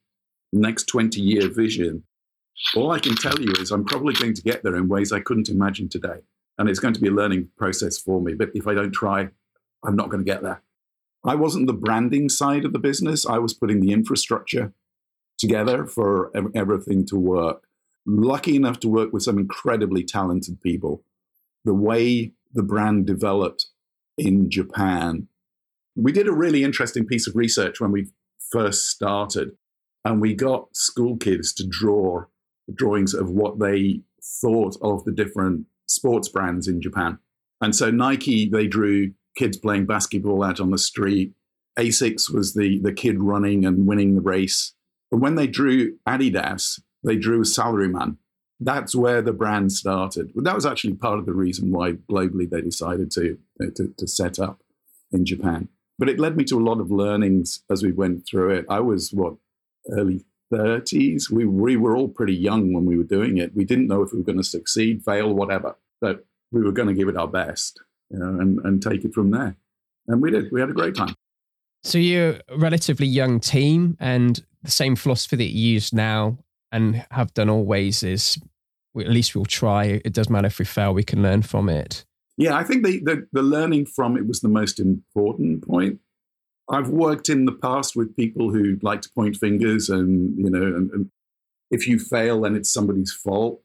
next 0.51 0.85
20 0.85 1.21
year 1.21 1.49
vision, 1.49 2.03
all 2.75 2.91
I 2.91 2.99
can 2.99 3.15
tell 3.15 3.39
you 3.39 3.53
is 3.59 3.71
I'm 3.71 3.85
probably 3.85 4.13
going 4.13 4.33
to 4.33 4.41
get 4.41 4.63
there 4.63 4.75
in 4.75 4.87
ways 4.87 5.11
I 5.11 5.19
couldn't 5.19 5.49
imagine 5.49 5.89
today. 5.89 6.21
And 6.57 6.69
it's 6.69 6.79
going 6.79 6.93
to 6.95 6.99
be 6.99 7.09
a 7.09 7.11
learning 7.11 7.49
process 7.57 7.97
for 7.97 8.19
me. 8.19 8.33
But 8.33 8.49
if 8.55 8.67
I 8.67 8.73
don't 8.73 8.91
try, 8.91 9.29
I'm 9.83 9.95
not 9.95 10.09
going 10.09 10.23
to 10.23 10.31
get 10.31 10.41
there. 10.41 10.63
I 11.23 11.35
wasn't 11.35 11.67
the 11.67 11.73
branding 11.73 12.29
side 12.29 12.65
of 12.65 12.73
the 12.73 12.79
business, 12.79 13.25
I 13.25 13.37
was 13.37 13.53
putting 13.53 13.81
the 13.81 13.91
infrastructure 13.91 14.73
together 15.37 15.85
for 15.85 16.31
everything 16.55 17.05
to 17.07 17.15
work. 17.15 17.66
Lucky 18.07 18.55
enough 18.55 18.79
to 18.79 18.89
work 18.89 19.11
with 19.11 19.23
some 19.23 19.37
incredibly 19.37 20.03
talented 20.03 20.61
people 20.61 21.03
the 21.65 21.73
way 21.73 22.31
the 22.53 22.63
brand 22.63 23.05
developed 23.05 23.67
in 24.17 24.49
Japan. 24.49 25.27
We 25.95 26.13
did 26.13 26.27
a 26.27 26.33
really 26.33 26.63
interesting 26.63 27.05
piece 27.05 27.27
of 27.27 27.35
research 27.35 27.81
when 27.81 27.91
we 27.91 28.07
first 28.49 28.87
started, 28.87 29.51
and 30.05 30.21
we 30.21 30.33
got 30.33 30.75
school 30.75 31.17
kids 31.17 31.53
to 31.55 31.67
draw 31.67 32.23
drawings 32.73 33.13
of 33.13 33.29
what 33.29 33.59
they 33.59 34.01
thought 34.41 34.77
of 34.81 35.03
the 35.03 35.11
different 35.11 35.65
sports 35.85 36.29
brands 36.29 36.67
in 36.67 36.81
Japan. 36.81 37.19
And 37.59 37.75
so 37.75 37.91
Nike, 37.91 38.47
they 38.47 38.67
drew 38.67 39.11
kids 39.35 39.57
playing 39.57 39.85
basketball 39.85 40.43
out 40.43 40.59
on 40.59 40.71
the 40.71 40.77
street. 40.77 41.33
Asics 41.77 42.33
was 42.33 42.53
the, 42.53 42.79
the 42.79 42.93
kid 42.93 43.19
running 43.19 43.65
and 43.65 43.85
winning 43.85 44.15
the 44.15 44.21
race. 44.21 44.73
But 45.11 45.17
when 45.17 45.35
they 45.35 45.47
drew 45.47 45.97
Adidas, 46.07 46.79
they 47.03 47.15
drew 47.15 47.41
a 47.41 47.45
salaryman 47.45 48.17
that's 48.59 48.95
where 48.95 49.21
the 49.21 49.33
brand 49.33 49.71
started. 49.71 50.31
That 50.35 50.55
was 50.55 50.65
actually 50.65 50.95
part 50.95 51.19
of 51.19 51.25
the 51.25 51.33
reason 51.33 51.71
why 51.71 51.93
globally 51.93 52.49
they 52.49 52.61
decided 52.61 53.11
to, 53.11 53.37
uh, 53.61 53.67
to, 53.75 53.93
to 53.97 54.07
set 54.07 54.39
up 54.39 54.61
in 55.11 55.25
Japan. 55.25 55.69
But 55.99 56.09
it 56.09 56.19
led 56.19 56.37
me 56.37 56.43
to 56.45 56.57
a 56.57 56.63
lot 56.63 56.79
of 56.79 56.91
learnings 56.91 57.63
as 57.69 57.83
we 57.83 57.91
went 57.91 58.27
through 58.27 58.51
it. 58.55 58.65
I 58.69 58.79
was 58.79 59.11
what 59.11 59.35
early 59.91 60.25
30s. 60.51 61.29
We, 61.29 61.45
we 61.45 61.75
were 61.75 61.95
all 61.95 62.07
pretty 62.07 62.35
young 62.35 62.73
when 62.73 62.85
we 62.85 62.97
were 62.97 63.03
doing 63.03 63.37
it. 63.37 63.55
We 63.55 63.65
didn't 63.65 63.87
know 63.87 64.01
if 64.01 64.11
we 64.11 64.19
were 64.19 64.25
going 64.25 64.37
to 64.37 64.43
succeed, 64.43 65.03
fail, 65.03 65.33
whatever. 65.33 65.77
But 66.01 66.25
we 66.51 66.61
were 66.63 66.71
going 66.71 66.87
to 66.87 66.93
give 66.93 67.09
it 67.09 67.17
our 67.17 67.27
best, 67.27 67.79
you 68.09 68.19
know, 68.19 68.39
and, 68.39 68.59
and 68.59 68.81
take 68.81 69.05
it 69.05 69.13
from 69.13 69.31
there. 69.31 69.55
And 70.07 70.21
we 70.21 70.31
did. 70.31 70.51
We 70.51 70.61
had 70.61 70.69
a 70.69 70.73
great 70.73 70.95
time. 70.95 71.13
So 71.83 71.97
you're 71.97 72.39
a 72.47 72.57
relatively 72.57 73.07
young 73.07 73.39
team, 73.39 73.97
and 73.99 74.43
the 74.63 74.71
same 74.71 74.95
philosophy 74.95 75.35
that 75.35 75.53
you 75.53 75.73
use 75.73 75.93
now 75.93 76.37
and 76.71 77.05
have 77.11 77.33
done 77.33 77.49
always 77.49 78.03
is 78.03 78.37
at 78.99 79.09
least 79.09 79.35
we'll 79.35 79.45
try. 79.45 80.01
It 80.03 80.13
doesn't 80.13 80.33
matter 80.33 80.47
if 80.47 80.59
we 80.59 80.65
fail, 80.65 80.93
we 80.93 81.03
can 81.03 81.21
learn 81.21 81.41
from 81.41 81.69
it. 81.69 82.05
Yeah, 82.37 82.55
I 82.55 82.63
think 82.63 82.85
the, 82.85 82.99
the, 83.03 83.27
the 83.31 83.41
learning 83.41 83.87
from 83.87 84.17
it 84.17 84.27
was 84.27 84.41
the 84.41 84.49
most 84.49 84.79
important 84.79 85.67
point. 85.67 85.99
I've 86.69 86.89
worked 86.89 87.29
in 87.29 87.45
the 87.45 87.51
past 87.51 87.95
with 87.95 88.15
people 88.15 88.51
who 88.51 88.77
like 88.81 89.01
to 89.01 89.09
point 89.11 89.37
fingers 89.37 89.89
and, 89.89 90.37
you 90.37 90.49
know, 90.49 90.63
and, 90.63 90.91
and 90.91 91.11
if 91.71 91.87
you 91.87 91.97
fail, 91.97 92.41
then 92.41 92.55
it's 92.55 92.71
somebody's 92.71 93.13
fault. 93.13 93.61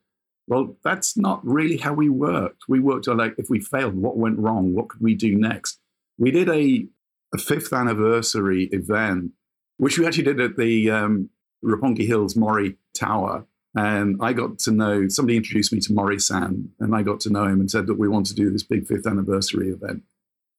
Well, 0.47 0.77
that's 0.83 1.17
not 1.17 1.45
really 1.45 1.77
how 1.77 1.93
we 1.93 2.09
worked. 2.09 2.65
We 2.69 2.81
worked 2.81 3.09
on 3.09 3.19
like, 3.19 3.35
if 3.39 3.51
we 3.51 3.61
failed, 3.61 3.95
what 3.95 4.17
went 4.17 4.39
wrong? 4.39 4.75
What 4.75 4.89
could 4.89 5.01
we 5.01 5.15
do 5.15 5.37
next? 5.37 5.79
We 6.19 6.31
did 6.31 6.49
a, 6.49 6.87
a 7.35 7.39
fifth 7.39 7.73
anniversary 7.73 8.65
event, 8.73 9.33
which 9.79 9.99
we 9.99 10.07
actually 10.07 10.25
did 10.25 10.41
at 10.41 10.57
the 10.57 10.91
um, 10.91 11.31
Roppongi 11.65 12.07
Hills 12.07 12.37
Mori 12.37 12.77
Tower. 12.95 13.47
And 13.75 14.19
I 14.21 14.33
got 14.35 14.59
to 14.61 14.71
know, 14.71 15.09
somebody 15.09 15.37
introduced 15.37 15.73
me 15.73 15.81
to 15.81 15.95
Mori-san, 15.95 16.71
and 16.79 16.95
I 16.95 17.03
got 17.03 17.21
to 17.21 17.31
know 17.31 17.45
him 17.45 17.59
and 17.61 17.71
said 17.71 17.87
that 17.87 17.99
we 17.99 18.07
want 18.07 18.27
to 18.27 18.35
do 18.35 18.51
this 18.51 18.63
big 18.63 18.87
fifth 18.87 19.07
anniversary 19.07 19.71
event. 19.71 20.03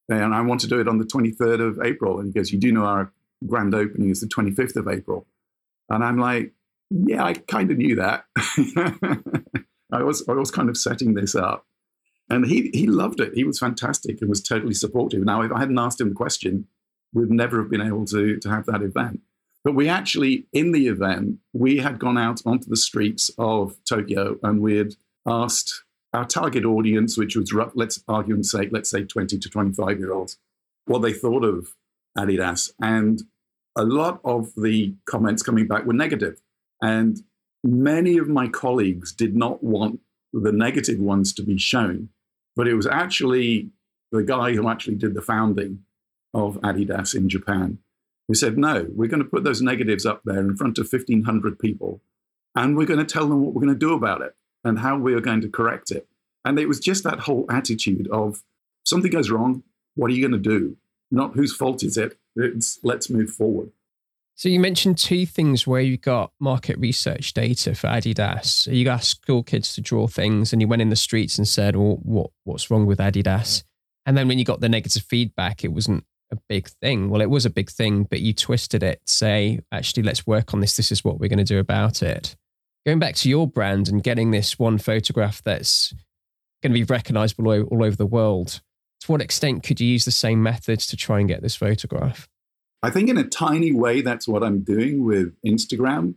And 0.10 0.34
I 0.34 0.42
want 0.42 0.62
to 0.62 0.68
do 0.68 0.80
it 0.80 0.88
on 0.88 0.98
the 0.98 1.06
23rd 1.06 1.62
of 1.62 1.80
April. 1.84 2.20
And 2.20 2.28
he 2.28 2.34
goes, 2.34 2.52
You 2.52 2.60
do 2.60 2.72
know 2.72 2.86
our 2.86 3.12
grand 3.46 3.76
opening 3.76 4.10
is 4.10 4.22
the 4.22 4.28
25th 4.28 4.76
of 4.76 4.88
April. 4.88 5.28
And 5.90 6.04
I'm 6.04 6.18
like, 6.18 6.54
Yeah, 6.90 7.24
I 7.24 7.34
kind 7.34 7.72
of 7.72 7.78
knew 7.78 7.96
that. 7.96 8.26
I, 9.92 10.04
was, 10.04 10.28
I 10.28 10.34
was 10.34 10.52
kind 10.52 10.70
of 10.70 10.78
setting 10.78 11.14
this 11.14 11.36
up. 11.36 11.66
And 12.30 12.46
he, 12.46 12.72
he 12.74 12.88
loved 12.88 13.20
it. 13.20 13.34
He 13.36 13.44
was 13.44 13.60
fantastic 13.60 14.22
and 14.22 14.30
was 14.30 14.42
totally 14.42 14.74
supportive. 14.74 15.24
Now, 15.24 15.42
if 15.42 15.52
I 15.52 15.60
hadn't 15.60 15.78
asked 15.78 16.02
him 16.02 16.10
the 16.10 16.16
question, 16.16 16.68
we'd 17.14 17.30
never 17.30 17.62
have 17.62 17.70
been 17.70 17.82
able 17.82 18.06
to, 18.06 18.40
to 18.40 18.50
have 18.50 18.66
that 18.66 18.82
event. 18.82 19.22
But 19.64 19.76
we 19.76 19.88
actually, 19.88 20.46
in 20.52 20.72
the 20.74 20.88
event, 20.88 21.38
we 21.54 21.78
had 21.78 22.00
gone 22.00 22.18
out 22.18 22.42
onto 22.46 22.70
the 22.70 22.76
streets 22.76 23.32
of 23.38 23.78
Tokyo 23.86 24.38
and 24.44 24.62
we 24.62 24.78
had 24.78 24.96
asked 25.26 25.84
our 26.12 26.26
target 26.26 26.66
audience, 26.66 27.18
which 27.18 27.36
was, 27.36 27.54
let's 27.74 28.04
argue 28.08 28.36
and 28.36 28.46
say, 28.46 28.68
let's 28.72 28.90
say 28.90 29.04
20 29.04 29.40
to 29.40 29.50
25 29.50 30.00
year 30.00 30.14
olds, 30.14 30.38
what 30.86 31.02
they 31.02 31.14
thought 31.14 31.46
of 31.46 31.74
Adidas. 32.18 32.72
And 32.82 33.24
a 33.76 33.86
lot 33.86 34.20
of 34.24 34.54
the 34.56 34.94
comments 35.06 35.42
coming 35.42 35.68
back 35.68 35.86
were 35.86 35.94
negative. 35.94 36.42
And 36.82 37.24
many 37.64 38.18
of 38.18 38.28
my 38.28 38.50
colleagues 38.50 39.14
did 39.14 39.36
not 39.36 39.64
want 39.64 40.02
the 40.34 40.52
negative 40.52 41.00
ones 41.00 41.34
to 41.34 41.42
be 41.42 41.58
shown. 41.58 42.10
But 42.56 42.68
it 42.68 42.76
was 42.76 42.86
actually 42.86 43.70
the 44.12 44.24
guy 44.24 44.54
who 44.54 44.68
actually 44.68 44.96
did 44.96 45.14
the 45.16 45.22
founding 45.22 45.80
of 46.34 46.60
Adidas 46.62 47.16
in 47.16 47.30
Japan 47.30 47.80
we 48.34 48.38
said, 48.38 48.58
no, 48.58 48.88
we're 48.96 49.08
going 49.08 49.22
to 49.22 49.30
put 49.30 49.44
those 49.44 49.62
negatives 49.62 50.08
up 50.08 50.24
there 50.26 50.40
in 50.40 50.58
front 50.58 50.80
of 50.80 50.92
1,500 50.92 51.60
people, 51.60 52.02
and 52.56 52.76
we're 52.76 52.88
going 52.88 52.98
to 52.98 53.06
tell 53.06 53.28
them 53.28 53.44
what 53.44 53.54
we're 53.54 53.62
going 53.62 53.72
to 53.72 53.80
do 53.80 53.94
about 53.94 54.22
it 54.22 54.36
and 54.64 54.80
how 54.80 54.98
we 54.98 55.14
are 55.14 55.22
going 55.22 55.40
to 55.42 55.48
correct 55.48 55.92
it. 55.92 56.08
And 56.44 56.58
it 56.58 56.68
was 56.68 56.80
just 56.80 57.04
that 57.04 57.20
whole 57.20 57.46
attitude 57.52 58.08
of 58.08 58.42
something 58.86 59.12
goes 59.12 59.30
wrong, 59.30 59.62
what 59.94 60.10
are 60.10 60.16
you 60.16 60.28
going 60.28 60.42
to 60.44 60.50
do? 60.50 60.78
Not 61.12 61.36
whose 61.36 61.56
fault 61.56 61.84
is 61.84 61.96
it? 61.96 62.18
It's 62.36 62.80
let's 62.82 63.08
move 63.08 63.30
forward. 63.30 63.70
So 64.34 64.50
you 64.50 64.60
mentioned 64.60 64.98
two 64.98 65.28
things 65.28 65.68
where 65.68 65.82
you 65.82 65.98
got 65.98 66.32
market 66.40 66.80
research 66.80 67.34
data 67.34 67.76
for 67.76 67.86
Adidas. 67.86 68.66
You 68.66 68.90
asked 68.90 69.22
school 69.22 69.44
kids 69.44 69.76
to 69.76 69.82
draw 69.82 70.08
things, 70.08 70.52
and 70.52 70.60
you 70.60 70.68
went 70.68 70.82
in 70.82 70.90
the 70.90 70.96
streets 70.96 71.38
and 71.38 71.48
said, 71.48 71.76
"Well, 71.76 72.00
what 72.02 72.32
what's 72.46 72.72
wrong 72.72 72.88
with 72.88 72.98
Adidas?" 72.98 73.64
And 74.08 74.18
then 74.18 74.28
when 74.28 74.40
you 74.40 74.44
got 74.44 74.60
the 74.60 74.70
negative 74.70 75.04
feedback, 75.04 75.64
it 75.64 75.72
wasn't 75.72 76.04
a 76.34 76.42
big 76.50 76.68
thing. 76.68 77.10
Well, 77.10 77.22
it 77.22 77.30
was 77.30 77.46
a 77.46 77.50
big 77.50 77.70
thing, 77.70 78.04
but 78.04 78.20
you 78.20 78.34
twisted 78.34 78.84
it, 78.84 79.02
say, 79.06 79.60
actually, 79.72 80.04
let's 80.04 80.28
work 80.28 80.54
on 80.54 80.60
this. 80.60 80.76
This 80.76 80.92
is 80.92 81.04
what 81.04 81.20
we're 81.20 81.30
going 81.30 81.38
to 81.38 81.44
do 81.44 81.60
about 81.60 82.04
it. 82.04 82.36
Going 82.86 83.00
back 83.00 83.16
to 83.16 83.30
your 83.30 83.48
brand 83.48 83.88
and 83.88 84.04
getting 84.04 84.32
this 84.32 84.60
one 84.60 84.78
photograph 84.78 85.42
that's 85.42 85.94
going 86.62 86.74
to 86.74 86.80
be 86.80 86.84
recognizable 86.84 87.48
all 87.64 87.84
over 87.84 87.96
the 87.96 88.06
world, 88.06 88.62
to 89.02 89.12
what 89.12 89.22
extent 89.22 89.64
could 89.64 89.80
you 89.80 89.88
use 89.88 90.06
the 90.06 90.12
same 90.12 90.44
methods 90.44 90.88
to 90.88 90.98
try 90.98 91.20
and 91.20 91.30
get 91.30 91.42
this 91.42 91.56
photograph? 91.56 92.28
I 92.82 92.90
think 92.90 93.10
in 93.10 93.18
a 93.18 93.24
tiny 93.24 93.72
way, 93.72 94.02
that's 94.02 94.28
what 94.28 94.44
I'm 94.44 94.62
doing 94.62 95.06
with 95.06 95.34
Instagram. 95.46 96.16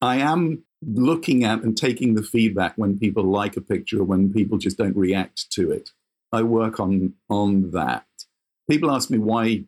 I 0.00 0.16
am 0.16 0.64
looking 0.86 1.44
at 1.44 1.62
and 1.62 1.76
taking 1.76 2.14
the 2.14 2.22
feedback 2.22 2.74
when 2.76 2.98
people 2.98 3.24
like 3.24 3.56
a 3.56 3.60
picture 3.60 4.04
when 4.04 4.32
people 4.32 4.58
just 4.58 4.76
don't 4.76 4.96
react 4.96 5.50
to 5.52 5.70
it. 5.72 5.90
I 6.32 6.42
work 6.42 6.80
on 6.80 7.14
on 7.30 7.70
that. 7.70 8.06
People 8.68 8.90
ask 8.90 9.10
me 9.10 9.18
why 9.18 9.64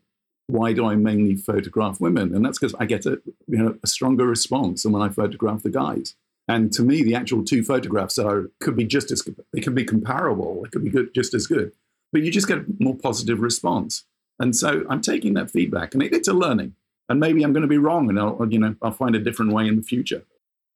why 0.48 0.72
do 0.72 0.86
I 0.86 0.94
mainly 0.94 1.34
photograph 1.34 2.00
women? 2.00 2.32
And 2.34 2.44
that's 2.44 2.58
because 2.58 2.74
I 2.78 2.86
get 2.86 3.06
a 3.06 3.20
you 3.46 3.58
know 3.58 3.78
a 3.82 3.86
stronger 3.86 4.26
response 4.26 4.82
than 4.82 4.92
when 4.92 5.02
I 5.02 5.08
photograph 5.08 5.62
the 5.62 5.70
guys. 5.70 6.14
And 6.48 6.72
to 6.74 6.82
me, 6.82 7.02
the 7.02 7.16
actual 7.16 7.44
two 7.44 7.64
photographs 7.64 8.18
are 8.18 8.50
could 8.60 8.76
be 8.76 8.84
just 8.84 9.10
as 9.10 9.28
they 9.52 9.60
could 9.60 9.74
be 9.74 9.84
comparable. 9.84 10.62
They 10.62 10.70
could 10.70 10.84
be 10.84 10.90
good, 10.90 11.12
just 11.14 11.34
as 11.34 11.46
good, 11.46 11.72
but 12.12 12.22
you 12.22 12.30
just 12.30 12.48
get 12.48 12.58
a 12.58 12.64
more 12.78 12.96
positive 12.96 13.40
response. 13.40 14.04
And 14.38 14.54
so 14.54 14.84
I'm 14.88 15.00
taking 15.00 15.34
that 15.34 15.50
feedback, 15.50 15.94
and 15.94 16.02
it, 16.02 16.12
it's 16.12 16.28
a 16.28 16.34
learning. 16.34 16.74
And 17.08 17.20
maybe 17.20 17.42
I'm 17.42 17.52
going 17.52 17.62
to 17.62 17.68
be 17.68 17.78
wrong, 17.78 18.08
and 18.08 18.18
I'll 18.18 18.46
you 18.48 18.58
know 18.58 18.76
I'll 18.80 18.92
find 18.92 19.16
a 19.16 19.20
different 19.20 19.52
way 19.52 19.66
in 19.66 19.76
the 19.76 19.82
future. 19.82 20.22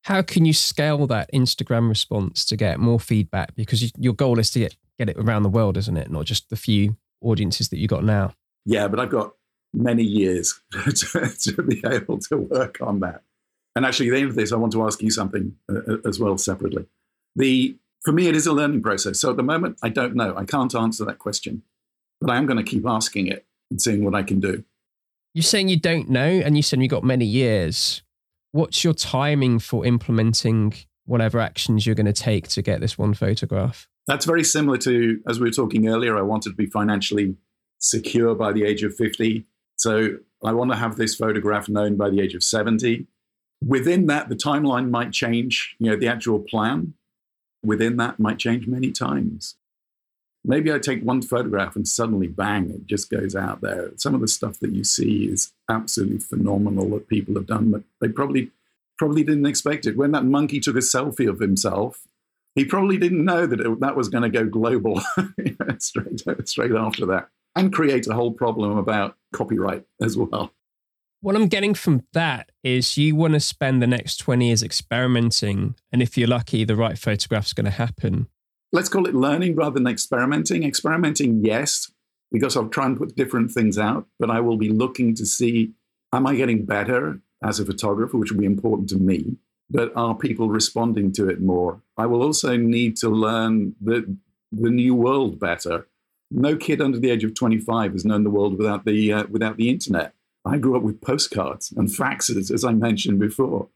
How 0.05 0.23
can 0.23 0.45
you 0.47 0.55
scale 0.55 1.07
that 1.09 1.31
Instagram 1.33 1.89
response 1.89 2.45
to 2.47 2.57
get 2.57 2.81
more 2.81 2.99
feedback? 2.99 3.55
Because 3.55 3.93
your 3.99 4.15
goal 4.15 4.39
is 4.39 4.51
to 4.53 4.61
get, 4.61 4.77
get 4.99 5.11
it 5.11 5.17
around 5.19 5.43
the 5.43 5.51
world, 5.51 5.77
isn't 5.77 5.97
it? 5.97 6.11
Not 6.11 6.25
just 6.25 6.49
the 6.49 6.57
few 6.57 6.97
audiences 7.21 7.69
that 7.69 7.79
you 7.79 7.89
got 7.89 8.05
now. 8.05 8.35
Yeah, 8.65 8.89
but 8.89 9.01
I've 9.01 9.11
got 9.11 9.35
many 9.73 10.03
years 10.03 10.61
to, 10.73 11.29
to 11.29 11.63
be 11.63 11.83
able 11.87 12.19
to 12.19 12.37
work 12.37 12.79
on 12.81 13.01
that. 13.01 13.23
And 13.77 13.87
actually, 13.87 14.09
at 14.09 14.13
the 14.13 14.21
end 14.21 14.31
of 14.31 14.37
this, 14.37 14.53
I 14.53 14.57
want 14.57 14.73
to 14.73 14.85
ask 14.85 15.01
you 15.01 15.11
something 15.11 15.55
uh, 15.71 15.79
uh, 15.89 15.97
as 16.05 16.19
well 16.19 16.37
separately. 16.37 16.87
The 17.37 17.77
for 18.03 18.13
me, 18.13 18.29
it 18.29 18.37
is 18.37 18.47
a 18.47 18.53
learning 18.53 18.83
process. 18.83 19.21
So 19.21 19.31
at 19.31 19.37
the 19.37 19.43
moment, 19.43 19.79
I 19.83 19.91
don't 19.91 20.15
know. 20.15 20.35
I 20.37 20.45
can't 20.45 20.75
answer 20.75 21.05
that 21.05 21.19
question, 21.19 21.63
but 22.21 22.31
I 22.31 22.37
am 22.37 22.47
going 22.47 22.57
to 22.57 22.69
keep 22.69 22.87
asking 22.87 23.27
it 23.27 23.47
and 23.71 23.81
seeing 23.81 24.05
what 24.05 24.15
I 24.15 24.23
can 24.23 24.41
do. 24.41 24.65
You're 25.35 25.43
saying 25.43 25.69
you 25.69 25.79
don't 25.79 26.09
know, 26.09 26.27
and 26.27 26.57
you 26.57 26.63
said 26.63 26.81
you 26.81 26.89
got 26.89 27.05
many 27.05 27.27
years. 27.27 28.03
What's 28.53 28.83
your 28.83 28.95
timing 28.95 29.61
for 29.61 29.87
implementing 29.87 30.75
whatever 31.05 31.39
actions 31.39 31.87
you're 31.87 31.95
going 31.95 32.07
to 32.07 32.13
take 32.13 32.49
to 32.49 32.63
get 32.63 32.81
this 32.81 32.99
one 32.99 33.15
photograph? 33.15 33.87
That's 34.11 34.27
very 34.27 34.43
similar 34.43 34.77
to, 34.79 35.23
as 35.29 35.39
we 35.39 35.47
were 35.47 35.53
talking 35.53 35.87
earlier, 35.87 36.19
I 36.19 36.23
wanted 36.23 36.51
to 36.51 36.57
be 36.57 36.67
financially 36.67 37.37
secure 37.79 38.35
by 38.35 38.51
the 38.51 38.65
age 38.65 38.83
of 38.83 38.93
50. 38.97 39.45
So 39.77 40.17
I 40.45 40.53
want 40.53 40.73
to 40.73 40.77
have 40.77 40.97
this 40.97 41.15
photograph 41.15 41.69
known 41.69 41.95
by 41.95 42.11
the 42.11 42.21
age 42.21 42.35
of 42.35 42.43
70. 42.43 43.07
Within 43.65 44.07
that, 44.07 44.29
the 44.29 44.35
timeline 44.35 44.91
might 44.91 45.13
change, 45.13 45.77
you 45.79 45.89
know, 45.89 45.97
the 45.97 46.09
actual 46.09 46.41
plan 46.41 46.95
within 47.63 47.99
that 47.99 48.19
might 48.19 48.39
change 48.41 48.67
many 48.67 48.91
times. 48.91 49.55
Maybe 50.45 50.73
I 50.73 50.81
take 50.81 51.05
one 51.05 51.23
photograph 51.23 51.77
and 51.77 51.87
suddenly, 51.87 52.27
bang, 52.27 52.69
it 52.69 52.87
just 52.87 53.11
goes 53.11 53.37
out 53.37 53.61
there. 53.61 53.93
Some 53.95 54.17
of 54.17 54.21
the 54.21 54.27
stuff 54.27 54.59
that 54.59 54.73
you 54.73 54.83
see 54.83 55.27
is 55.27 55.53
absolutely 55.69 56.19
phenomenal 56.19 56.91
that 56.91 57.07
people 57.07 57.37
have 57.37 57.47
done, 57.47 57.71
but 57.71 57.85
they 58.01 58.09
probably 58.09 58.51
probably 58.99 59.23
didn't 59.23 59.47
expect 59.47 59.87
it. 59.87 59.97
When 59.97 60.11
that 60.11 60.25
monkey 60.25 60.59
took 60.59 60.75
a 60.75 60.81
selfie 60.81 61.29
of 61.29 61.39
himself, 61.39 62.09
he 62.55 62.65
probably 62.65 62.99
didn't 62.99 63.25
know 63.25 63.47
that 63.47 63.61
it, 63.61 63.81
that 63.81 63.97
was 63.97 64.09
going 64.09 64.23
to 64.23 64.31
go 64.31 64.47
global 64.47 65.01
straight 65.79 66.49
straight 66.49 66.73
after 66.73 67.07
that, 67.07 67.29
and 67.55 67.73
create 67.73 68.07
a 68.07 68.15
whole 68.15 68.33
problem 68.33 68.77
about 68.77 69.17
copyright 69.33 69.85
as 70.01 70.17
well. 70.17 70.53
What 71.23 71.37
I'm 71.37 71.49
getting 71.49 71.75
from 71.75 72.05
that 72.15 72.51
is 72.65 72.97
you 72.97 73.15
want 73.15 73.35
to 73.35 73.41
spend 73.41 73.83
the 73.83 73.87
next 73.87 74.17
20 74.19 74.47
years 74.47 74.63
experimenting. 74.63 75.75
And 75.93 76.01
if 76.01 76.17
you're 76.17 76.27
lucky, 76.27 76.65
the 76.65 76.77
right 76.77 76.99
photograph's 76.99 77.53
going 77.53 77.67
to 77.67 77.71
happen. 77.71 78.29
Let's 78.73 78.89
call 78.89 79.07
it 79.07 79.15
learning 79.15 79.55
rather 79.55 79.75
than 79.75 79.87
experimenting. 79.87 80.65
Experimenting, 80.65 81.45
yes, 81.45 81.93
because 82.33 82.57
I'll 82.57 82.69
try 82.69 82.87
and 82.87 82.97
put 82.97 83.17
different 83.17 83.51
things 83.51 83.77
out, 83.77 84.07
but 84.19 84.31
I 84.31 84.41
will 84.41 84.57
be 84.57 84.71
looking 84.71 85.15
to 85.17 85.27
see 85.27 85.73
am 86.13 86.27
I 86.27 86.37
getting 86.37 86.65
better 86.65 87.21
as 87.43 87.61
a 87.61 87.67
photographer, 87.67 88.17
which 88.17 88.33
will 88.33 88.41
be 88.41 88.47
important 88.47 88.89
to 88.91 88.97
me, 88.97 89.37
but 89.71 89.93
are 89.97 90.15
people 90.15 90.49
responding 90.49 91.13
to 91.13 91.29
it 91.29 91.41
more? 91.41 91.81
I 91.97 92.07
will 92.07 92.23
also 92.23 92.57
need 92.57 92.97
to 92.99 93.09
learn 93.09 93.75
the, 93.81 94.17
the 94.51 94.71
new 94.71 94.95
world 94.95 95.39
better. 95.39 95.87
No 96.31 96.57
kid 96.57 96.81
under 96.81 96.99
the 96.99 97.11
age 97.11 97.25
of 97.25 97.35
25 97.35 97.93
has 97.93 98.05
known 98.05 98.25
the 98.25 98.31
world 98.31 98.59
without 98.59 98.85
the, 98.85 99.13
uh, 99.13 99.25
without 99.31 99.57
the 99.57 99.71
internet. 99.71 100.15
I 100.45 100.59
grew 100.59 100.77
up 100.77 100.83
with 100.83 101.01
postcards 101.01 101.73
and 101.73 101.89
faxes, 101.89 102.51
as 102.51 102.65
I 102.65 102.73
mentioned 102.73 103.21
before. 103.21 103.69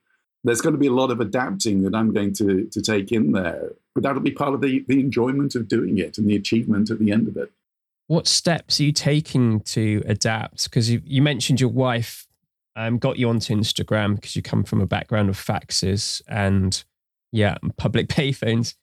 There's 0.42 0.60
going 0.60 0.74
to 0.74 0.78
be 0.78 0.86
a 0.86 0.92
lot 0.92 1.10
of 1.10 1.20
adapting 1.20 1.82
that 1.82 1.94
I'm 1.94 2.12
going 2.12 2.34
to, 2.34 2.66
to 2.66 2.82
take 2.82 3.12
in 3.12 3.32
there, 3.32 3.72
but 3.94 4.02
that'll 4.02 4.20
be 4.20 4.30
part 4.30 4.54
of 4.54 4.60
the, 4.60 4.84
the 4.88 5.00
enjoyment 5.00 5.54
of 5.54 5.68
doing 5.68 5.98
it 5.98 6.18
and 6.18 6.28
the 6.28 6.36
achievement 6.36 6.90
at 6.90 6.98
the 6.98 7.12
end 7.12 7.28
of 7.28 7.36
it. 7.36 7.50
What 8.06 8.26
steps 8.26 8.78
are 8.80 8.84
you 8.84 8.92
taking 8.92 9.60
to 9.60 10.02
adapt? 10.06 10.64
Because 10.64 10.90
you, 10.90 11.00
you 11.06 11.22
mentioned 11.22 11.60
your 11.60 11.70
wife 11.70 12.26
um, 12.76 12.98
got 12.98 13.18
you 13.18 13.28
onto 13.28 13.54
Instagram 13.54 14.16
because 14.16 14.36
you 14.36 14.42
come 14.42 14.64
from 14.64 14.80
a 14.80 14.86
background 14.86 15.28
of 15.28 15.36
faxes 15.36 16.22
and, 16.28 16.84
yeah, 17.32 17.56
public 17.76 18.08
payphones. 18.08 18.74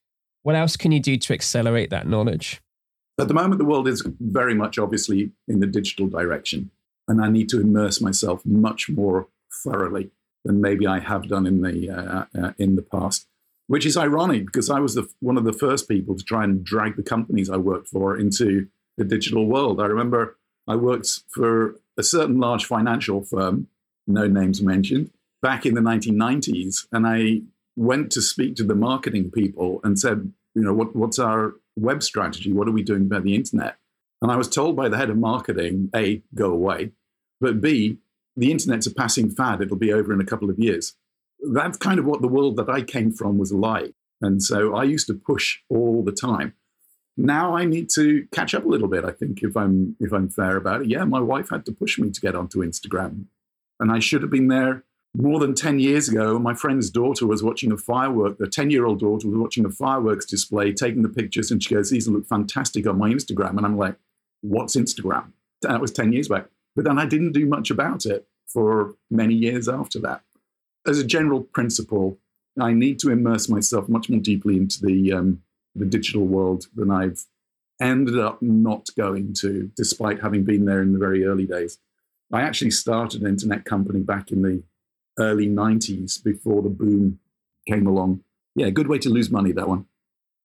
What 0.44 0.56
else 0.56 0.76
can 0.76 0.92
you 0.92 1.00
do 1.00 1.18
to 1.18 1.34
accelerate 1.34 1.90
that 1.92 2.08
knowledge? 2.08 2.62
At 3.20 3.28
the 3.28 3.34
moment, 3.34 3.60
the 3.60 3.66
world 3.66 3.88
is 3.88 4.08
very 4.20 4.56
much 4.56 4.80
obviously 4.80 5.32
in 5.48 5.60
the 5.60 5.68
digital 5.68 6.08
direction 6.08 6.72
and 7.08 7.22
I 7.24 7.30
need 7.30 7.50
to 7.50 7.60
immerse 7.60 8.02
myself 8.02 8.46
much 8.46 8.90
more 8.90 9.28
thoroughly 9.64 10.12
than 10.46 10.62
maybe 10.62 10.88
I 10.88 11.00
have 11.00 11.28
done 11.28 11.46
in 11.46 11.62
the 11.62 11.90
uh, 11.90 12.26
uh, 12.40 12.54
in 12.58 12.76
the 12.76 12.82
past. 12.82 13.28
Which 13.68 13.86
is 13.86 13.96
ironic 13.96 14.48
because 14.48 14.70
I 14.70 14.80
was 14.80 14.96
the, 14.96 15.08
one 15.20 15.38
of 15.38 15.46
the 15.46 15.54
first 15.54 15.88
people 15.88 16.16
to 16.16 16.24
try 16.24 16.44
and 16.44 16.64
drag 16.64 16.98
the 16.98 17.04
companies 17.04 17.50
I 17.50 17.58
worked 17.58 17.88
for 17.88 18.18
into 18.18 18.68
the 18.98 19.06
digital 19.06 19.46
world. 19.46 19.80
I 19.80 19.86
remember 19.86 20.38
I 20.68 20.76
worked 20.76 21.08
for 21.34 21.76
a 21.98 22.04
certain 22.04 22.40
large 22.40 22.66
financial 22.66 23.24
firm, 23.24 23.68
no 24.14 24.28
names 24.28 24.62
mentioned, 24.62 25.12
back 25.42 25.66
in 25.66 25.74
the 25.74 25.82
1990s, 25.82 26.88
and 26.92 27.08
I 27.08 27.42
went 27.76 28.12
to 28.12 28.22
speak 28.22 28.56
to 28.56 28.64
the 28.64 28.76
marketing 28.76 29.32
people 29.32 29.80
and 29.84 30.00
said, 30.00 30.32
you 30.54 30.62
know, 30.62 30.74
what, 30.74 30.96
what's 30.96 31.20
our 31.20 31.56
web 31.76 32.04
strategy? 32.04 32.52
What 32.52 32.68
are 32.68 32.72
we 32.72 32.84
doing 32.84 33.04
about 33.04 33.24
the 33.24 33.36
internet? 33.36 33.78
And 34.22 34.32
I 34.32 34.36
was 34.36 34.50
told 34.50 34.76
by 34.76 34.90
the 34.90 34.98
head 34.98 35.10
of 35.10 35.18
marketing, 35.18 35.90
A, 35.96 36.22
go 36.36 36.52
away, 36.52 36.92
but 37.40 37.62
B, 37.62 37.98
the 38.38 38.52
internet's 38.52 38.88
a 38.88 38.94
passing 38.94 39.30
fad. 39.30 39.62
It'll 39.62 39.78
be 39.78 39.94
over 39.94 40.14
in 40.14 40.22
a 40.22 40.26
couple 40.26 40.50
of 40.50 40.60
years. 40.60 40.96
That's 41.52 41.78
kind 41.78 42.00
of 42.00 42.06
what 42.06 42.22
the 42.22 42.28
world 42.28 42.56
that 42.58 42.70
I 42.70 42.82
came 42.82 43.12
from 43.12 43.38
was 43.38 43.52
like. 43.52 43.94
And 44.22 44.44
so 44.44 44.76
I 44.76 44.84
used 44.84 45.08
to 45.08 45.16
push 45.16 45.60
all 45.70 46.04
the 46.04 46.12
time. 46.12 46.54
Now 47.18 47.56
I 47.56 47.66
need 47.66 47.90
to 47.92 48.28
catch 48.32 48.54
up 48.54 48.64
a 48.64 48.68
little 48.68 48.88
bit, 48.88 49.04
I 49.04 49.12
think, 49.12 49.44
if 49.44 49.58
I'm 49.58 49.96
if 50.00 50.14
I'm 50.14 50.30
fair 50.30 50.56
about 50.56 50.82
it. 50.82 50.88
Yeah, 50.88 51.04
my 51.04 51.20
wife 51.20 51.50
had 51.50 51.66
to 51.66 51.72
push 51.72 52.00
me 52.00 52.10
to 52.10 52.22
get 52.22 52.36
onto 52.36 52.60
Instagram. 52.60 53.26
And 53.82 53.92
I 53.92 54.00
should 54.00 54.22
have 54.22 54.32
been 54.32 54.48
there 54.48 54.84
more 55.18 55.40
than 55.40 55.54
10 55.54 55.80
years 55.80 56.08
ago. 56.08 56.40
My 56.40 56.54
friend's 56.54 56.90
daughter 56.90 57.28
was 57.28 57.44
watching 57.44 57.72
a 57.72 57.78
firework, 57.78 58.38
the 58.38 58.46
10-year-old 58.46 59.00
daughter 59.00 59.28
was 59.28 59.38
watching 59.38 59.66
a 59.66 59.70
fireworks 59.70 60.26
display, 60.26 60.72
taking 60.72 61.02
the 61.02 61.10
pictures, 61.10 61.52
and 61.52 61.62
she 61.62 61.76
goes, 61.76 61.90
These 61.90 62.08
look 62.08 62.28
fantastic 62.28 62.88
on 62.88 62.98
my 62.98 63.10
Instagram. 63.10 63.58
And 63.58 63.66
I'm 63.66 63.78
like, 63.78 63.96
what's 64.42 64.76
Instagram? 64.76 65.32
That 65.62 65.82
was 65.82 65.92
10 65.92 66.14
years 66.14 66.28
back. 66.28 66.46
But 66.76 66.86
then 66.86 66.98
I 66.98 67.06
didn't 67.06 67.34
do 67.34 67.46
much 67.46 67.70
about 67.70 68.06
it 68.06 68.28
for 68.48 68.96
many 69.10 69.34
years 69.34 69.68
after 69.68 70.00
that. 70.00 70.22
As 70.88 71.00
a 71.00 71.04
general 71.04 71.42
principle, 71.42 72.18
I 72.60 72.74
need 72.74 73.00
to 73.00 73.12
immerse 73.12 73.50
myself 73.50 73.90
much 73.90 74.10
more 74.10 74.20
deeply 74.20 74.58
into 74.58 74.82
the, 74.82 75.14
um, 75.14 75.42
the 75.76 75.86
digital 75.86 76.26
world 76.26 76.68
than 76.76 76.92
I've 76.92 77.26
ended 77.80 78.20
up 78.20 78.42
not 78.42 78.88
going 78.96 79.34
to, 79.40 79.72
despite 79.76 80.22
having 80.22 80.44
been 80.44 80.66
there 80.66 80.82
in 80.82 80.94
the 80.94 81.00
very 81.00 81.26
early 81.26 81.46
days. 81.46 81.78
I 82.32 82.42
actually 82.42 82.72
started 82.72 83.22
an 83.22 83.28
internet 83.28 83.66
company 83.66 84.02
back 84.02 84.32
in 84.32 84.42
the 84.42 84.64
early 85.20 85.48
90s 85.48 86.24
before 86.24 86.62
the 86.62 86.70
boom 86.70 87.20
came 87.68 87.88
along. 87.88 88.24
Yeah, 88.56 88.70
good 88.70 88.88
way 88.88 89.00
to 89.00 89.10
lose 89.10 89.30
money, 89.30 89.52
that 89.54 89.68
one. 89.68 89.86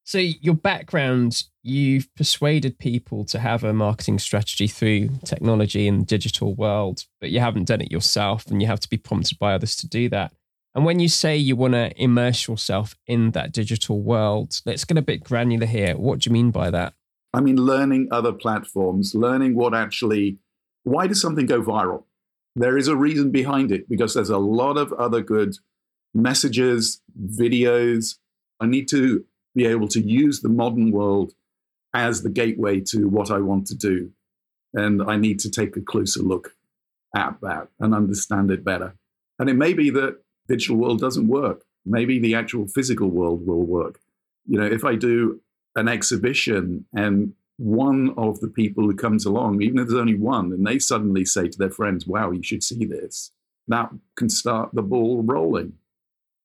So, 0.05 0.19
your 0.19 0.55
background, 0.55 1.45
you've 1.65 2.15
persuaded 2.15 2.79
people 2.79 3.25
to 3.25 3.41
have 3.41 3.65
a 3.65 3.73
marketing 3.73 4.21
strategy 4.21 4.69
through 4.69 5.11
technology 5.25 5.89
and 5.89 6.03
the 6.03 6.07
digital 6.07 6.55
world, 6.55 7.05
but 7.21 7.31
you 7.31 7.41
haven't 7.41 7.65
done 7.65 7.81
it 7.81 7.91
yourself 7.91 8.47
and 8.47 8.63
you 8.63 8.69
have 8.69 8.79
to 8.81 8.89
be 8.89 8.99
prompted 8.99 9.39
by 9.39 9.55
others 9.55 9.75
to 9.77 9.89
do 9.89 10.09
that. 10.11 10.33
And 10.77 10.85
when 10.85 11.01
you 11.01 11.09
say 11.09 11.37
you 11.37 11.57
want 11.57 11.73
to 11.73 11.91
immerse 12.01 12.47
yourself 12.47 12.95
in 13.07 13.33
that 13.33 13.51
digital 13.51 14.01
world, 14.01 14.61
let's 14.65 14.85
get 14.85 14.99
a 14.99 15.03
bit 15.03 15.25
granular 15.25 15.67
here. 15.67 15.97
What 15.97 16.21
do 16.21 16.29
you 16.29 16.33
mean 16.33 16.51
by 16.51 16.71
that? 16.71 16.93
I 17.33 17.41
mean, 17.41 17.57
learning 17.57 18.09
other 18.13 18.33
platforms, 18.33 19.15
learning 19.15 19.57
what 19.57 19.75
actually, 19.75 20.39
why 20.87 21.09
does 21.09 21.21
something 21.21 21.47
go 21.47 21.61
viral? 21.61 22.05
There 22.55 22.79
is 22.79 22.87
a 22.87 22.95
reason 22.95 23.33
behind 23.33 23.73
it 23.73 23.89
because 23.89 24.15
there's 24.15 24.31
a 24.31 24.39
lot 24.39 24.79
of 24.79 24.93
other 24.93 25.21
good 25.21 25.57
messages, 26.15 27.03
videos. 27.21 28.19
I 28.61 28.67
need 28.67 28.87
to 28.91 29.25
be 29.57 29.67
able 29.67 29.89
to 29.89 30.01
use 30.01 30.41
the 30.41 30.49
modern 30.49 30.93
world 30.93 31.33
as 31.93 32.23
the 32.23 32.31
gateway 32.31 32.81
to 32.93 33.09
what 33.09 33.33
I 33.33 33.39
want 33.39 33.67
to 33.67 33.75
do. 33.75 34.13
And 34.75 35.03
I 35.03 35.17
need 35.17 35.41
to 35.41 35.51
take 35.51 35.77
a 35.77 35.81
closer 35.81 36.23
look 36.23 36.55
at 37.17 37.37
that 37.43 37.67
and 37.81 37.93
understand 37.93 38.53
it 38.53 38.63
better. 38.63 38.95
And 39.41 39.51
it 39.51 39.57
may 39.57 39.73
be 39.73 39.91
that 39.91 40.19
digital 40.47 40.77
world 40.77 41.01
doesn't 41.01 41.27
work. 41.27 41.65
Maybe 41.85 42.21
the 42.21 42.37
actual 42.37 42.69
physical 42.69 43.09
world 43.09 43.45
will 43.45 43.65
work. 43.65 43.99
You 44.47 44.61
know, 44.61 44.67
if 44.67 44.85
I 44.85 44.95
do 44.95 45.41
an 45.75 45.89
exhibition 45.89 46.87
and 46.95 47.33
one 47.59 48.13
of 48.17 48.41
the 48.41 48.49
people 48.49 48.85
who 48.85 48.95
comes 48.95 49.25
along, 49.25 49.63
even 49.63 49.79
if 49.79 49.89
there's 49.89 50.01
only 50.01 50.17
one, 50.17 50.53
and 50.53 50.67
they 50.67 50.79
suddenly 50.79 51.25
say 51.25 51.49
to 51.49 51.59
their 51.59 51.71
friends, 51.71 52.07
wow, 52.07 52.31
you 52.31 52.43
should 52.43 52.63
see 52.63 52.85
this, 52.85 53.33
that 53.69 53.91
can 54.17 54.29
start 54.29 54.71
the 54.75 54.83
ball 54.83 55.23
rolling. 55.23 55.73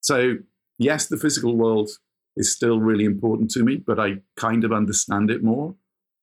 So, 0.02 0.38
yes, 0.78 1.08
the 1.08 1.18
physical 1.18 1.56
world 1.56 1.90
is 2.38 2.52
still 2.52 2.80
really 2.80 3.04
important 3.04 3.52
to 3.52 3.64
me, 3.64 3.76
but 3.76 4.00
I 4.00 4.22
kind 4.38 4.64
of 4.64 4.72
understand 4.72 5.30
it 5.30 5.44
more. 5.44 5.76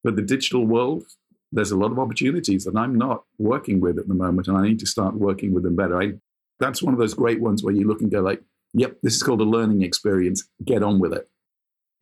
But 0.02 0.16
the 0.16 0.22
digital 0.22 0.64
world, 0.64 1.04
there's 1.52 1.70
a 1.70 1.76
lot 1.76 1.92
of 1.92 1.98
opportunities 1.98 2.64
that 2.64 2.76
I'm 2.76 2.94
not 2.94 3.24
working 3.38 3.80
with 3.80 3.98
at 3.98 4.08
the 4.08 4.14
moment, 4.14 4.48
and 4.48 4.56
I 4.56 4.62
need 4.62 4.78
to 4.80 4.86
start 4.86 5.14
working 5.14 5.52
with 5.52 5.64
them 5.64 5.76
better. 5.76 6.00
I, 6.00 6.12
that's 6.60 6.82
one 6.82 6.94
of 6.94 7.00
those 7.00 7.14
great 7.14 7.40
ones 7.40 7.62
where 7.62 7.74
you 7.74 7.86
look 7.86 8.00
and 8.00 8.10
go 8.10 8.20
like, 8.20 8.42
"Yep, 8.74 8.98
this 9.02 9.16
is 9.16 9.22
called 9.22 9.40
a 9.40 9.44
learning 9.44 9.82
experience. 9.82 10.48
Get 10.64 10.82
on 10.82 10.98
with 10.98 11.12
it." 11.12 11.28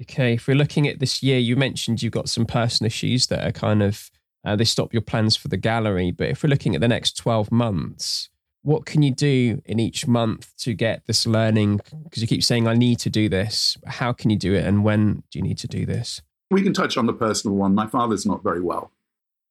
Okay, 0.02 0.34
if 0.34 0.46
we're 0.46 0.56
looking 0.56 0.86
at 0.86 1.00
this 1.00 1.22
year, 1.22 1.38
you 1.38 1.56
mentioned 1.56 2.02
you've 2.02 2.12
got 2.12 2.28
some 2.28 2.44
personal 2.44 2.86
issues 2.86 3.28
that 3.28 3.46
are 3.46 3.52
kind 3.52 3.82
of 3.82 4.10
uh, 4.44 4.54
they 4.54 4.64
stop 4.64 4.92
your 4.92 5.02
plans 5.02 5.36
for 5.36 5.48
the 5.48 5.56
gallery. 5.56 6.10
But 6.12 6.28
if 6.28 6.42
we're 6.42 6.50
looking 6.50 6.74
at 6.74 6.80
the 6.80 6.88
next 6.88 7.16
twelve 7.16 7.50
months, 7.50 8.28
what 8.62 8.84
can 8.84 9.02
you 9.02 9.12
do 9.12 9.62
in 9.64 9.78
each 9.78 10.06
month 10.06 10.52
to 10.58 10.74
get 10.74 11.06
this 11.06 11.26
learning? 11.26 11.80
Because 12.04 12.20
you 12.20 12.28
keep 12.28 12.42
saying, 12.42 12.66
I 12.66 12.74
need 12.74 12.98
to 13.00 13.10
do 13.10 13.28
this. 13.28 13.78
How 13.86 14.12
can 14.12 14.28
you 14.28 14.36
do 14.36 14.54
it? 14.54 14.64
And 14.64 14.84
when 14.84 15.22
do 15.30 15.38
you 15.38 15.42
need 15.42 15.58
to 15.58 15.68
do 15.68 15.86
this? 15.86 16.20
We 16.50 16.62
can 16.62 16.72
touch 16.72 16.96
on 16.96 17.06
the 17.06 17.12
personal 17.12 17.56
one. 17.56 17.74
My 17.74 17.86
father's 17.86 18.26
not 18.26 18.42
very 18.42 18.60
well. 18.60 18.90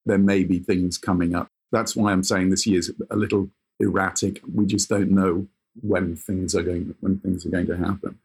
There 0.05 0.17
may 0.17 0.43
be 0.43 0.59
things 0.59 0.97
coming 0.97 1.33
up. 1.33 1.47
That's 1.71 1.95
why 1.95 2.11
I'm 2.11 2.23
saying 2.23 2.49
this 2.49 2.67
year's 2.67 2.91
a 3.09 3.15
little 3.15 3.49
erratic. 3.79 4.41
We 4.53 4.65
just 4.65 4.89
don't 4.89 5.11
know 5.11 5.47
when 5.81 6.15
things 6.15 6.55
are 6.55 6.63
going 6.63 6.93
when 6.99 7.19
things 7.19 7.45
are 7.45 7.49
going 7.49 7.67
to 7.67 7.77
happen. 7.77 8.19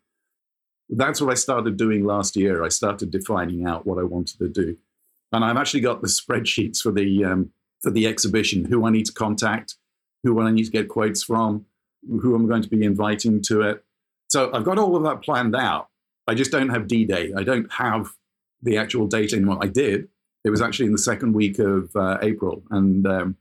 That's 0.90 1.20
what 1.20 1.30
I 1.30 1.34
started 1.34 1.76
doing 1.76 2.04
last 2.04 2.36
year. 2.36 2.64
I 2.64 2.68
started 2.68 3.10
defining 3.10 3.66
out 3.66 3.86
what 3.86 3.98
I 3.98 4.02
wanted 4.02 4.38
to 4.38 4.48
do, 4.48 4.76
and 5.32 5.44
I've 5.44 5.56
actually 5.56 5.80
got 5.80 6.02
the 6.02 6.08
spreadsheets 6.08 6.80
for 6.80 6.90
the 6.90 7.24
um, 7.24 7.50
for 7.80 7.90
the 7.90 8.06
exhibition. 8.06 8.64
Who 8.64 8.84
I 8.86 8.90
need 8.90 9.06
to 9.06 9.12
contact, 9.12 9.76
who 10.24 10.40
I 10.40 10.50
need 10.50 10.64
to 10.64 10.70
get 10.70 10.88
quotes 10.88 11.22
from, 11.22 11.66
who 12.08 12.34
I'm 12.34 12.48
going 12.48 12.62
to 12.62 12.68
be 12.68 12.84
inviting 12.84 13.40
to 13.42 13.62
it. 13.62 13.84
So 14.28 14.52
I've 14.52 14.64
got 14.64 14.78
all 14.78 14.96
of 14.96 15.02
that 15.04 15.22
planned 15.22 15.54
out. 15.54 15.88
I 16.26 16.34
just 16.34 16.50
don't 16.50 16.70
have 16.70 16.88
D 16.88 17.04
Day. 17.04 17.32
I 17.36 17.44
don't 17.44 17.72
have 17.72 18.10
the 18.62 18.76
actual 18.76 19.06
date 19.06 19.32
anymore. 19.32 19.58
I 19.60 19.68
did. 19.68 20.08
It 20.44 20.50
was 20.50 20.62
actually 20.62 20.86
in 20.86 20.92
the 20.92 20.98
second 20.98 21.34
week 21.34 21.58
of 21.58 21.94
uh, 21.94 22.18
April, 22.22 22.62
and 22.70 23.06
um, 23.06 23.36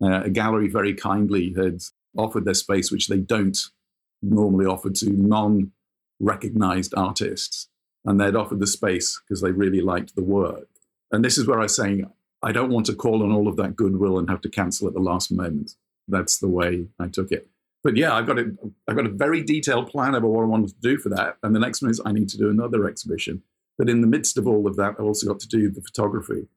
uh, 0.00 0.22
a 0.24 0.30
gallery 0.30 0.68
very 0.68 0.94
kindly 0.94 1.52
had 1.52 1.82
offered 2.16 2.44
their 2.44 2.54
space, 2.54 2.90
which 2.90 3.08
they 3.08 3.18
don't 3.18 3.58
normally 4.22 4.66
offer 4.66 4.90
to 4.90 5.10
non 5.10 5.72
recognized 6.20 6.94
artists. 6.96 7.68
And 8.04 8.20
they'd 8.20 8.36
offered 8.36 8.60
the 8.60 8.66
space 8.66 9.20
because 9.26 9.42
they 9.42 9.50
really 9.50 9.80
liked 9.80 10.14
the 10.14 10.22
work. 10.22 10.68
And 11.10 11.24
this 11.24 11.36
is 11.36 11.46
where 11.46 11.58
I 11.58 11.64
was 11.64 11.76
saying, 11.76 12.10
I 12.42 12.52
don't 12.52 12.70
want 12.70 12.86
to 12.86 12.94
call 12.94 13.22
on 13.22 13.32
all 13.32 13.48
of 13.48 13.56
that 13.56 13.76
goodwill 13.76 14.18
and 14.18 14.30
have 14.30 14.40
to 14.42 14.48
cancel 14.48 14.86
at 14.88 14.94
the 14.94 15.00
last 15.00 15.30
moment 15.32 15.74
that's 16.08 16.38
the 16.38 16.48
way 16.48 16.86
I 16.98 17.08
took 17.08 17.30
it. 17.30 17.48
But 17.84 17.96
yeah, 17.96 18.14
I've 18.14 18.26
got 18.26 18.38
a 18.38 18.50
I've 18.88 18.96
got 18.96 19.06
a 19.06 19.10
very 19.10 19.42
detailed 19.42 19.88
plan 19.88 20.14
about 20.14 20.30
what 20.30 20.42
I 20.42 20.46
wanted 20.46 20.70
to 20.70 20.80
do 20.80 20.98
for 20.98 21.10
that. 21.10 21.36
And 21.42 21.54
the 21.54 21.60
next 21.60 21.80
one 21.80 21.90
is 21.90 22.00
I 22.04 22.12
need 22.12 22.28
to 22.30 22.38
do 22.38 22.50
another 22.50 22.86
exhibition. 22.86 23.42
But 23.76 23.88
in 23.88 24.00
the 24.00 24.08
midst 24.08 24.36
of 24.36 24.48
all 24.48 24.66
of 24.66 24.76
that, 24.76 24.96
I've 24.98 25.04
also 25.04 25.28
got 25.28 25.38
to 25.40 25.48
do 25.48 25.70
the 25.70 25.80
photography. 25.80 26.48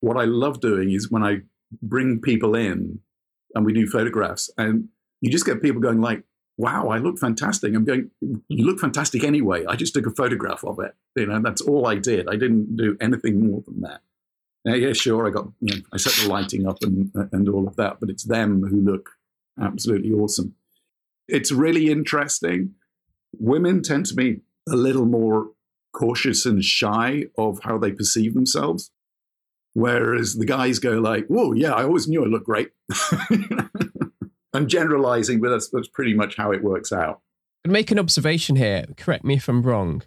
What 0.00 0.16
I 0.16 0.24
love 0.24 0.60
doing 0.60 0.92
is 0.92 1.10
when 1.10 1.24
I 1.24 1.38
bring 1.82 2.20
people 2.20 2.54
in 2.54 3.00
and 3.54 3.66
we 3.66 3.72
do 3.72 3.88
photographs, 3.88 4.50
and 4.56 4.88
you 5.20 5.30
just 5.30 5.46
get 5.46 5.62
people 5.62 5.80
going 5.80 6.00
like, 6.00 6.22
"Wow, 6.58 6.88
I 6.88 6.98
look 6.98 7.18
fantastic." 7.18 7.74
I'm 7.74 7.86
going, 7.86 8.10
"You 8.20 8.66
look 8.66 8.78
fantastic 8.78 9.24
anyway." 9.24 9.64
I 9.66 9.76
just 9.76 9.94
took 9.94 10.06
a 10.06 10.10
photograph 10.10 10.62
of 10.64 10.78
it. 10.80 10.94
You 11.16 11.26
know, 11.26 11.40
that's 11.40 11.62
all 11.62 11.86
I 11.86 11.94
did. 11.94 12.28
I 12.28 12.36
didn't 12.36 12.76
do 12.76 12.96
anything 13.00 13.48
more 13.48 13.62
than 13.66 13.80
that. 13.80 14.02
Now, 14.64 14.74
yeah, 14.74 14.92
sure, 14.92 15.26
I 15.26 15.30
got, 15.30 15.48
you 15.60 15.76
know, 15.76 15.82
I 15.92 15.96
set 15.96 16.12
the 16.22 16.28
lighting 16.28 16.68
up 16.68 16.82
and, 16.82 17.10
uh, 17.16 17.24
and 17.32 17.48
all 17.48 17.66
of 17.66 17.76
that, 17.76 18.00
but 18.00 18.10
it's 18.10 18.24
them 18.24 18.62
who 18.62 18.80
look 18.80 19.10
absolutely 19.58 20.12
awesome. 20.12 20.56
It's 21.26 21.52
really 21.52 21.90
interesting. 21.90 22.74
Women 23.38 23.82
tend 23.82 24.06
to 24.06 24.14
be 24.14 24.40
a 24.68 24.76
little 24.76 25.06
more 25.06 25.52
cautious 25.92 26.44
and 26.44 26.62
shy 26.62 27.24
of 27.36 27.60
how 27.62 27.78
they 27.78 27.92
perceive 27.92 28.34
themselves. 28.34 28.90
Whereas 29.74 30.34
the 30.34 30.46
guys 30.46 30.78
go 30.78 30.98
like, 30.98 31.26
whoa, 31.28 31.52
yeah, 31.52 31.72
I 31.72 31.84
always 31.84 32.08
knew 32.08 32.24
I 32.24 32.28
looked 32.28 32.46
great. 32.46 32.70
I'm 34.58 34.68
generalizing, 34.68 35.40
but 35.40 35.50
that's, 35.50 35.70
that's 35.70 35.88
pretty 35.88 36.14
much 36.14 36.36
how 36.36 36.52
it 36.52 36.62
works 36.62 36.92
out. 36.92 37.20
Make 37.66 37.90
an 37.90 37.98
observation 37.98 38.56
here. 38.56 38.86
Correct 38.96 39.24
me 39.24 39.34
if 39.34 39.48
I'm 39.48 39.62
wrong 39.62 40.02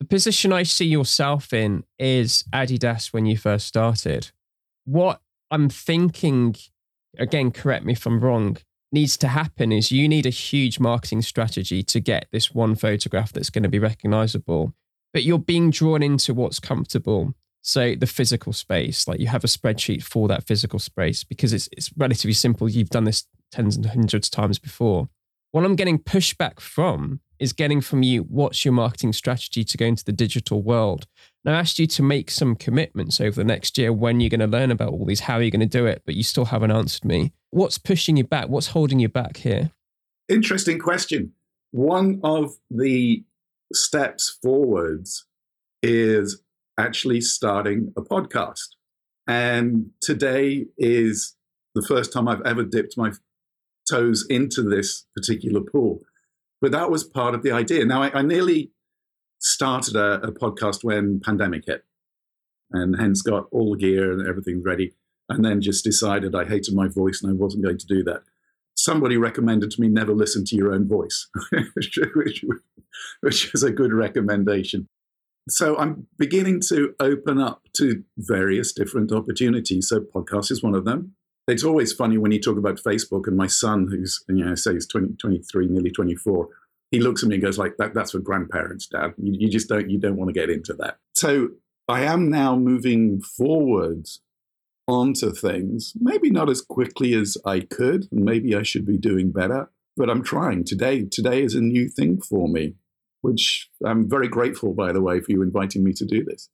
the 0.00 0.06
position 0.06 0.52
I 0.52 0.64
see 0.64 0.86
yourself 0.86 1.52
in 1.52 1.84
is 1.98 2.44
Adidas 2.52 3.12
when 3.12 3.26
you 3.26 3.36
first 3.36 3.66
started. 3.66 4.32
What 4.86 5.20
I'm 5.50 5.68
thinking, 5.68 6.56
again, 7.18 7.50
correct 7.50 7.84
me 7.84 7.92
if 7.92 8.06
I'm 8.06 8.20
wrong, 8.20 8.56
needs 8.90 9.18
to 9.18 9.28
happen 9.28 9.70
is 9.70 9.92
you 9.92 10.08
need 10.08 10.24
a 10.24 10.30
huge 10.30 10.80
marketing 10.80 11.20
strategy 11.20 11.82
to 11.82 12.00
get 12.00 12.28
this 12.32 12.52
one 12.52 12.74
photograph 12.74 13.32
that's 13.32 13.50
going 13.50 13.62
to 13.62 13.68
be 13.68 13.78
recognizable. 13.78 14.72
But 15.12 15.24
you're 15.24 15.38
being 15.38 15.70
drawn 15.70 16.02
into 16.02 16.32
what's 16.32 16.58
comfortable. 16.58 17.34
So 17.62 17.94
the 17.94 18.06
physical 18.06 18.54
space, 18.54 19.06
like 19.06 19.20
you 19.20 19.26
have 19.26 19.44
a 19.44 19.48
spreadsheet 19.48 20.02
for 20.02 20.28
that 20.28 20.46
physical 20.46 20.78
space 20.78 21.24
because 21.24 21.52
it's 21.52 21.68
it's 21.72 21.90
relatively 21.94 22.32
simple. 22.32 22.70
You've 22.70 22.88
done 22.88 23.04
this 23.04 23.26
tens 23.50 23.76
and 23.76 23.86
hundreds 23.86 24.28
of 24.28 24.30
times 24.32 24.58
before. 24.58 25.08
What 25.52 25.64
I'm 25.64 25.76
getting 25.76 25.98
pushback 25.98 26.60
from 26.60 27.20
is 27.40 27.52
getting 27.52 27.80
from 27.80 28.02
you 28.02 28.22
what's 28.22 28.64
your 28.64 28.72
marketing 28.72 29.12
strategy 29.12 29.64
to 29.64 29.76
go 29.78 29.86
into 29.86 30.04
the 30.04 30.12
digital 30.12 30.62
world. 30.62 31.06
Now, 31.44 31.54
I 31.54 31.60
asked 31.60 31.78
you 31.78 31.86
to 31.86 32.02
make 32.02 32.30
some 32.30 32.54
commitments 32.54 33.20
over 33.20 33.34
the 33.34 33.44
next 33.44 33.78
year 33.78 33.92
when 33.92 34.20
you're 34.20 34.30
going 34.30 34.40
to 34.40 34.46
learn 34.46 34.70
about 34.70 34.92
all 34.92 35.06
these, 35.06 35.20
how 35.20 35.36
are 35.36 35.42
you 35.42 35.50
going 35.50 35.60
to 35.60 35.66
do 35.66 35.86
it, 35.86 36.02
but 36.04 36.14
you 36.14 36.22
still 36.22 36.44
haven't 36.44 36.70
answered 36.70 37.04
me. 37.04 37.32
What's 37.50 37.78
pushing 37.78 38.16
you 38.16 38.24
back? 38.24 38.48
What's 38.48 38.68
holding 38.68 39.00
you 39.00 39.08
back 39.08 39.38
here? 39.38 39.70
Interesting 40.28 40.78
question. 40.78 41.32
One 41.72 42.20
of 42.22 42.52
the 42.70 43.24
steps 43.72 44.38
forwards 44.42 45.26
is 45.82 46.42
actually 46.78 47.22
starting 47.22 47.92
a 47.96 48.02
podcast. 48.02 48.68
And 49.26 49.90
today 50.00 50.66
is 50.76 51.36
the 51.74 51.82
first 51.82 52.12
time 52.12 52.28
I've 52.28 52.42
ever 52.42 52.64
dipped 52.64 52.96
my 52.98 53.12
toes 53.90 54.24
into 54.28 54.62
this 54.62 55.06
particular 55.14 55.60
pool. 55.60 56.00
But 56.60 56.72
that 56.72 56.90
was 56.90 57.04
part 57.04 57.34
of 57.34 57.42
the 57.42 57.52
idea. 57.52 57.84
Now, 57.84 58.02
I, 58.02 58.18
I 58.18 58.22
nearly 58.22 58.72
started 59.38 59.96
a, 59.96 60.20
a, 60.22 60.32
podcast 60.32 60.84
when 60.84 61.20
pandemic 61.24 61.64
hit, 61.66 61.84
and 62.70 63.00
hence 63.00 63.22
got 63.22 63.46
all 63.50 63.72
the 63.72 63.78
gear 63.78 64.12
and 64.12 64.26
everything 64.28 64.62
ready, 64.62 64.94
and 65.28 65.44
then 65.44 65.62
just 65.62 65.84
decided 65.84 66.34
I 66.34 66.44
hated 66.44 66.74
my 66.74 66.88
voice 66.88 67.20
and 67.22 67.30
I 67.30 67.34
wasn't 67.34 67.64
going 67.64 67.78
to 67.78 67.86
do 67.86 68.04
that. 68.04 68.22
Somebody 68.76 69.16
recommended 69.16 69.70
to 69.72 69.80
me 69.80 69.88
never 69.88 70.14
listen 70.14 70.44
to 70.46 70.56
your 70.56 70.72
own 70.72 70.86
voice, 70.86 71.28
which, 71.74 71.98
which, 72.14 72.44
which 73.20 73.54
is 73.54 73.62
a 73.62 73.72
good 73.72 73.92
recommendation. 73.92 74.88
So 75.48 75.76
I'm 75.78 76.06
beginning 76.18 76.60
to 76.68 76.94
open 77.00 77.40
up 77.40 77.62
to 77.76 78.04
various 78.18 78.72
different 78.72 79.10
opportunities. 79.10 79.88
So 79.88 80.00
podcast 80.00 80.50
is 80.50 80.62
one 80.62 80.74
of 80.74 80.84
them 80.84 81.14
it's 81.50 81.64
always 81.64 81.92
funny 81.92 82.18
when 82.18 82.32
you 82.32 82.40
talk 82.40 82.58
about 82.58 82.76
Facebook 82.76 83.26
and 83.26 83.36
my 83.36 83.46
son, 83.46 83.88
who's, 83.90 84.22
you 84.28 84.44
know, 84.44 84.54
say 84.54 84.74
he's 84.74 84.86
20, 84.86 85.14
23, 85.14 85.66
nearly 85.68 85.90
24, 85.90 86.48
he 86.90 87.00
looks 87.00 87.22
at 87.22 87.28
me 87.28 87.36
and 87.36 87.44
goes 87.44 87.58
like, 87.58 87.76
that, 87.78 87.94
that's 87.94 88.12
for 88.12 88.18
grandparents, 88.18 88.86
dad. 88.86 89.14
You, 89.16 89.34
you 89.38 89.48
just 89.48 89.68
don't, 89.68 89.88
you 89.88 89.98
don't 89.98 90.16
want 90.16 90.28
to 90.28 90.32
get 90.32 90.50
into 90.50 90.74
that. 90.74 90.98
So 91.14 91.50
I 91.88 92.02
am 92.02 92.30
now 92.30 92.56
moving 92.56 93.20
forward 93.20 94.06
onto 94.88 95.32
things, 95.32 95.92
maybe 96.00 96.30
not 96.30 96.50
as 96.50 96.60
quickly 96.60 97.14
as 97.14 97.36
I 97.44 97.60
could, 97.60 98.08
maybe 98.10 98.56
I 98.56 98.62
should 98.62 98.86
be 98.86 98.98
doing 98.98 99.30
better, 99.30 99.70
but 99.96 100.10
I'm 100.10 100.22
trying. 100.22 100.64
Today, 100.64 101.04
today 101.04 101.42
is 101.42 101.54
a 101.54 101.60
new 101.60 101.88
thing 101.88 102.20
for 102.20 102.48
me, 102.48 102.74
which 103.20 103.68
I'm 103.84 104.08
very 104.08 104.26
grateful, 104.28 104.74
by 104.74 104.92
the 104.92 105.00
way, 105.00 105.20
for 105.20 105.30
you 105.30 105.42
inviting 105.42 105.84
me 105.84 105.92
to 105.92 106.04
do 106.04 106.24
this. 106.24 106.48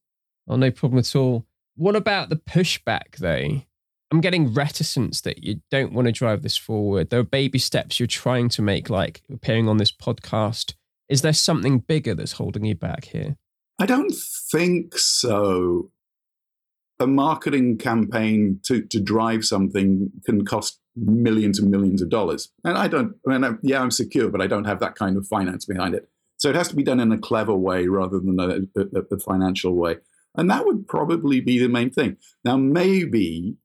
Oh, 0.49 0.57
no 0.57 0.71
problem 0.71 0.99
at 0.99 1.17
all. 1.17 1.47
What 1.77 1.97
about 1.97 2.29
the 2.29 2.37
pushback, 2.37 3.17
though? 3.19 3.63
I'm 4.13 4.21
getting 4.21 4.55
reticence 4.55 5.21
that 5.23 5.43
you 5.43 5.61
don't 5.71 5.93
want 5.93 6.07
to 6.07 6.13
drive 6.13 6.43
this 6.43 6.57
forward. 6.57 7.11
There 7.11 7.21
are 7.21 7.25
baby 7.25 7.59
steps 7.59 7.99
you're 7.99 8.07
trying 8.07 8.49
to 8.51 8.63
make, 8.63 8.89
like 8.89 9.23
appearing 9.33 9.69
on 9.69 9.79
this 9.79 9.91
podcast. 9.91 10.75
Is 11.09 11.23
there 11.23 11.33
something 11.33 11.81
bigger 11.81 12.15
that's 12.15 12.33
holding 12.33 12.65
you 12.65 12.75
back 12.75 13.07
here? 13.07 13.37
I 13.79 13.87
don't 13.87 14.15
think 14.51 14.97
so. 14.97 15.91
A 16.99 17.07
marketing 17.07 17.79
campaign 17.79 18.61
to, 18.65 18.83
to 18.83 19.01
drive 19.01 19.45
something 19.45 20.11
can 20.25 20.45
cost 20.45 20.81
millions 20.95 21.59
and 21.59 21.71
millions 21.71 22.01
of 22.01 22.09
dollars. 22.09 22.51
And 22.65 22.79
I 22.79 22.89
don't, 22.89 23.17
I 23.29 23.33
mean, 23.33 23.45
I, 23.45 23.57
yeah, 23.63 23.83
I'm 23.83 23.91
secure, 23.91 24.31
but 24.31 24.41
I 24.41 24.47
don't 24.47 24.65
have 24.65 24.81
that 24.81 24.95
kind 24.95 25.17
of 25.17 25.27
finance 25.27 25.67
behind 25.67 25.95
it. 25.95 26.09
So 26.39 26.49
it 26.49 26.55
has 26.55 26.69
to 26.69 26.77
be 26.77 26.83
done 26.83 27.01
in 27.01 27.13
a 27.13 27.19
clever 27.19 27.55
way 27.55 27.87
rather 27.87 28.19
than 28.19 28.39
a, 28.41 28.81
a, 28.81 29.15
a 29.15 29.19
financial 29.19 29.75
way. 29.75 29.97
And 30.37 30.51
that 30.51 30.65
would 30.65 30.87
probably 30.87 31.41
be 31.41 31.59
the 31.59 31.69
main 31.69 31.91
thing. 31.91 32.17
Now, 32.45 32.57
maybe 32.57 33.57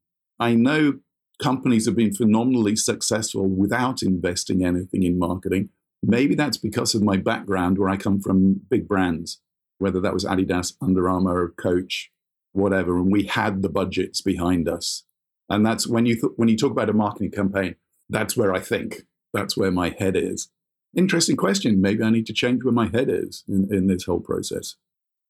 I 0.42 0.56
know 0.56 0.96
companies 1.42 1.86
have 1.86 1.96
been 1.96 2.14
phenomenally 2.14 2.76
successful 2.76 3.48
without 3.48 4.02
investing 4.02 4.66
anything 4.66 5.04
in 5.04 5.20
marketing. 5.20 5.70
Maybe 6.02 6.34
that's 6.34 6.58
because 6.58 6.96
of 6.96 7.04
my 7.04 7.18
background 7.18 7.78
where 7.78 7.90
I 7.90 7.96
come 7.96 8.20
from 8.20 8.62
big 8.68 8.88
brands, 8.88 9.40
whether 9.78 10.02
that 10.02 10.16
was 10.16 10.26
Adidas, 10.26 10.74
Under 10.82 11.08
Armour, 11.08 11.54
Coach, 11.58 12.12
whatever, 12.54 12.98
and 12.98 13.12
we 13.12 13.26
had 13.26 13.62
the 13.62 13.70
budgets 13.70 14.22
behind 14.22 14.68
us. 14.68 15.04
And 15.48 15.64
that's 15.64 15.86
when 15.86 16.08
you 16.08 16.16
th- 16.16 16.34
when 16.38 16.50
you 16.50 16.58
talk 16.58 16.72
about 16.72 16.90
a 16.90 16.94
marketing 16.94 17.32
campaign, 17.32 17.76
that's 18.10 18.36
where 18.36 18.52
I 18.52 18.60
think 18.60 19.04
that's 19.34 19.56
where 19.56 19.72
my 19.72 19.90
head 19.90 20.18
is. 20.18 20.50
Interesting 20.98 21.38
question. 21.38 21.82
Maybe 21.82 22.04
I 22.04 22.10
need 22.10 22.26
to 22.26 22.34
change 22.34 22.64
where 22.64 22.74
my 22.74 22.88
head 22.88 23.10
is 23.10 23.44
in, 23.48 23.72
in 23.72 23.86
this 23.86 24.06
whole 24.06 24.22
process. 24.22 24.76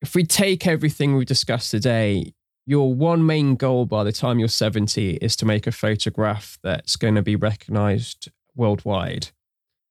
If 0.02 0.16
we 0.16 0.24
take 0.24 0.66
everything 0.66 1.16
we've 1.16 1.28
discussed 1.28 1.70
today, 1.70 2.34
your 2.72 2.94
one 2.94 3.26
main 3.26 3.58
goal 3.58 3.86
by 3.86 4.02
the 4.02 4.14
time 4.14 4.40
you're 4.40 4.48
70 4.48 5.16
is 5.18 5.36
to 5.36 5.46
make 5.46 5.68
a 5.68 5.74
photograph 5.74 6.58
that's 6.64 6.96
going 6.96 7.16
to 7.16 7.22
be 7.22 7.36
recognized 7.36 8.32
worldwide. 8.56 9.28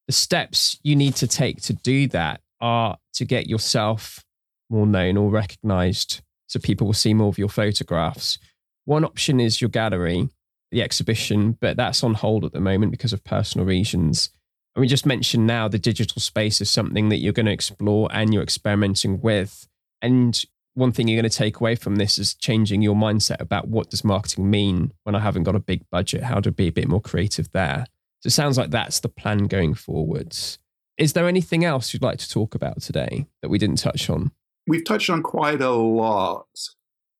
The 0.07 0.13
steps 0.13 0.79
you 0.81 0.95
need 0.95 1.13
to 1.17 1.27
take 1.27 1.61
to 1.61 1.73
do 1.73 2.07
that 2.07 2.41
are 2.59 2.97
to 3.13 3.23
get 3.23 3.45
yourself 3.45 4.25
more 4.67 4.87
known 4.87 5.15
or 5.15 5.29
recognized 5.29 6.21
so 6.47 6.59
people 6.59 6.87
will 6.87 6.95
see 6.95 7.13
more 7.13 7.27
of 7.27 7.37
your 7.37 7.49
photographs. 7.49 8.39
One 8.85 9.05
option 9.05 9.39
is 9.39 9.61
your 9.61 9.69
gallery, 9.69 10.29
the 10.71 10.81
exhibition, 10.81 11.59
but 11.61 11.77
that's 11.77 12.03
on 12.03 12.15
hold 12.15 12.45
at 12.45 12.51
the 12.51 12.59
moment 12.59 12.89
because 12.89 13.13
of 13.13 13.23
personal 13.23 13.67
reasons. 13.67 14.31
And 14.75 14.81
we 14.81 14.87
just 14.87 15.05
mentioned 15.05 15.45
now 15.45 15.67
the 15.67 15.77
digital 15.77 16.19
space 16.19 16.61
is 16.61 16.71
something 16.71 17.09
that 17.09 17.17
you're 17.17 17.31
going 17.31 17.45
to 17.45 17.51
explore 17.51 18.09
and 18.11 18.33
you're 18.33 18.41
experimenting 18.41 19.21
with. 19.21 19.67
And 20.01 20.43
one 20.73 20.91
thing 20.91 21.07
you're 21.07 21.21
going 21.21 21.29
to 21.29 21.37
take 21.37 21.59
away 21.59 21.75
from 21.75 21.97
this 21.97 22.17
is 22.17 22.33
changing 22.33 22.81
your 22.81 22.95
mindset 22.95 23.41
about 23.41 23.67
what 23.67 23.89
does 23.89 24.03
marketing 24.03 24.49
mean 24.49 24.93
when 25.03 25.15
I 25.15 25.19
haven't 25.19 25.43
got 25.43 25.55
a 25.55 25.59
big 25.59 25.83
budget? 25.89 26.23
How 26.23 26.39
to 26.39 26.51
be 26.51 26.67
a 26.67 26.71
bit 26.71 26.87
more 26.87 27.01
creative 27.01 27.51
there. 27.51 27.85
So 28.21 28.27
it 28.27 28.31
sounds 28.31 28.57
like 28.57 28.69
that's 28.69 28.99
the 28.99 29.09
plan 29.09 29.45
going 29.47 29.73
forwards. 29.73 30.59
Is 30.97 31.13
there 31.13 31.27
anything 31.27 31.65
else 31.65 31.93
you'd 31.93 32.03
like 32.03 32.19
to 32.19 32.29
talk 32.29 32.55
about 32.55 32.81
today 32.81 33.25
that 33.41 33.49
we 33.49 33.57
didn't 33.57 33.77
touch 33.77 34.09
on? 34.09 34.31
We've 34.67 34.85
touched 34.85 35.09
on 35.09 35.23
quite 35.23 35.61
a 35.61 35.71
lot. 35.71 36.47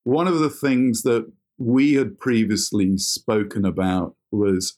One 0.03 0.27
of 0.27 0.39
the 0.39 0.49
things 0.49 1.01
that 1.03 1.31
we 1.57 1.93
had 1.95 2.19
previously 2.19 2.97
spoken 2.97 3.65
about 3.65 4.15
was 4.31 4.77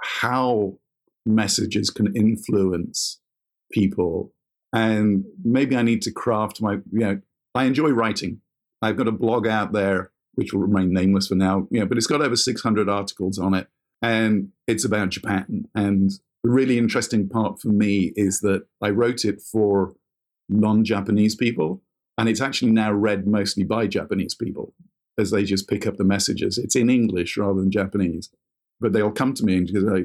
how 0.00 0.78
messages 1.26 1.90
can 1.90 2.14
influence 2.16 3.20
people. 3.70 4.32
And 4.72 5.24
maybe 5.44 5.76
I 5.76 5.82
need 5.82 6.02
to 6.02 6.12
craft 6.12 6.60
my, 6.60 6.74
you 6.90 7.00
know, 7.00 7.20
I 7.54 7.64
enjoy 7.64 7.90
writing. 7.90 8.40
I've 8.82 8.96
got 8.96 9.08
a 9.08 9.12
blog 9.12 9.46
out 9.46 9.72
there, 9.72 10.12
which 10.34 10.52
will 10.52 10.60
remain 10.60 10.92
nameless 10.92 11.28
for 11.28 11.34
now, 11.34 11.68
you 11.70 11.80
know, 11.80 11.86
but 11.86 11.98
it's 11.98 12.06
got 12.06 12.22
over 12.22 12.36
600 12.36 12.88
articles 12.88 13.38
on 13.38 13.54
it. 13.54 13.68
And 14.02 14.50
it's 14.66 14.84
about 14.84 15.10
Japan. 15.10 15.68
And 15.74 16.10
the 16.42 16.50
really 16.50 16.78
interesting 16.78 17.28
part 17.28 17.60
for 17.60 17.68
me 17.68 18.12
is 18.16 18.40
that 18.40 18.66
I 18.80 18.90
wrote 18.90 19.24
it 19.24 19.42
for 19.42 19.94
non 20.48 20.84
Japanese 20.84 21.34
people. 21.34 21.82
And 22.16 22.28
it's 22.28 22.40
actually 22.40 22.72
now 22.72 22.92
read 22.92 23.26
mostly 23.26 23.64
by 23.64 23.86
Japanese 23.86 24.34
people 24.34 24.74
as 25.18 25.30
they 25.30 25.44
just 25.44 25.68
pick 25.68 25.86
up 25.86 25.96
the 25.96 26.04
messages. 26.04 26.58
It's 26.58 26.76
in 26.76 26.90
English 26.90 27.36
rather 27.36 27.60
than 27.60 27.70
Japanese. 27.70 28.30
But 28.80 28.92
they'll 28.92 29.10
come 29.10 29.34
to 29.34 29.44
me 29.44 29.56
and 29.56 29.72
go, 29.72 30.04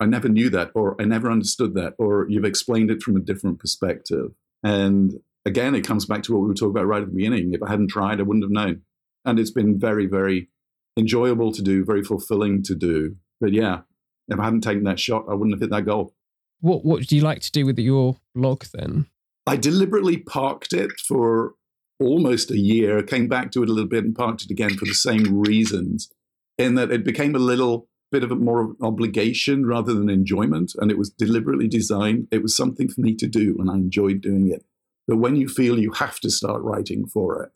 I 0.00 0.06
never 0.06 0.28
knew 0.28 0.50
that, 0.50 0.70
or 0.74 1.00
I 1.00 1.04
never 1.04 1.30
understood 1.30 1.74
that, 1.74 1.94
or 1.98 2.26
you've 2.28 2.44
explained 2.44 2.90
it 2.90 3.02
from 3.02 3.16
a 3.16 3.20
different 3.20 3.58
perspective. 3.58 4.32
And 4.62 5.14
again, 5.44 5.74
it 5.74 5.86
comes 5.86 6.06
back 6.06 6.22
to 6.24 6.32
what 6.32 6.42
we 6.42 6.48
were 6.48 6.54
talking 6.54 6.70
about 6.70 6.86
right 6.86 7.02
at 7.02 7.08
the 7.08 7.14
beginning. 7.14 7.52
If 7.52 7.62
I 7.62 7.70
hadn't 7.70 7.88
tried, 7.88 8.20
I 8.20 8.22
wouldn't 8.22 8.44
have 8.44 8.50
known. 8.50 8.82
And 9.24 9.38
it's 9.38 9.50
been 9.50 9.78
very, 9.78 10.06
very 10.06 10.48
enjoyable 10.96 11.52
to 11.52 11.62
do, 11.62 11.84
very 11.84 12.04
fulfilling 12.04 12.62
to 12.64 12.74
do. 12.74 13.16
But 13.40 13.52
yeah, 13.52 13.80
if 14.28 14.38
I 14.38 14.44
hadn't 14.44 14.62
taken 14.62 14.84
that 14.84 15.00
shot, 15.00 15.26
I 15.28 15.34
wouldn't 15.34 15.54
have 15.54 15.60
hit 15.60 15.70
that 15.70 15.86
goal. 15.86 16.14
What 16.60 16.84
What 16.84 17.06
do 17.06 17.16
you 17.16 17.22
like 17.22 17.40
to 17.42 17.52
do 17.52 17.66
with 17.66 17.78
your 17.78 18.16
blog 18.34 18.64
then? 18.72 19.06
I 19.46 19.56
deliberately 19.56 20.18
parked 20.18 20.72
it 20.72 20.92
for 21.06 21.54
almost 22.00 22.50
a 22.50 22.58
year, 22.58 23.02
came 23.02 23.28
back 23.28 23.50
to 23.52 23.62
it 23.62 23.68
a 23.68 23.72
little 23.72 23.88
bit 23.88 24.04
and 24.04 24.14
parked 24.14 24.44
it 24.44 24.50
again 24.50 24.76
for 24.76 24.86
the 24.86 24.94
same 24.94 25.38
reasons, 25.40 26.10
in 26.56 26.74
that 26.76 26.90
it 26.90 27.04
became 27.04 27.34
a 27.34 27.40
little 27.40 27.88
bit 28.10 28.24
of 28.24 28.30
a 28.30 28.36
more 28.36 28.74
obligation 28.80 29.66
rather 29.66 29.92
than 29.92 30.08
enjoyment. 30.08 30.72
And 30.78 30.90
it 30.90 30.98
was 30.98 31.10
deliberately 31.10 31.68
designed. 31.68 32.28
It 32.30 32.42
was 32.42 32.56
something 32.56 32.88
for 32.88 33.00
me 33.00 33.14
to 33.16 33.26
do, 33.26 33.56
and 33.58 33.70
I 33.70 33.74
enjoyed 33.74 34.20
doing 34.20 34.50
it. 34.50 34.64
But 35.06 35.18
when 35.18 35.36
you 35.36 35.48
feel 35.48 35.78
you 35.78 35.92
have 35.92 36.18
to 36.20 36.30
start 36.30 36.62
writing 36.62 37.06
for 37.06 37.42
it, 37.42 37.50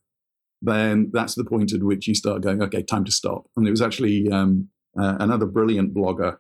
then 0.61 1.11
that's 1.13 1.35
the 1.35 1.45
point 1.45 1.73
at 1.73 1.83
which 1.83 2.07
you 2.07 2.15
start 2.15 2.43
going, 2.43 2.63
okay, 2.63 2.83
time 2.83 3.05
to 3.05 3.13
stop. 3.13 3.47
And 3.57 3.67
it 3.67 3.71
was 3.71 3.83
actually 3.83 4.31
um, 4.31 4.69
uh, 4.99 5.17
another 5.21 5.47
brilliant 5.47 5.95
blogger 5.95 6.37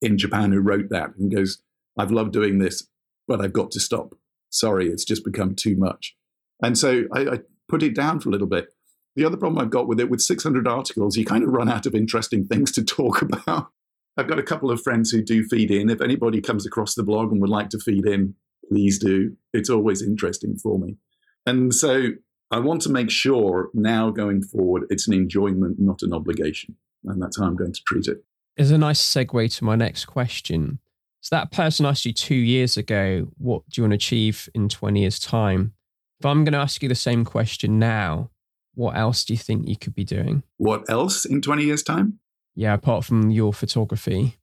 in 0.00 0.18
Japan 0.18 0.52
who 0.52 0.60
wrote 0.60 0.88
that 0.90 1.10
and 1.16 1.34
goes, 1.34 1.62
I've 1.98 2.10
loved 2.10 2.32
doing 2.32 2.58
this, 2.58 2.88
but 3.28 3.40
I've 3.40 3.52
got 3.52 3.70
to 3.72 3.80
stop. 3.80 4.14
Sorry, 4.50 4.88
it's 4.88 5.04
just 5.04 5.24
become 5.24 5.54
too 5.54 5.76
much. 5.76 6.16
And 6.62 6.76
so 6.76 7.04
I, 7.12 7.20
I 7.20 7.38
put 7.68 7.82
it 7.82 7.94
down 7.94 8.20
for 8.20 8.28
a 8.28 8.32
little 8.32 8.46
bit. 8.46 8.68
The 9.14 9.24
other 9.24 9.36
problem 9.36 9.62
I've 9.62 9.70
got 9.70 9.88
with 9.88 10.00
it, 10.00 10.08
with 10.08 10.22
600 10.22 10.66
articles, 10.66 11.16
you 11.16 11.24
kind 11.24 11.44
of 11.44 11.50
run 11.50 11.68
out 11.68 11.86
of 11.86 11.94
interesting 11.94 12.46
things 12.46 12.72
to 12.72 12.84
talk 12.84 13.22
about. 13.22 13.68
I've 14.16 14.28
got 14.28 14.38
a 14.38 14.42
couple 14.42 14.70
of 14.70 14.82
friends 14.82 15.10
who 15.10 15.22
do 15.22 15.44
feed 15.44 15.70
in. 15.70 15.88
If 15.90 16.00
anybody 16.00 16.40
comes 16.40 16.66
across 16.66 16.94
the 16.94 17.02
blog 17.02 17.32
and 17.32 17.40
would 17.40 17.50
like 17.50 17.70
to 17.70 17.78
feed 17.78 18.06
in, 18.06 18.34
please 18.72 18.98
do. 18.98 19.36
It's 19.52 19.68
always 19.68 20.02
interesting 20.02 20.56
for 20.56 20.78
me. 20.78 20.96
And 21.44 21.74
so 21.74 22.12
I 22.50 22.58
want 22.58 22.80
to 22.82 22.88
make 22.88 23.10
sure 23.10 23.70
now 23.74 24.10
going 24.10 24.42
forward, 24.42 24.84
it's 24.88 25.06
an 25.06 25.14
enjoyment, 25.14 25.76
not 25.78 26.02
an 26.02 26.14
obligation. 26.14 26.76
And 27.04 27.20
that's 27.20 27.38
how 27.38 27.44
I'm 27.44 27.56
going 27.56 27.72
to 27.72 27.80
treat 27.86 28.06
it. 28.06 28.18
it. 28.56 28.62
Is 28.62 28.70
a 28.70 28.78
nice 28.78 29.02
segue 29.02 29.54
to 29.56 29.64
my 29.64 29.76
next 29.76 30.06
question. 30.06 30.78
So 31.20 31.36
that 31.36 31.52
person 31.52 31.84
asked 31.86 32.06
you 32.06 32.12
two 32.12 32.34
years 32.34 32.76
ago, 32.76 33.28
what 33.36 33.62
do 33.68 33.80
you 33.80 33.82
want 33.84 33.92
to 33.92 33.96
achieve 33.96 34.48
in 34.54 34.68
20 34.68 35.00
years' 35.00 35.18
time? 35.18 35.74
If 36.18 36.26
I'm 36.26 36.44
going 36.44 36.52
to 36.52 36.58
ask 36.58 36.82
you 36.82 36.88
the 36.88 36.94
same 36.94 37.24
question 37.24 37.78
now, 37.78 38.30
what 38.74 38.96
else 38.96 39.24
do 39.24 39.34
you 39.34 39.38
think 39.38 39.68
you 39.68 39.76
could 39.76 39.94
be 39.94 40.04
doing? 40.04 40.44
What 40.56 40.88
else 40.88 41.24
in 41.24 41.42
20 41.42 41.64
years' 41.64 41.82
time? 41.82 42.18
Yeah, 42.54 42.74
apart 42.74 43.04
from 43.04 43.30
your 43.30 43.52
photography. 43.52 44.36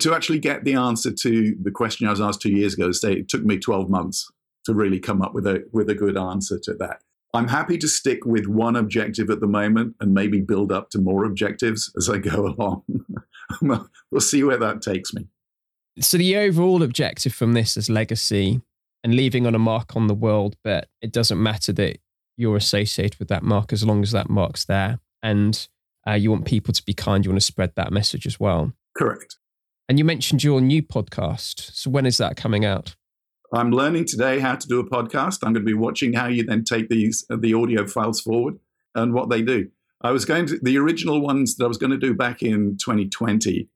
To 0.00 0.14
actually 0.14 0.40
get 0.40 0.64
the 0.64 0.74
answer 0.74 1.12
to 1.12 1.56
the 1.62 1.70
question 1.70 2.06
I 2.06 2.10
was 2.10 2.20
asked 2.20 2.42
two 2.42 2.50
years 2.50 2.74
ago, 2.74 2.90
say 2.92 3.12
it 3.12 3.28
took 3.28 3.44
me 3.44 3.58
12 3.58 3.88
months 3.88 4.30
to 4.64 4.74
really 4.74 4.98
come 4.98 5.22
up 5.22 5.34
with 5.34 5.46
a 5.46 5.64
with 5.72 5.88
a 5.88 5.94
good 5.94 6.16
answer 6.16 6.58
to 6.64 6.74
that. 6.74 7.00
I'm 7.32 7.48
happy 7.48 7.78
to 7.78 7.88
stick 7.88 8.24
with 8.24 8.46
one 8.46 8.76
objective 8.76 9.28
at 9.28 9.40
the 9.40 9.48
moment 9.48 9.96
and 10.00 10.14
maybe 10.14 10.40
build 10.40 10.70
up 10.70 10.90
to 10.90 11.00
more 11.00 11.24
objectives 11.24 11.92
as 11.96 12.08
I 12.08 12.18
go 12.18 12.46
along. 12.58 12.82
we'll 13.60 14.20
see 14.20 14.44
where 14.44 14.56
that 14.58 14.82
takes 14.82 15.12
me. 15.12 15.26
So 16.00 16.16
the 16.16 16.36
overall 16.36 16.82
objective 16.82 17.34
from 17.34 17.54
this 17.54 17.76
is 17.76 17.90
legacy 17.90 18.60
and 19.02 19.14
leaving 19.14 19.46
on 19.46 19.54
a 19.54 19.58
mark 19.58 19.96
on 19.96 20.06
the 20.06 20.14
world, 20.14 20.56
but 20.62 20.88
it 21.02 21.12
doesn't 21.12 21.42
matter 21.42 21.72
that 21.72 21.98
you're 22.36 22.56
associated 22.56 23.18
with 23.18 23.28
that 23.28 23.42
mark 23.42 23.72
as 23.72 23.84
long 23.84 24.02
as 24.02 24.12
that 24.12 24.30
mark's 24.30 24.64
there. 24.64 25.00
And 25.22 25.68
uh, 26.06 26.12
you 26.12 26.30
want 26.30 26.44
people 26.44 26.72
to 26.72 26.82
be 26.84 26.94
kind. 26.94 27.24
You 27.24 27.30
want 27.30 27.40
to 27.40 27.46
spread 27.46 27.72
that 27.76 27.92
message 27.92 28.26
as 28.26 28.38
well. 28.38 28.72
Correct. 28.96 29.36
And 29.88 29.98
you 29.98 30.04
mentioned 30.04 30.42
your 30.42 30.60
new 30.60 30.82
podcast. 30.82 31.74
So 31.74 31.90
when 31.90 32.06
is 32.06 32.16
that 32.18 32.36
coming 32.36 32.64
out? 32.64 32.96
I'm 33.52 33.70
learning 33.70 34.06
today 34.06 34.40
how 34.40 34.56
to 34.56 34.66
do 34.66 34.80
a 34.80 34.88
podcast. 34.88 35.40
I'm 35.42 35.52
going 35.52 35.66
to 35.66 35.70
be 35.70 35.74
watching 35.74 36.14
how 36.14 36.26
you 36.26 36.42
then 36.42 36.64
take 36.64 36.88
these 36.88 37.24
uh, 37.30 37.36
the 37.38 37.54
audio 37.54 37.86
files 37.86 38.20
forward 38.20 38.58
and 38.94 39.12
what 39.12 39.28
they 39.28 39.42
do. 39.42 39.68
I 40.00 40.10
was 40.10 40.24
going 40.24 40.46
to 40.46 40.58
the 40.60 40.78
original 40.78 41.20
ones 41.20 41.56
that 41.56 41.64
I 41.64 41.68
was 41.68 41.78
going 41.78 41.92
to 41.92 41.98
do 41.98 42.14
back 42.14 42.42
in 42.42 42.76
2020 42.78 43.68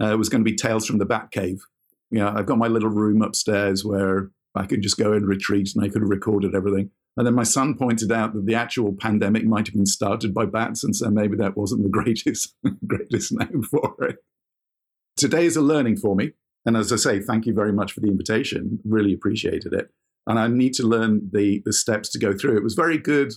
uh, 0.00 0.16
was 0.16 0.28
going 0.28 0.44
to 0.44 0.50
be 0.50 0.56
Tales 0.56 0.86
from 0.86 0.98
the 0.98 1.06
Batcave. 1.06 1.58
You 2.10 2.20
know, 2.20 2.28
I've 2.28 2.46
got 2.46 2.58
my 2.58 2.68
little 2.68 2.88
room 2.88 3.20
upstairs 3.20 3.84
where 3.84 4.30
I 4.54 4.66
could 4.66 4.82
just 4.82 4.96
go 4.96 5.12
and 5.12 5.26
retreat 5.26 5.72
and 5.74 5.84
I 5.84 5.88
could 5.88 6.02
have 6.02 6.10
recorded 6.10 6.54
everything. 6.54 6.90
And 7.16 7.26
then 7.26 7.34
my 7.34 7.44
son 7.44 7.76
pointed 7.76 8.12
out 8.12 8.34
that 8.34 8.46
the 8.46 8.54
actual 8.54 8.94
pandemic 8.94 9.44
might 9.44 9.66
have 9.66 9.74
been 9.74 9.86
started 9.86 10.34
by 10.34 10.44
bats, 10.44 10.84
and 10.84 10.94
so 10.94 11.10
maybe 11.10 11.36
that 11.36 11.56
wasn't 11.56 11.82
the 11.82 11.88
greatest 12.02 12.54
greatest 12.86 13.32
name 13.32 13.62
for 13.62 13.94
it. 14.02 14.16
Today 15.16 15.46
is 15.46 15.56
a 15.56 15.62
learning 15.62 15.96
for 15.96 16.14
me, 16.14 16.32
and 16.66 16.76
as 16.76 16.92
I 16.92 16.96
say, 16.96 17.20
thank 17.20 17.46
you 17.46 17.54
very 17.54 17.72
much 17.72 17.92
for 17.92 18.00
the 18.00 18.08
invitation. 18.08 18.80
Really 18.84 19.14
appreciated 19.14 19.72
it, 19.72 19.90
and 20.26 20.38
I 20.38 20.46
need 20.48 20.74
to 20.74 20.82
learn 20.82 21.30
the 21.32 21.62
the 21.64 21.72
steps 21.72 22.10
to 22.10 22.18
go 22.18 22.36
through. 22.36 22.56
It 22.56 22.62
was 22.62 22.74
very 22.74 22.98
good 22.98 23.32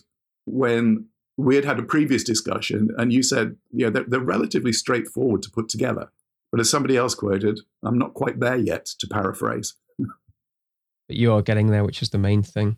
when 0.45 1.07
we 1.37 1.55
had 1.55 1.63
had 1.63 1.79
a 1.79 1.83
previous 1.83 2.23
discussion, 2.23 2.89
and 2.97 3.13
you 3.13 3.23
said, 3.23 3.55
you 3.71 3.85
know, 3.85 3.91
they're, 3.91 4.03
they're 4.03 4.19
relatively 4.19 4.73
straightforward 4.73 5.41
to 5.43 5.49
put 5.49 5.69
together. 5.69 6.11
But 6.51 6.59
as 6.59 6.69
somebody 6.69 6.97
else 6.97 7.15
quoted, 7.15 7.61
I'm 7.83 7.97
not 7.97 8.13
quite 8.13 8.39
there 8.39 8.57
yet, 8.57 8.85
to 8.99 9.07
paraphrase. 9.07 9.75
but 9.99 11.15
you 11.15 11.31
are 11.31 11.41
getting 11.41 11.67
there, 11.67 11.85
which 11.85 12.01
is 12.01 12.09
the 12.09 12.17
main 12.17 12.43
thing. 12.43 12.77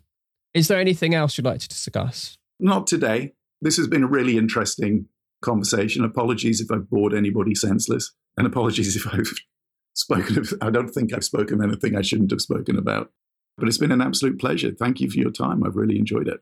Is 0.54 0.68
there 0.68 0.78
anything 0.78 1.14
else 1.14 1.36
you'd 1.36 1.46
like 1.46 1.60
to 1.60 1.68
discuss? 1.68 2.36
Not 2.60 2.86
today. 2.86 3.32
This 3.60 3.76
has 3.78 3.88
been 3.88 4.04
a 4.04 4.08
really 4.08 4.36
interesting 4.36 5.06
conversation. 5.40 6.04
Apologies 6.04 6.60
if 6.60 6.70
I've 6.70 6.88
bored 6.88 7.14
anybody 7.14 7.54
senseless, 7.54 8.12
and 8.36 8.46
apologies 8.46 8.96
if 8.96 9.06
I've 9.12 9.32
spoken. 9.94 10.38
Of, 10.38 10.54
I 10.60 10.70
don't 10.70 10.90
think 10.90 11.12
I've 11.12 11.24
spoken 11.24 11.62
anything 11.62 11.96
I 11.96 12.02
shouldn't 12.02 12.30
have 12.30 12.40
spoken 12.40 12.76
about. 12.76 13.10
But 13.58 13.68
it's 13.68 13.78
been 13.78 13.92
an 13.92 14.00
absolute 14.00 14.40
pleasure. 14.40 14.72
Thank 14.72 15.00
you 15.00 15.10
for 15.10 15.18
your 15.18 15.30
time. 15.30 15.62
I've 15.62 15.76
really 15.76 15.98
enjoyed 15.98 16.26
it. 16.26 16.40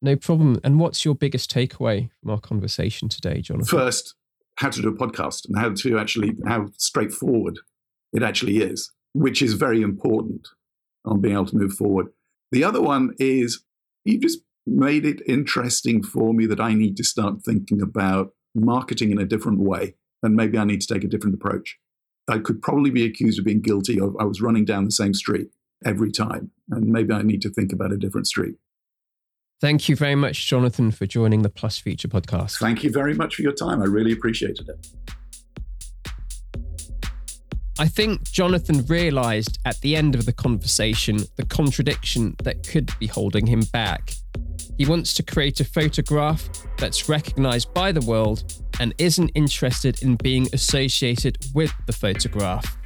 No 0.00 0.16
problem. 0.16 0.60
And 0.62 0.78
what's 0.78 1.04
your 1.04 1.14
biggest 1.14 1.52
takeaway 1.52 2.10
from 2.20 2.30
our 2.30 2.40
conversation 2.40 3.08
today, 3.08 3.40
Jonathan? 3.40 3.78
First, 3.78 4.14
how 4.56 4.70
to 4.70 4.82
do 4.82 4.88
a 4.88 4.92
podcast 4.92 5.46
and 5.48 5.58
how 5.58 5.72
to 5.72 5.98
actually 5.98 6.36
how 6.46 6.68
straightforward 6.76 7.58
it 8.12 8.22
actually 8.22 8.58
is, 8.58 8.92
which 9.12 9.42
is 9.42 9.54
very 9.54 9.82
important 9.82 10.48
on 11.04 11.20
being 11.20 11.34
able 11.34 11.46
to 11.46 11.56
move 11.56 11.72
forward. 11.72 12.08
The 12.52 12.64
other 12.64 12.80
one 12.80 13.14
is 13.18 13.64
you've 14.04 14.22
just 14.22 14.40
made 14.66 15.04
it 15.04 15.22
interesting 15.26 16.02
for 16.02 16.34
me 16.34 16.46
that 16.46 16.60
I 16.60 16.74
need 16.74 16.96
to 16.98 17.04
start 17.04 17.42
thinking 17.42 17.80
about 17.80 18.32
marketing 18.54 19.10
in 19.10 19.18
a 19.18 19.24
different 19.24 19.60
way. 19.60 19.94
And 20.22 20.34
maybe 20.34 20.58
I 20.58 20.64
need 20.64 20.80
to 20.80 20.92
take 20.92 21.04
a 21.04 21.08
different 21.08 21.34
approach. 21.34 21.78
I 22.28 22.38
could 22.38 22.60
probably 22.60 22.90
be 22.90 23.04
accused 23.04 23.38
of 23.38 23.44
being 23.44 23.62
guilty 23.62 24.00
of 24.00 24.16
I 24.20 24.24
was 24.24 24.40
running 24.40 24.64
down 24.64 24.84
the 24.84 24.90
same 24.90 25.14
street 25.14 25.48
every 25.84 26.10
time. 26.10 26.50
And 26.70 26.86
maybe 26.86 27.14
I 27.14 27.22
need 27.22 27.42
to 27.42 27.50
think 27.50 27.72
about 27.72 27.92
a 27.92 27.96
different 27.96 28.26
street. 28.26 28.56
Thank 29.60 29.88
you 29.88 29.96
very 29.96 30.14
much, 30.14 30.46
Jonathan, 30.46 30.90
for 30.92 31.06
joining 31.06 31.42
the 31.42 31.48
Plus 31.48 31.78
Future 31.78 32.06
podcast. 32.06 32.58
Thank 32.58 32.84
you 32.84 32.90
very 32.90 33.14
much 33.14 33.34
for 33.34 33.42
your 33.42 33.52
time. 33.52 33.82
I 33.82 33.86
really 33.86 34.12
appreciated 34.12 34.68
it. 34.68 34.86
I 37.80 37.86
think 37.86 38.24
Jonathan 38.24 38.84
realized 38.86 39.58
at 39.64 39.80
the 39.80 39.94
end 39.94 40.16
of 40.16 40.26
the 40.26 40.32
conversation 40.32 41.18
the 41.36 41.44
contradiction 41.44 42.34
that 42.42 42.66
could 42.66 42.90
be 42.98 43.06
holding 43.06 43.46
him 43.46 43.60
back. 43.72 44.14
He 44.78 44.86
wants 44.86 45.12
to 45.14 45.24
create 45.24 45.58
a 45.58 45.64
photograph 45.64 46.48
that's 46.78 47.08
recognized 47.08 47.74
by 47.74 47.90
the 47.90 48.00
world 48.02 48.62
and 48.78 48.94
isn't 48.98 49.30
interested 49.34 50.02
in 50.02 50.14
being 50.16 50.46
associated 50.52 51.36
with 51.52 51.72
the 51.86 51.92
photograph. 51.92 52.78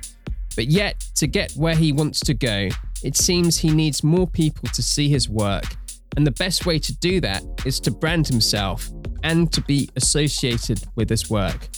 But 0.57 0.69
yet, 0.69 1.05
to 1.17 1.27
get 1.27 1.53
where 1.53 1.75
he 1.75 1.93
wants 1.93 2.21
to 2.21 2.35
go, 2.35 2.71
it 3.05 3.17
seems 3.17 3.59
he 3.59 3.71
needs 3.71 4.03
more 4.03 4.27
people 4.27 4.69
to 4.71 4.83
see 4.83 5.11
his 5.11 5.29
work. 5.29 5.65
And 6.17 6.27
the 6.27 6.33
best 6.33 6.65
way 6.65 6.79
to 6.79 6.97
do 6.97 7.21
that 7.21 7.43
is 7.67 7.79
to 7.81 7.91
brand 7.91 8.27
himself 8.27 8.91
and 9.23 9.53
to 9.53 9.61
be 9.63 9.89
associated 9.97 10.83
with 10.95 11.11
his 11.11 11.29
work. 11.29 11.69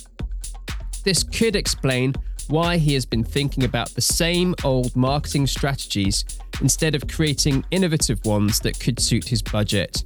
This 1.05 1.25
could 1.25 1.57
explain 1.57 2.15
why 2.49 2.77
he 2.77 2.95
has 2.95 3.05
been 3.07 3.25
thinking 3.25 3.65
about 3.65 3.91
the 3.91 4.01
same 4.01 4.55
old 4.65 4.95
marketing 4.97 5.47
strategies 5.47 6.25
instead 6.61 6.95
of 6.95 7.07
creating 7.09 7.65
innovative 7.71 8.25
ones 8.25 8.61
that 8.61 8.79
could 8.79 9.01
suit 9.01 9.29
his 9.29 9.43
budget. 9.43 10.05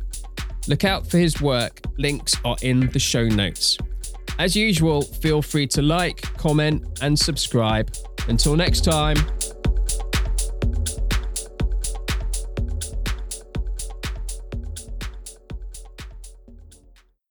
Look 0.67 0.85
out 0.85 1.07
for 1.07 1.19
his 1.19 1.41
work, 1.41 1.81
links 1.97 2.37
are 2.45 2.57
in 2.63 2.89
the 2.91 2.99
show 2.99 3.25
notes. 3.25 3.79
As 4.39 4.55
usual, 4.55 5.03
feel 5.03 5.43
free 5.43 5.67
to 5.69 5.83
like, 5.83 6.23
comment, 6.37 7.01
and 7.03 7.19
subscribe. 7.19 7.95
Until 8.29 8.55
next 8.55 8.85
time. 8.85 9.17